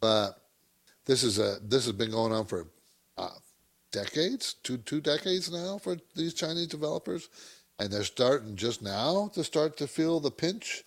But 0.00 0.38
this 1.04 1.22
is 1.22 1.38
a 1.38 1.58
this 1.62 1.84
has 1.84 1.94
been 1.94 2.10
going 2.10 2.32
on 2.32 2.46
for 2.46 2.68
uh, 3.18 3.28
decades, 3.92 4.54
two 4.62 4.78
two 4.78 5.00
decades 5.00 5.52
now 5.52 5.78
for 5.78 5.96
these 6.14 6.34
Chinese 6.34 6.68
developers, 6.68 7.28
and 7.78 7.90
they're 7.90 8.04
starting 8.04 8.56
just 8.56 8.82
now 8.82 9.30
to 9.34 9.44
start 9.44 9.76
to 9.78 9.86
feel 9.86 10.20
the 10.20 10.30
pinch 10.30 10.84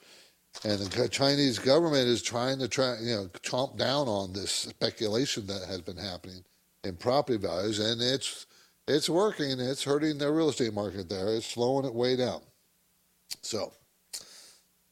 and 0.63 0.79
the 0.79 1.07
Chinese 1.09 1.59
government 1.59 2.07
is 2.07 2.21
trying 2.21 2.59
to 2.59 2.67
try, 2.67 2.97
you 2.99 3.15
know, 3.15 3.27
chomp 3.43 3.77
down 3.77 4.07
on 4.07 4.33
this 4.33 4.51
speculation 4.51 5.45
that 5.47 5.67
has 5.67 5.81
been 5.81 5.97
happening 5.97 6.43
in 6.83 6.95
property 6.95 7.37
values, 7.37 7.79
and 7.79 8.01
it's 8.01 8.47
it's 8.87 9.09
working. 9.09 9.59
It's 9.59 9.83
hurting 9.83 10.17
the 10.17 10.31
real 10.31 10.49
estate 10.49 10.73
market 10.73 11.09
there. 11.09 11.27
It's 11.35 11.45
slowing 11.45 11.85
it 11.85 11.93
way 11.93 12.15
down. 12.15 12.41
So, 13.41 13.73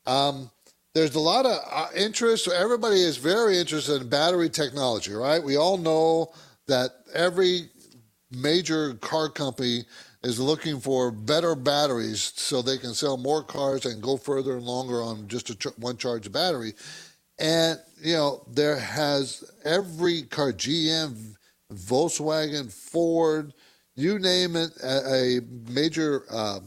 um, 0.05 0.49
there's 0.93 1.15
a 1.15 1.19
lot 1.19 1.45
of 1.45 1.59
uh, 1.71 1.87
interest. 1.95 2.47
Everybody 2.47 3.01
is 3.01 3.17
very 3.17 3.57
interested 3.57 4.01
in 4.01 4.09
battery 4.09 4.49
technology, 4.49 5.13
right? 5.13 5.43
We 5.43 5.57
all 5.57 5.77
know 5.77 6.33
that 6.67 6.91
every 7.13 7.69
major 8.31 8.93
car 8.95 9.29
company 9.29 9.83
is 10.23 10.39
looking 10.39 10.79
for 10.79 11.11
better 11.11 11.53
batteries 11.53 12.33
so 12.35 12.61
they 12.61 12.77
can 12.77 12.93
sell 12.93 13.17
more 13.17 13.43
cars 13.43 13.85
and 13.85 14.01
go 14.01 14.17
further 14.17 14.53
and 14.57 14.65
longer 14.65 15.01
on 15.01 15.27
just 15.27 15.49
a 15.49 15.55
ch- 15.55 15.77
one 15.77 15.97
charge 15.97 16.31
battery. 16.31 16.73
And, 17.37 17.79
you 18.01 18.13
know, 18.13 18.43
there 18.51 18.79
has 18.79 19.43
every 19.63 20.23
car, 20.23 20.51
GM, 20.53 21.35
Volkswagen, 21.71 22.71
Ford, 22.71 23.53
you 23.95 24.19
name 24.19 24.55
it, 24.55 24.71
a, 24.83 25.37
a 25.37 25.41
major 25.71 26.23
uh, 26.31 26.59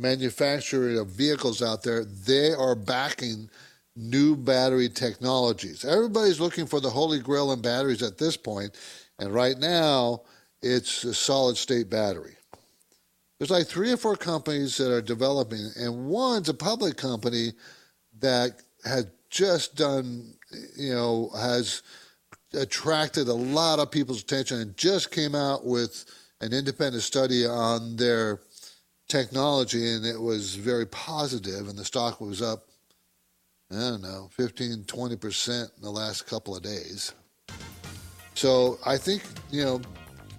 manufacturer 0.00 1.00
of 1.00 1.08
vehicles 1.08 1.62
out 1.62 1.82
there, 1.82 2.04
they 2.04 2.52
are 2.52 2.74
backing 2.74 3.50
new 3.96 4.36
battery 4.36 4.88
technologies. 4.88 5.84
Everybody's 5.84 6.40
looking 6.40 6.66
for 6.66 6.80
the 6.80 6.90
holy 6.90 7.20
grail 7.20 7.52
in 7.52 7.60
batteries 7.60 8.02
at 8.02 8.18
this 8.18 8.36
point, 8.36 8.76
and 9.18 9.34
right 9.34 9.58
now 9.58 10.22
it's 10.62 11.04
a 11.04 11.14
solid 11.14 11.56
state 11.56 11.90
battery 11.90 12.36
there's 13.40 13.50
like 13.50 13.66
three 13.66 13.90
or 13.90 13.96
four 13.96 14.16
companies 14.16 14.76
that 14.76 14.92
are 14.92 15.00
developing, 15.00 15.70
and 15.76 16.06
one's 16.06 16.50
a 16.50 16.54
public 16.54 16.98
company 16.98 17.52
that 18.20 18.60
had 18.84 19.10
just 19.30 19.76
done, 19.76 20.34
you 20.76 20.92
know, 20.92 21.30
has 21.34 21.82
attracted 22.52 23.28
a 23.28 23.34
lot 23.34 23.78
of 23.78 23.90
people's 23.90 24.22
attention 24.22 24.60
and 24.60 24.76
just 24.76 25.10
came 25.10 25.34
out 25.34 25.64
with 25.64 26.04
an 26.42 26.52
independent 26.52 27.02
study 27.02 27.46
on 27.46 27.96
their 27.96 28.40
technology, 29.10 29.92
and 29.92 30.06
it 30.06 30.18
was 30.18 30.54
very 30.54 30.86
positive, 30.86 31.68
and 31.68 31.78
the 31.78 31.84
stock 31.84 32.20
was 32.20 32.40
up, 32.40 32.62
I 33.70 33.74
don't 33.74 34.02
know, 34.02 34.30
15, 34.32 34.84
20% 34.84 35.76
in 35.76 35.82
the 35.82 35.90
last 35.90 36.26
couple 36.26 36.56
of 36.56 36.62
days. 36.62 37.12
So 38.34 38.78
I 38.86 38.96
think, 38.96 39.22
you 39.50 39.64
know, 39.64 39.82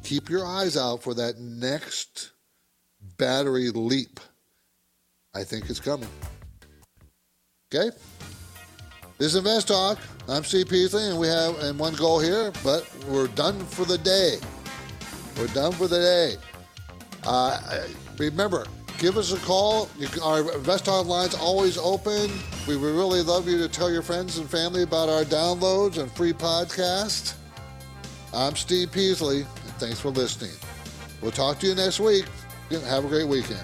keep 0.04 0.30
your 0.30 0.46
eyes 0.46 0.78
out 0.78 1.04
for 1.04 1.14
that 1.14 1.38
next 1.38 2.32
battery 3.18 3.70
leap. 3.70 4.20
I 5.36 5.44
think 5.44 5.70
it's 5.70 5.80
coming. 5.80 6.10
Okay? 7.74 7.96
This 9.18 9.28
is 9.28 9.36
Invest 9.36 9.68
Talk. 9.68 10.00
I'm 10.28 10.44
Steve 10.44 10.70
Peasley, 10.70 11.08
and 11.08 11.20
we 11.20 11.28
have 11.28 11.60
and 11.60 11.78
one 11.78 11.94
goal 11.94 12.20
here, 12.20 12.52
but 12.64 12.90
we're 13.08 13.28
done 13.28 13.60
for 13.66 13.86
the 13.86 13.98
day. 14.00 14.38
We're 15.38 15.48
done 15.48 15.74
for 15.74 15.88
the 15.88 16.00
day. 16.00 16.36
Uh, 17.24 17.86
remember, 18.18 18.66
give 18.98 19.18
us 19.18 19.34
a 19.34 19.40
call. 19.40 19.88
Can, 20.00 20.22
our 20.22 20.54
Invest 20.54 20.86
Talk 20.86 21.06
line's 21.06 21.36
always 21.36 21.78
open. 21.78 22.32
We 22.68 22.78
would 22.78 22.96
really 22.96 23.22
love 23.22 23.48
you 23.48 23.58
to 23.60 23.68
tell 23.68 23.92
your 23.92 24.02
friends 24.02 24.38
and 24.38 24.50
family 24.50 24.84
about 24.84 25.10
our 25.10 25.24
downloads 25.24 25.98
and 25.98 26.12
free 26.12 26.34
podcast. 26.34 27.36
I'm 28.34 28.56
Steve 28.56 28.92
Peasley, 28.92 29.42
and 29.42 29.74
thanks 29.78 30.00
for 30.00 30.10
listening. 30.10 30.52
We'll 31.22 31.32
talk 31.32 31.60
to 31.60 31.68
you 31.68 31.76
next 31.76 32.00
week. 32.00 32.26
Have 32.70 33.06
a 33.06 33.08
great 33.08 33.28
weekend. 33.28 33.64